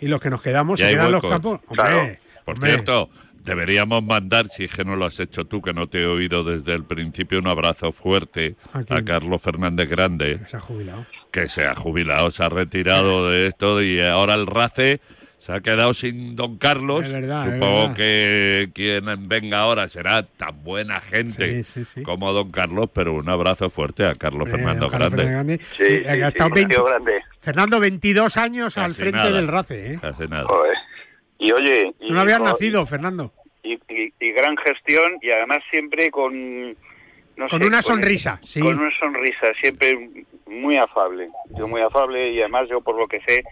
y 0.01 0.09
los 0.09 0.21
que 0.23 0.31
nos 0.31 0.41
quedamos 0.41 0.81
Y 0.81 0.85
se 0.85 0.91
quedan 0.93 1.13
los 1.13 1.23
campos. 1.23 1.61
Claro. 1.71 1.99
Hombre, 2.01 2.19
Por 2.47 2.55
hombre. 2.55 2.71
cierto, 2.71 3.11
deberíamos 3.45 4.03
mandar, 4.05 4.49
si 4.49 4.65
es 4.65 4.71
que 4.73 4.85
no 4.85 4.97
lo 4.97 5.07
has 5.07 5.19
hecho 5.21 5.45
tú, 5.45 5.61
que 5.63 5.73
no 5.73 5.87
te 5.89 6.03
he 6.03 6.07
oído 6.07 6.45
desde 6.45 6.73
el 6.75 6.85
principio, 6.85 7.39
un 7.39 7.49
abrazo 7.49 7.93
fuerte 7.93 8.57
¿A? 8.73 9.03
Carlos 9.03 9.41
Fernández 9.43 9.89
Grande, 9.89 10.41
Se 10.47 10.57
ha 10.57 10.61
jubilado. 10.61 11.07
que 11.33 11.49
se 11.49 11.65
ha 11.65 11.75
jubilado, 11.75 12.31
se 12.31 12.45
ha 12.45 12.49
retirado 12.49 13.31
de 13.31 13.47
esto 13.47 13.83
y 13.83 14.01
ahora 14.01 14.35
el 14.35 14.47
RACE 14.47 15.01
se 15.39 15.53
ha 15.53 15.61
quedado 15.61 15.95
sin 15.95 16.37
don 16.37 16.59
Carlos. 16.59 17.07
Es 17.07 17.13
verdad, 17.13 17.49
es 17.49 17.55
Supongo 17.55 17.81
verdad. 17.81 17.95
que 17.97 18.71
quien 18.75 19.27
venga 19.27 19.61
ahora 19.61 19.89
será 19.89 20.23
tan 20.23 20.63
buena 20.63 21.01
gente 21.01 21.65
Sí, 21.65 21.85
sí, 21.85 21.85
sí. 21.87 22.03
como 22.03 22.31
don 22.35 22.51
Carlos, 22.53 22.91
pero 22.93 23.15
un 23.15 23.29
abrazo 23.31 23.71
fuerte 23.71 24.05
a 24.05 24.13
Carlos 24.15 24.49
Eh, 24.49 24.53
Fernando 24.53 24.89
Carlos 24.91 25.11
Grande. 25.13 25.25
Fernández 25.25 25.61
Sí, 25.79 25.85
Sí, 25.85 25.99
sí, 26.01 26.07
ha 26.09 26.15
sí, 26.15 26.21
estado 26.21 26.49
un 26.49 26.55
20 26.55 26.75
tío 26.75 26.85
grande. 26.85 27.13
Fernando, 27.41 27.81
22 27.81 28.37
años 28.37 28.77
al 28.77 28.93
frente 28.95 29.17
nada. 29.17 29.33
del 29.33 29.49
RACE. 29.49 29.95
¿eh? 29.95 30.01
Hace 30.03 30.29
nada. 30.29 30.45
Joder. 30.47 30.75
Y 31.41 31.51
oye... 31.53 31.93
Y, 32.01 32.13
no 32.13 32.21
habías 32.21 32.41
nacido, 32.41 32.87
Fernando. 32.87 33.33
Y, 33.63 33.75
y- 33.89 34.13
y 34.21 34.33
gran 34.33 34.57
gestión 34.59 35.17
y 35.23 35.31
además 35.31 35.59
siempre 35.71 36.11
con... 36.11 36.71
no 37.37 37.49
Con 37.49 37.61
sé, 37.61 37.67
una 37.67 37.83
sonrisa, 37.83 38.39
sí. 38.43 38.61
Con 38.61 38.79
una 38.79 38.97
sonrisa, 38.99 39.47
siempre 39.61 40.11
muy 40.47 40.77
afable. 40.77 41.29
Yo 41.59 41.67
muy 41.67 41.81
afable 41.81 42.31
y 42.31 42.41
además 42.41 42.69
yo 42.69 42.81
por 42.81 42.97
lo 42.97 43.09
que 43.09 43.21
sé 43.27 43.43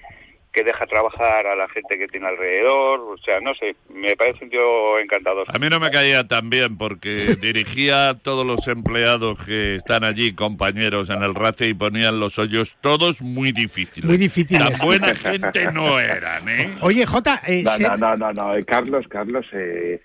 que 0.59 0.65
deja 0.65 0.87
trabajar 0.87 1.47
a 1.47 1.55
la 1.55 1.69
gente 1.69 1.97
que 1.97 2.09
tiene 2.09 2.27
alrededor. 2.27 3.01
O 3.01 3.17
sea, 3.19 3.41
no 3.41 3.55
sé, 3.55 3.77
me 3.95 4.17
parece 4.17 4.45
un 4.45 4.51
tío 4.51 4.99
encantador. 4.99 5.47
A 5.55 5.59
mí 5.59 5.69
no 5.71 5.79
me 5.79 5.91
caía 5.91 6.27
tan 6.27 6.51
bien 6.51 6.77
porque 6.77 7.37
dirigía 7.41 8.09
a 8.11 8.19
todos 8.19 8.45
los 8.45 8.67
empleados 8.67 9.39
que 9.45 9.77
están 9.77 10.05
allí, 10.05 10.35
compañeros 10.35 11.11
en 11.11 11.23
el 11.23 11.35
RACE, 11.35 11.67
y 11.67 11.75
ponían 11.75 12.19
los 12.19 12.39
hoyos 12.39 12.77
todos 12.81 13.23
muy 13.23 13.53
difíciles. 13.53 14.05
Muy 14.05 14.17
difíciles. 14.17 14.69
Tan 14.71 14.79
buena 14.85 15.15
gente 15.15 15.71
no 15.73 15.99
eran, 16.01 16.49
¿eh? 16.49 16.77
Oye, 16.83 17.07
Jota, 17.07 17.41
eh, 17.47 17.63
No, 17.63 17.79
no, 17.79 17.97
no, 17.97 18.17
no, 18.17 18.33
no. 18.33 18.55
eh, 18.57 18.65
Carlos, 18.65 19.07
Carlos, 19.09 19.47
eh, 19.53 20.01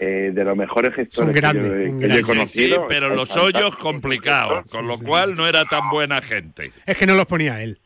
eh, 0.00 0.30
de 0.32 0.44
los 0.44 0.56
mejores 0.56 0.94
gestores 0.94 1.34
grande, 1.34 1.62
que 1.62 1.68
yo, 1.68 1.76
que 1.78 1.82
yo 1.82 1.88
he 1.88 1.90
grande. 1.90 2.12
Sí, 2.12 2.16
sí, 2.16 2.22
conocido. 2.22 2.86
pero 2.88 3.08
los 3.08 3.34
hoyos 3.36 3.74
complicados, 3.76 4.66
con 4.70 4.86
lo 4.86 4.98
cual 4.98 5.34
no 5.34 5.48
era 5.48 5.64
tan 5.64 5.88
buena 5.90 6.20
gente. 6.20 6.72
es 6.86 6.96
que 6.98 7.06
no 7.06 7.14
los 7.14 7.26
ponía 7.26 7.62
él. 7.62 7.78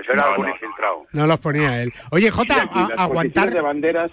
Eso 0.00 0.12
era 0.12 0.22
No, 0.22 0.28
algún 0.28 0.46
no. 0.46 0.52
infiltrado. 0.52 1.06
No 1.12 1.26
los 1.26 1.40
ponía 1.40 1.82
él. 1.82 1.92
Oye, 2.10 2.30
Jota, 2.30 2.62
aquí 2.62 2.78
a- 2.78 2.88
las 2.88 2.98
aguantar. 2.98 3.44
posiciones 3.46 3.54
de 3.54 3.60
banderas, 3.60 4.10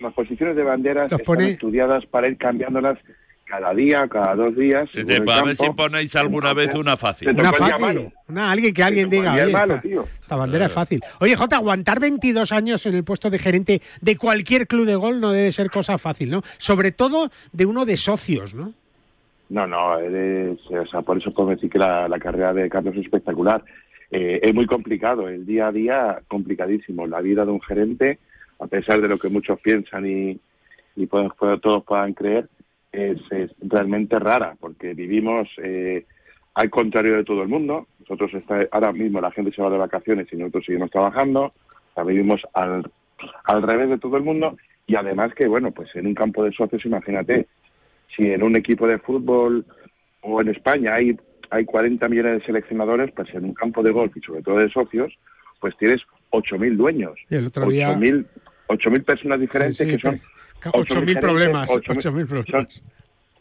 las 0.00 0.12
posiciones 0.14 0.56
de 0.56 0.62
banderas 0.62 1.10
Los 1.10 1.20
están 1.20 1.34
pone- 1.36 1.50
estudiadas 1.50 2.06
para 2.06 2.28
ir 2.28 2.38
cambiándolas 2.38 2.98
cada 3.44 3.74
día, 3.74 4.06
cada 4.08 4.34
dos 4.36 4.56
días. 4.56 4.88
Sí, 4.92 4.98
según 4.98 5.10
sí, 5.12 5.16
el 5.22 5.30
a 5.30 5.42
ver 5.42 5.56
si 5.56 5.70
ponéis 5.70 6.14
alguna 6.16 6.54
vez 6.54 6.72
una 6.76 6.96
fácil. 6.96 7.28
Una 7.30 7.52
fácil. 7.52 7.80
malo. 7.80 8.12
Una, 8.28 8.50
alguien 8.52 8.72
que 8.72 8.82
alguien 8.82 9.10
diga. 9.10 9.34
oye, 9.34 9.46
malo, 9.52 9.74
esta, 9.74 9.88
tío". 9.88 10.04
esta 10.22 10.36
bandera 10.36 10.66
es 10.66 10.72
fácil. 10.72 11.00
Oye, 11.18 11.34
Jota, 11.36 11.56
aguantar 11.56 11.98
22 11.98 12.52
años 12.52 12.86
en 12.86 12.94
el 12.94 13.02
puesto 13.04 13.28
de 13.28 13.38
gerente 13.40 13.82
de 14.00 14.16
cualquier 14.16 14.68
club 14.68 14.86
de 14.86 14.94
gol 14.94 15.20
no 15.20 15.32
debe 15.32 15.50
ser 15.50 15.68
cosa 15.68 15.98
fácil, 15.98 16.30
¿no? 16.30 16.42
Sobre 16.58 16.92
todo 16.92 17.28
de 17.52 17.66
uno 17.66 17.84
de 17.84 17.96
socios, 17.96 18.54
¿no? 18.54 18.72
No, 19.48 19.66
no, 19.66 19.98
eres- 19.98 20.60
o 20.70 20.86
sea, 20.86 21.02
por 21.02 21.16
eso 21.18 21.34
puedo 21.34 21.50
decir 21.50 21.68
que 21.68 21.78
la, 21.80 22.06
la 22.08 22.20
carrera 22.20 22.52
de 22.54 22.70
Carlos 22.70 22.94
es 22.94 23.02
espectacular. 23.04 23.64
Eh, 24.10 24.40
es 24.42 24.54
muy 24.54 24.66
complicado, 24.66 25.28
el 25.28 25.46
día 25.46 25.68
a 25.68 25.72
día 25.72 26.20
complicadísimo. 26.28 27.06
La 27.06 27.20
vida 27.20 27.44
de 27.44 27.52
un 27.52 27.60
gerente, 27.60 28.18
a 28.58 28.66
pesar 28.66 29.00
de 29.00 29.08
lo 29.08 29.18
que 29.18 29.28
muchos 29.28 29.60
piensan 29.60 30.06
y, 30.06 30.40
y 30.96 31.06
pueden- 31.06 31.30
todos 31.60 31.84
puedan 31.84 32.14
creer, 32.14 32.48
es, 32.92 33.18
realmente 33.60 34.18
rara, 34.18 34.56
porque 34.58 34.94
vivimos 34.94 35.48
eh, 35.62 36.04
al 36.54 36.70
contrario 36.70 37.16
de 37.16 37.24
todo 37.24 37.42
el 37.42 37.48
mundo. 37.48 37.86
Nosotros 38.00 38.34
está, 38.34 38.66
ahora 38.72 38.92
mismo 38.92 39.20
la 39.20 39.30
gente 39.30 39.52
se 39.52 39.62
va 39.62 39.70
de 39.70 39.78
vacaciones 39.78 40.26
y 40.32 40.36
nosotros 40.36 40.64
seguimos 40.66 40.90
trabajando. 40.90 41.52
O 41.94 42.04
vivimos 42.04 42.40
al, 42.54 42.90
al 43.44 43.62
revés 43.62 43.90
de 43.90 43.98
todo 43.98 44.16
el 44.16 44.22
mundo 44.24 44.56
y 44.86 44.96
además 44.96 45.32
que, 45.34 45.46
bueno, 45.46 45.70
pues 45.70 45.94
en 45.94 46.06
un 46.06 46.14
campo 46.14 46.42
de 46.44 46.52
socios, 46.52 46.84
imagínate, 46.84 47.46
si 48.16 48.26
en 48.30 48.42
un 48.42 48.56
equipo 48.56 48.86
de 48.88 48.98
fútbol 48.98 49.64
o 50.22 50.40
en 50.40 50.48
España 50.48 50.94
hay, 50.94 51.16
hay 51.50 51.64
40 51.64 52.08
millones 52.08 52.40
de 52.40 52.46
seleccionadores, 52.46 53.10
pues 53.12 53.28
en 53.34 53.44
un 53.44 53.54
campo 53.54 53.82
de 53.82 53.90
golf 53.90 54.16
y 54.16 54.20
sobre 54.20 54.42
todo 54.42 54.58
de 54.58 54.70
socios, 54.70 55.12
pues 55.60 55.76
tienes 55.76 56.00
8.000 56.30 56.76
dueños. 56.76 57.12
Y 57.28 57.34
el 57.36 57.46
otro 57.46 57.66
día... 57.68 57.92
8.000 57.94 58.26
8.000 58.68 59.04
personas 59.04 59.40
diferentes 59.40 59.76
Sí, 59.78 59.84
sí, 59.84 59.90
que 59.90 59.98
son... 59.98 60.20
ca- 60.60 60.70
8.000 60.70 60.86
gerentes, 60.88 61.16
problemas, 61.18 61.68
8.000 61.68 61.82
8.000 61.96 62.26
problemas. 62.28 62.46
Son, 62.50 62.68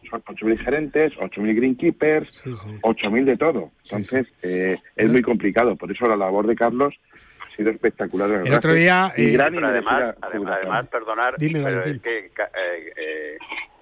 son 0.10 0.24
8.000 0.36 0.58
gerentes, 0.58 1.14
8.000 1.18 1.56
greenkeepers, 1.56 2.44
8.000 2.82 3.26
de 3.26 3.38
todo. 3.38 3.72
Entonces, 3.84 4.26
eh, 4.42 4.76
es 4.96 5.10
muy 5.10 5.22
complicado. 5.22 5.76
Por 5.76 5.92
eso 5.92 6.08
la 6.08 6.16
labor 6.18 6.48
de 6.48 6.56
Carlos 6.56 6.96
ha 7.42 7.56
sido 7.56 7.70
espectacular. 7.70 8.32
El 8.44 8.52
otro 8.54 8.74
día, 8.74 9.14
Y 9.18 9.26
eh, 9.28 9.32
gran 9.34 9.54
Pero 9.54 9.68
además, 9.68 10.16
además, 10.20 10.58
además, 10.58 10.88
perdonar, 10.88 11.36
Dime, 11.38 11.62
pero 11.64 11.80
Valentín. 11.82 11.96
es 11.98 12.02
que 12.24 12.30
ca- 12.34 12.50
eh, 12.58 12.94
eh, 12.98 13.38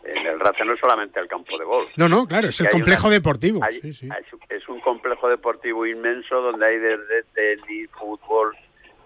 en 0.08 0.26
el 0.26 0.40
RACE 0.40 0.64
no 0.66 0.74
es 0.74 0.80
solamente 0.80 1.20
el 1.20 1.28
campo 1.28 1.58
de 1.58 1.66
golf. 1.66 1.90
No, 1.98 2.08
no, 2.10 2.26
claro, 2.26 2.48
es 2.48 2.60
el 2.62 2.70
complejo 2.70 3.08
una- 3.08 3.16
deportivo. 3.16 3.64
hay- 3.64 3.80
sí, 3.82 3.94
sí. 3.94 4.10
Es, 4.50 4.68
un 4.70 4.80
complejo 4.82 5.30
deportivo 5.30 5.86
inmenso 5.86 6.42
donde 6.42 6.68
hay 6.68 6.78
desde 6.78 7.24
tenis, 7.34 7.90
fútbol, 7.92 8.56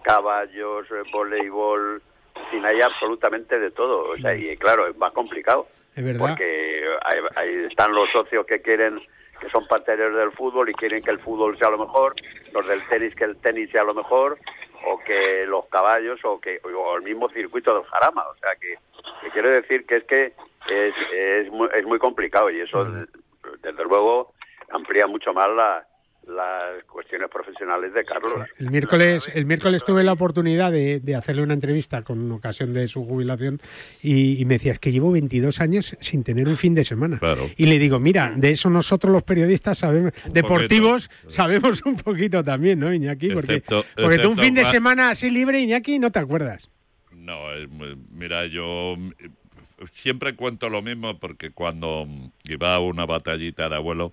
caballos, 0.02 0.86
eh, 0.90 1.02
voleibol, 1.12 2.02
sin 2.50 2.64
hay 2.64 2.80
absolutamente 2.80 3.58
de 3.58 3.70
todo. 3.70 4.10
O 4.10 4.16
sea, 4.16 4.34
y 4.34 4.56
claro, 4.56 4.88
es 4.88 4.96
más 4.96 5.12
complicado. 5.12 5.66
Es 5.94 6.04
verdad. 6.04 6.20
Porque 6.30 6.84
hay- 7.04 7.20
ahí 7.36 7.64
están 7.70 7.94
los 7.94 8.10
socios 8.10 8.46
que 8.46 8.60
quieren 8.60 9.00
que 9.40 9.50
son 9.50 9.66
partidarios 9.66 10.14
del 10.16 10.30
fútbol 10.32 10.68
y 10.70 10.72
quieren 10.74 11.02
que 11.02 11.10
el 11.10 11.18
fútbol 11.18 11.58
sea 11.58 11.68
lo 11.70 11.78
mejor, 11.78 12.14
los 12.52 12.66
del 12.68 12.80
tenis 12.88 13.12
que 13.16 13.24
el 13.24 13.36
tenis 13.38 13.70
sea 13.72 13.82
lo 13.82 13.92
mejor, 13.92 14.38
o 14.86 14.98
que 14.98 15.44
los 15.46 15.66
caballos, 15.66 16.20
o 16.24 16.40
que 16.40 16.60
o 16.64 16.96
el 16.96 17.02
mismo 17.02 17.28
circuito 17.30 17.74
del 17.74 17.84
jarama. 17.84 18.26
O 18.28 18.34
sea, 18.36 18.54
que, 18.56 18.76
que 19.20 19.30
quiero 19.30 19.50
decir 19.50 19.86
que 19.86 19.96
es 19.96 20.04
que 20.04 20.32
es, 20.68 20.94
es, 21.12 21.50
muy, 21.50 21.68
es 21.74 21.84
muy 21.84 21.98
complicado 21.98 22.50
y 22.50 22.60
eso, 22.60 22.84
desde 22.84 23.84
luego, 23.84 24.32
amplía 24.70 25.06
mucho 25.06 25.32
más 25.32 25.48
la- 25.48 25.86
las 26.26 26.84
cuestiones 26.84 27.28
profesionales 27.30 27.92
de 27.92 28.04
Carlos. 28.04 28.32
El 28.58 28.70
miércoles, 28.70 29.30
el 29.34 29.44
miércoles 29.44 29.84
tuve 29.84 30.04
la 30.04 30.12
oportunidad 30.12 30.70
de, 30.70 31.00
de 31.00 31.14
hacerle 31.16 31.42
una 31.42 31.54
entrevista 31.54 32.02
con 32.02 32.30
ocasión 32.30 32.72
de 32.72 32.86
su 32.86 33.04
jubilación 33.04 33.60
y, 34.02 34.40
y 34.40 34.44
me 34.44 34.54
decía, 34.54 34.72
es 34.72 34.78
que 34.78 34.92
llevo 34.92 35.10
22 35.12 35.60
años 35.60 35.96
sin 36.00 36.22
tener 36.22 36.48
un 36.48 36.56
fin 36.56 36.74
de 36.74 36.84
semana. 36.84 37.20
Y 37.56 37.66
le 37.66 37.78
digo, 37.78 37.98
mira, 37.98 38.32
de 38.36 38.50
eso 38.50 38.70
nosotros 38.70 39.12
los 39.12 39.24
periodistas 39.24 39.78
sabemos, 39.78 40.12
deportivos 40.32 41.10
sabemos 41.28 41.82
un 41.84 41.96
poquito 41.96 42.44
también, 42.44 42.78
¿no, 42.78 42.92
Iñaki? 42.94 43.30
Porque, 43.30 43.54
Excepto- 43.56 43.84
porque 43.96 44.18
tú 44.18 44.30
un 44.30 44.38
fin 44.38 44.54
de 44.54 44.64
semana 44.64 45.10
así 45.10 45.28
libre, 45.30 45.60
Iñaki, 45.60 45.98
no 45.98 46.10
te 46.12 46.18
acuerdas. 46.20 46.70
No, 47.12 47.38
mira, 48.10 48.46
yo 48.46 48.96
siempre 49.90 50.34
cuento 50.34 50.68
lo 50.68 50.82
mismo 50.82 51.18
porque 51.18 51.50
cuando 51.50 52.06
mm, 52.06 52.30
iba 52.44 52.74
a 52.74 52.80
una 52.80 53.06
batallita 53.06 53.68
de 53.68 53.76
abuelo, 53.76 54.12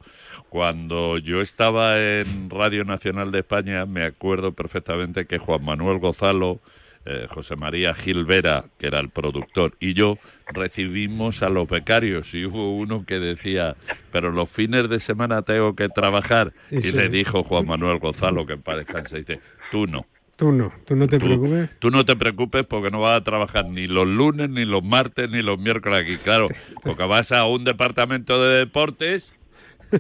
cuando 0.50 1.18
yo 1.18 1.42
estaba 1.42 1.98
en 1.98 2.50
Radio 2.50 2.86
Nacional 2.86 3.32
de 3.32 3.40
España, 3.40 3.86
me 3.86 4.04
acuerdo 4.04 4.54
perfectamente 4.54 5.26
que 5.26 5.38
Juan 5.38 5.64
Manuel 5.64 6.00
Gozalo, 6.00 6.60
eh, 7.06 7.28
José 7.30 7.56
María 7.56 7.94
Gilvera, 7.94 8.66
que 8.78 8.88
era 8.88 9.00
el 9.00 9.10
productor, 9.10 9.76
y 9.80 9.94
yo 9.94 10.18
recibimos 10.54 11.42
a 11.44 11.50
los 11.50 11.68
becarios 11.68 12.34
y 12.34 12.46
hubo 12.46 12.76
uno 12.76 13.06
que 13.06 13.20
decía, 13.20 13.76
pero 14.12 14.32
los 14.32 14.50
fines 14.50 14.90
de 14.90 15.00
semana 15.00 15.42
tengo 15.44 15.76
que 15.76 15.90
trabajar. 15.90 16.54
Sí, 16.70 16.78
y 16.78 16.82
sí. 16.82 16.92
le 16.92 17.10
dijo 17.10 17.44
Juan 17.44 17.68
Manuel 17.68 18.00
Gonzalo, 18.00 18.46
que 18.46 18.54
en 18.54 18.62
paz 18.62 18.78
descanse, 18.78 19.18
dice, 19.18 19.40
tú 19.72 19.88
no. 19.88 20.06
Tú 20.40 20.54
no, 20.54 20.72
tú 20.86 20.96
no 20.96 21.06
te 21.06 21.20
preocupes. 21.20 21.70
Tú 21.80 21.92
no 21.92 22.06
te 22.06 22.16
preocupes 22.16 22.64
porque 22.64 22.90
no 22.90 23.02
vas 23.02 23.18
a 23.18 23.24
trabajar 23.26 23.66
ni 23.66 23.88
los 23.88 24.08
lunes, 24.08 24.50
ni 24.50 24.64
los 24.64 24.82
martes, 24.82 25.30
ni 25.30 25.42
los 25.42 25.60
miércoles 25.60 26.00
aquí. 26.00 26.16
Claro, 26.16 26.48
porque 26.82 27.04
vas 27.04 27.34
a 27.34 27.46
un 27.46 27.66
departamento 27.66 28.42
de 28.42 28.60
deportes. 28.60 29.30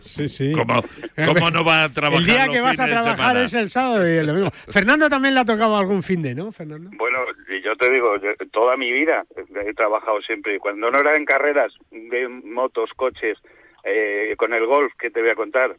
Sí, 0.04 0.30
sí. 0.30 0.52
¿Cómo, 0.52 0.84
cómo 1.16 1.50
no 1.50 1.64
vas 1.64 1.86
a 1.86 1.92
trabajar 1.92 2.20
El 2.20 2.26
día 2.28 2.46
los 2.46 2.54
que 2.54 2.62
vas 2.62 2.80
a 2.80 2.86
trabajar 2.86 3.38
es 3.38 3.56
el 3.56 3.72
sábado 3.72 4.08
y 4.08 4.18
el 4.18 4.28
domingo. 4.28 4.52
Fernando 4.52 5.10
también 5.10 5.34
le 5.34 5.40
ha 5.40 5.46
tocado 5.46 5.76
algún 5.76 6.04
fin 6.04 6.22
de, 6.22 6.36
¿no, 6.36 6.52
Fernando? 6.52 6.92
Bueno, 6.94 7.18
y 7.50 7.60
yo 7.64 7.76
te 7.76 7.90
digo, 7.90 8.16
yo 8.18 8.30
toda 8.52 8.78
mi 8.78 8.92
vida 8.92 9.26
he 9.66 9.74
trabajado 9.74 10.22
siempre. 10.22 10.58
Y 10.58 10.60
Cuando 10.60 10.92
no 10.92 11.00
era 11.00 11.16
en 11.16 11.26
carreras 11.26 11.74
de 11.90 12.28
motos, 12.28 12.92
coches, 12.96 13.40
eh, 13.84 14.36
con 14.38 14.54
el 14.54 14.68
golf, 14.68 14.94
que 15.00 15.10
te 15.10 15.22
voy 15.22 15.32
a 15.32 15.36
contar, 15.36 15.76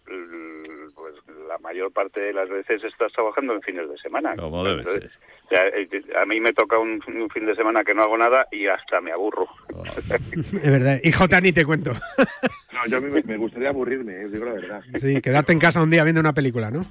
la 1.50 1.58
mayor 1.58 1.92
parte 1.92 2.20
de 2.20 2.32
las 2.32 2.48
veces 2.48 2.82
estás 2.84 3.12
trabajando 3.12 3.54
en 3.54 3.62
fines 3.62 3.88
de 3.90 3.98
semana. 3.98 4.36
Como 4.36 4.62
debe 4.62 4.82
Entonces, 4.82 5.10
eh, 5.50 6.02
a 6.22 6.24
mí 6.24 6.40
me 6.40 6.52
toca 6.52 6.78
un, 6.78 7.02
un 7.08 7.28
fin 7.28 7.44
de 7.44 7.56
semana 7.56 7.82
que 7.82 7.92
no 7.92 8.02
hago 8.02 8.16
nada 8.16 8.46
y 8.52 8.68
hasta 8.68 9.00
me 9.00 9.10
aburro. 9.10 9.48
Es 10.62 10.70
verdad. 10.70 11.00
Y 11.02 11.10
Jota, 11.10 11.40
ni 11.40 11.50
te 11.50 11.64
cuento. 11.64 11.92
No, 11.92 12.86
yo 12.88 12.98
a 12.98 13.00
mí 13.00 13.10
me, 13.10 13.22
me 13.22 13.36
gustaría 13.36 13.70
aburrirme, 13.70 14.12
eh, 14.12 14.28
digo 14.28 14.44
la 14.44 14.52
verdad. 14.52 14.80
Sí, 14.94 15.20
quedarte 15.20 15.52
en 15.52 15.58
casa 15.58 15.82
un 15.82 15.90
día 15.90 16.04
viendo 16.04 16.20
una 16.20 16.32
película, 16.32 16.70
¿no? 16.70 16.82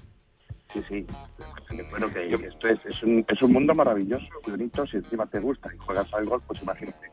Sí, 0.74 0.84
sí. 0.88 1.06
Bueno, 1.90 2.12
que 2.12 2.28
esto 2.28 2.68
es, 2.68 2.86
es, 2.86 3.02
un, 3.02 3.26
es 3.28 3.42
un 3.42 3.54
mundo 3.54 3.74
maravilloso, 3.74 4.28
bonito, 4.46 4.86
si 4.88 4.98
encima 4.98 5.26
te 5.26 5.40
gusta 5.40 5.70
y 5.74 5.78
juegas 5.78 6.14
al 6.14 6.26
golf, 6.26 6.44
pues 6.48 6.62
imagínate. 6.62 7.10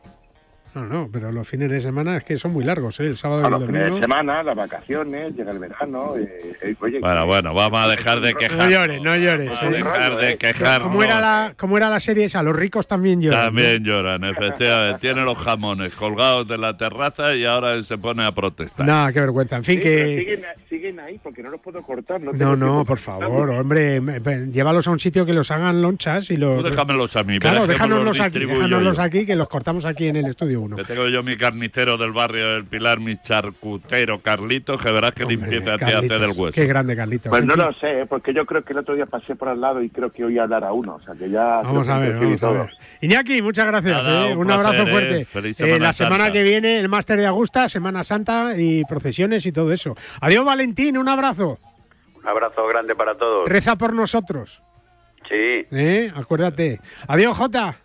No, 0.77 0.85
no, 0.85 1.09
pero 1.11 1.33
los 1.33 1.49
fines 1.49 1.71
de 1.71 1.81
semana 1.81 2.19
es 2.19 2.25
que 2.25 2.37
son 2.37 2.53
muy 2.53 2.63
largos, 2.63 3.01
¿eh? 3.01 3.07
El 3.07 3.17
sábado 3.17 3.41
y 3.41 3.45
el 3.47 3.51
los 3.51 3.61
fines 3.65 3.73
de 3.81 3.89
domingo. 3.89 4.03
semana, 4.03 4.43
las 4.43 4.55
vacaciones, 4.57 5.35
llega 5.35 5.51
el 5.53 5.59
verano, 5.59 6.17
eh, 6.19 6.55
eh, 6.63 6.75
oye... 6.81 7.01
Bueno, 7.01 7.25
bueno, 7.27 7.55
vamos 7.55 7.81
a 7.81 7.89
dejar 7.89 8.21
de 8.21 8.33
No 8.35 8.39
quejarnos. 8.39 8.69
llores, 8.71 9.03
no 9.03 9.17
llores. 9.17 9.49
Vamos 9.49 9.63
a 9.63 9.67
¿eh? 9.67 9.73
dejar 9.73 10.17
de 10.19 10.37
quejarnos. 10.37 10.89
¿Cómo 10.91 11.03
era, 11.03 11.19
la, 11.21 11.55
¿Cómo 11.57 11.79
era 11.79 11.89
la 11.89 11.99
serie 11.99 12.25
esa? 12.25 12.43
Los 12.43 12.55
ricos 12.55 12.87
también 12.87 13.23
lloran. 13.23 13.41
¿no? 13.41 13.47
También 13.47 13.85
lloran, 13.85 14.23
efectivamente. 14.25 15.01
Tiene 15.01 15.23
los 15.23 15.39
jamones 15.39 15.95
colgados 15.95 16.47
de 16.47 16.59
la 16.59 16.77
terraza 16.77 17.35
y 17.35 17.47
ahora 17.47 17.83
se 17.83 17.97
pone 17.97 18.27
a 18.27 18.33
protestar. 18.33 18.87
No, 18.87 19.11
qué 19.15 19.21
vergüenza. 19.21 19.57
En 19.57 19.65
fin, 19.65 19.77
Sí, 19.77 19.81
que... 19.83 20.17
siguen, 20.19 20.43
siguen 20.69 21.01
ahí 21.01 21.19
porque 21.23 21.43
no 21.43 21.49
los 21.49 21.61
puedo 21.63 21.81
cortar. 21.83 22.21
No, 22.21 22.33
No, 22.35 22.55
no, 22.55 22.85
por 22.85 22.99
favor, 22.99 23.49
hombre, 23.49 24.03
llévalos 24.53 24.87
a 24.89 24.91
un 24.91 24.99
sitio 24.99 25.25
que 25.25 25.33
los 25.33 25.51
hagan 25.51 25.81
lonchas 25.81 26.31
y 26.31 26.37
los... 26.37 26.59
Tú 26.63 26.69
déjamelos 26.69 27.17
a 27.17 27.23
mí. 27.23 27.39
Claro, 27.39 27.67
déjanoslos 27.67 28.05
los 28.19 28.21
aquí, 28.21 28.41
déjanoslos 28.41 28.99
aquí, 28.99 29.25
que 29.25 29.37
los 29.37 29.49
cortamos 29.49 29.87
aquí 29.87 30.09
en 30.09 30.17
el 30.17 30.27
estudio 30.27 30.66
1. 30.67 30.77
Que 30.77 30.85
tengo 30.85 31.09
yo 31.09 31.23
mi 31.23 31.37
carnicero 31.37 31.97
del 31.97 32.13
barrio 32.13 32.55
del 32.55 32.65
Pilar, 32.65 33.01
mi 33.01 33.17
charcutero 33.17 34.21
Carlitos, 34.21 34.81
que 34.83 34.93
verás 34.93 35.13
que 35.13 35.25
limpieza 35.25 35.77
te 35.79 35.85
hace 35.87 36.09
del 36.09 36.31
hueso. 36.37 36.53
Qué 36.53 36.67
grande, 36.67 36.95
Carlitos. 36.95 37.31
Pues 37.31 37.45
no 37.45 37.57
lo 37.57 37.73
sé, 37.75 38.03
¿eh? 38.03 38.07
porque 38.07 38.33
yo 38.35 38.45
creo 38.47 38.63
que 38.63 38.73
el 38.73 38.81
otro 38.81 38.95
día 38.95 39.07
pasé 39.07 39.35
por 39.35 39.49
al 39.49 39.61
lado 39.61 39.83
y 39.83 39.91
creo 39.91 40.11
que 40.11 40.25
oí 40.25 40.39
hablar 40.39 40.65
a 40.65 40.73
uno. 40.73 40.97
O 40.97 41.01
sea, 41.03 41.15
que 41.15 41.31
ya... 41.31 41.63
Vamos 41.63 41.89
a 41.89 41.99
ver, 41.99 42.15
vamos 42.15 42.43
a 42.43 42.51
ver. 42.51 42.61
todos. 42.67 42.79
Iñaki, 43.01 43.43
muchas 43.43 43.67
gracias. 43.67 44.05
Nada, 44.05 44.29
¿eh? 44.29 44.33
un 44.33 44.39
Un, 44.41 44.47
placer, 44.47 44.67
abrazo 44.67 44.87
¿eh? 44.89 44.91
fuerte. 44.91 45.49
Eh, 45.49 45.55
Semana 45.55 45.79
la 45.87 45.93
semana 45.93 46.17
Santa. 46.25 46.33
que 46.33 46.43
viene, 46.43 46.79
el 46.79 46.89
máster 46.89 47.19
de 47.19 47.27
Augusta, 47.27 47.69
Semana 47.69 48.05
Santa 48.05 48.53
y 48.59 48.85
procesiones 48.85 49.47
y 49.47 49.53
todo 49.53 49.73
eso. 49.73 49.95
Adiós, 50.21 50.45
Valentín, 50.45 50.97
un 50.99 51.09
abrazo. 51.09 51.59
Un 52.15 52.29
abrazo 52.29 52.67
grande 52.67 52.95
para 52.95 53.17
todos. 53.17 53.49
Reza 53.49 53.77
por 53.77 53.93
nosotros. 53.93 54.63
Sí. 55.29 55.67
¿eh? 55.73 56.13
Acuérdate. 56.15 56.81
Adiós, 57.09 57.37
Jota. 57.37 57.77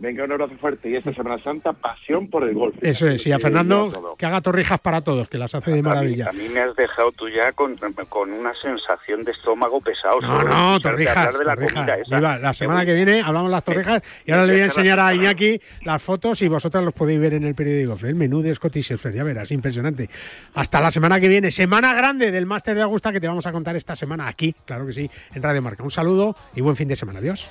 Venga, 0.00 0.24
un 0.24 0.32
abrazo 0.32 0.54
fuerte. 0.58 0.88
Y 0.88 0.96
esta 0.96 1.12
Semana 1.12 1.42
Santa, 1.44 1.74
pasión 1.74 2.28
por 2.28 2.42
el 2.48 2.54
golf. 2.54 2.74
Eso 2.80 3.06
es. 3.06 3.26
Y 3.26 3.32
a 3.32 3.36
Eh, 3.36 3.38
Fernando, 3.38 4.14
que 4.18 4.24
haga 4.24 4.40
torrijas 4.40 4.80
para 4.80 5.02
todos, 5.02 5.28
que 5.28 5.36
las 5.36 5.54
hace 5.54 5.70
de 5.72 5.82
maravilla. 5.82 6.30
A 6.30 6.32
mí 6.32 6.48
me 6.48 6.60
has 6.60 6.74
dejado 6.74 7.12
tú 7.12 7.28
ya 7.28 7.52
con, 7.52 7.76
con 8.08 8.32
una 8.32 8.52
sensación 8.62 9.22
de 9.24 9.32
estómago 9.32 9.78
pesado. 9.82 10.18
No, 10.22 10.42
no, 10.42 10.80
torrijas, 10.80 11.38
de 11.38 11.44
la 11.44 11.54
torrijas. 11.54 11.98
esa. 12.00 12.18
Iba, 12.18 12.38
la 12.38 12.54
semana 12.54 12.86
que 12.86 12.94
viene 12.94 13.20
hablamos 13.20 13.50
las 13.50 13.62
torrijas 13.62 14.02
y 14.24 14.32
ahora 14.32 14.46
le 14.46 14.52
voy 14.54 14.62
a 14.62 14.64
enseñar 14.64 14.98
a 15.00 15.14
Iñaki 15.14 15.60
las 15.84 16.02
fotos 16.02 16.40
y 16.40 16.48
vosotras 16.48 16.82
los 16.82 16.94
podéis 16.94 17.20
ver 17.20 17.34
en 17.34 17.44
el 17.44 17.54
periódico. 17.54 17.98
El 18.06 18.14
menú 18.14 18.40
de 18.40 18.54
Scottish 18.54 18.86
Surfer, 18.88 19.12
ya 19.12 19.22
verás, 19.22 19.50
impresionante. 19.50 20.08
Hasta 20.54 20.80
la 20.80 20.90
semana 20.90 21.20
que 21.20 21.28
viene, 21.28 21.50
semana 21.50 21.92
grande 21.92 22.30
del 22.30 22.46
Máster 22.46 22.74
de 22.74 22.80
Augusta 22.80 23.12
que 23.12 23.20
te 23.20 23.28
vamos 23.28 23.46
a 23.46 23.52
contar 23.52 23.76
esta 23.76 23.94
semana 23.94 24.28
aquí, 24.28 24.54
claro 24.64 24.86
que 24.86 24.94
sí, 24.94 25.10
en 25.34 25.42
Radio 25.42 25.60
Marca. 25.60 25.82
Un 25.82 25.90
saludo 25.90 26.34
y 26.56 26.62
buen 26.62 26.74
fin 26.76 26.88
de 26.88 26.96
semana. 26.96 27.18
Adiós. 27.18 27.50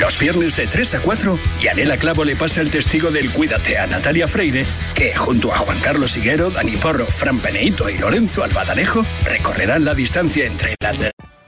Los 0.00 0.18
viernes 0.18 0.56
de 0.56 0.66
3 0.66 0.94
a 0.94 1.00
4, 1.00 1.38
Yanela 1.60 1.96
Clavo 1.96 2.24
le 2.24 2.36
pasa 2.36 2.60
el 2.60 2.70
testigo 2.70 3.10
del 3.10 3.30
Cuídate 3.30 3.78
a 3.78 3.86
Natalia 3.86 4.26
Freire, 4.28 4.66
que 4.94 5.14
junto 5.14 5.52
a 5.52 5.58
Juan 5.58 5.78
Carlos 5.80 6.16
Higuero, 6.16 6.50
Dani 6.50 6.76
Porro, 6.76 7.06
Fran 7.06 7.40
Peneito 7.40 7.88
y 7.88 7.98
Lorenzo 7.98 8.42
Albadalejo 8.44 9.04
recorrerán 9.24 9.84
la 9.84 9.94
distancia 9.94 10.46
entre 10.46 10.74
la... 10.80 10.92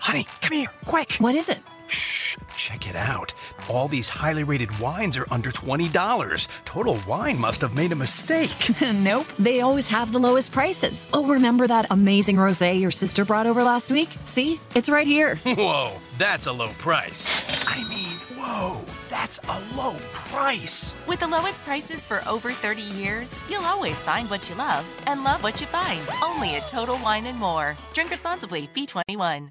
Honey, 0.00 0.26
come 0.40 0.60
here, 0.60 0.70
quick. 0.86 1.16
What 1.20 1.34
is 1.34 1.48
it? 1.48 1.58
Shh, 1.88 2.36
check 2.56 2.86
it 2.86 2.96
out. 2.96 3.32
All 3.68 3.88
these 3.88 4.08
highly 4.08 4.44
rated 4.44 4.78
wines 4.78 5.16
are 5.18 5.26
under 5.30 5.50
$20. 5.50 6.48
Total 6.64 6.98
Wine 7.06 7.38
must 7.38 7.60
have 7.62 7.74
made 7.74 7.92
a 7.92 7.96
mistake. 7.96 8.50
nope, 8.94 9.26
they 9.38 9.60
always 9.60 9.88
have 9.88 10.12
the 10.12 10.18
lowest 10.18 10.52
prices. 10.52 11.06
Oh, 11.12 11.26
remember 11.26 11.66
that 11.66 11.86
amazing 11.90 12.36
rosé 12.36 12.78
your 12.78 12.90
sister 12.90 13.24
brought 13.24 13.46
over 13.46 13.62
last 13.62 13.90
week? 13.90 14.10
See? 14.26 14.60
It's 14.74 14.88
right 14.88 15.06
here. 15.06 15.36
Whoa, 15.44 15.92
that's 16.18 16.46
a 16.46 16.52
low 16.52 16.70
price. 16.78 17.26
I 17.66 17.84
mean, 17.88 18.17
whoa, 18.38 18.84
that's 19.08 19.38
a 19.48 19.76
low 19.76 19.96
price. 20.12 20.94
With 21.06 21.20
the 21.20 21.28
lowest 21.28 21.64
prices 21.64 22.04
for 22.04 22.22
over 22.26 22.52
30 22.52 22.82
years, 22.82 23.42
you'll 23.50 23.62
always 23.62 24.02
find 24.02 24.30
what 24.30 24.48
you 24.48 24.56
love 24.56 24.86
and 25.06 25.24
love 25.24 25.42
what 25.42 25.60
you 25.60 25.66
find. 25.66 26.00
Only 26.24 26.56
at 26.56 26.68
Total 26.68 26.98
Wine 26.98 27.26
and 27.26 27.38
More. 27.38 27.76
Drink 27.92 28.10
responsibly. 28.10 28.68
B21. 28.68 29.50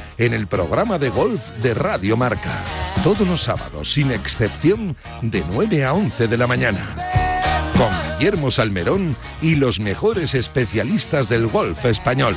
en 0.17 0.33
el 0.33 0.47
programa 0.47 0.99
de 0.99 1.09
golf 1.09 1.41
de 1.61 1.73
Radio 1.73 2.17
Marca. 2.17 2.63
Todos 3.03 3.27
los 3.27 3.41
sábados, 3.41 3.93
sin 3.93 4.11
excepción, 4.11 4.95
de 5.21 5.43
9 5.51 5.85
a 5.85 5.93
11 5.93 6.27
de 6.27 6.37
la 6.37 6.47
mañana. 6.47 6.95
Con 7.77 7.89
Guillermo 8.19 8.51
Salmerón 8.51 9.15
y 9.41 9.55
los 9.55 9.79
mejores 9.79 10.35
especialistas 10.35 11.27
del 11.27 11.47
golf 11.47 11.85
español. 11.85 12.35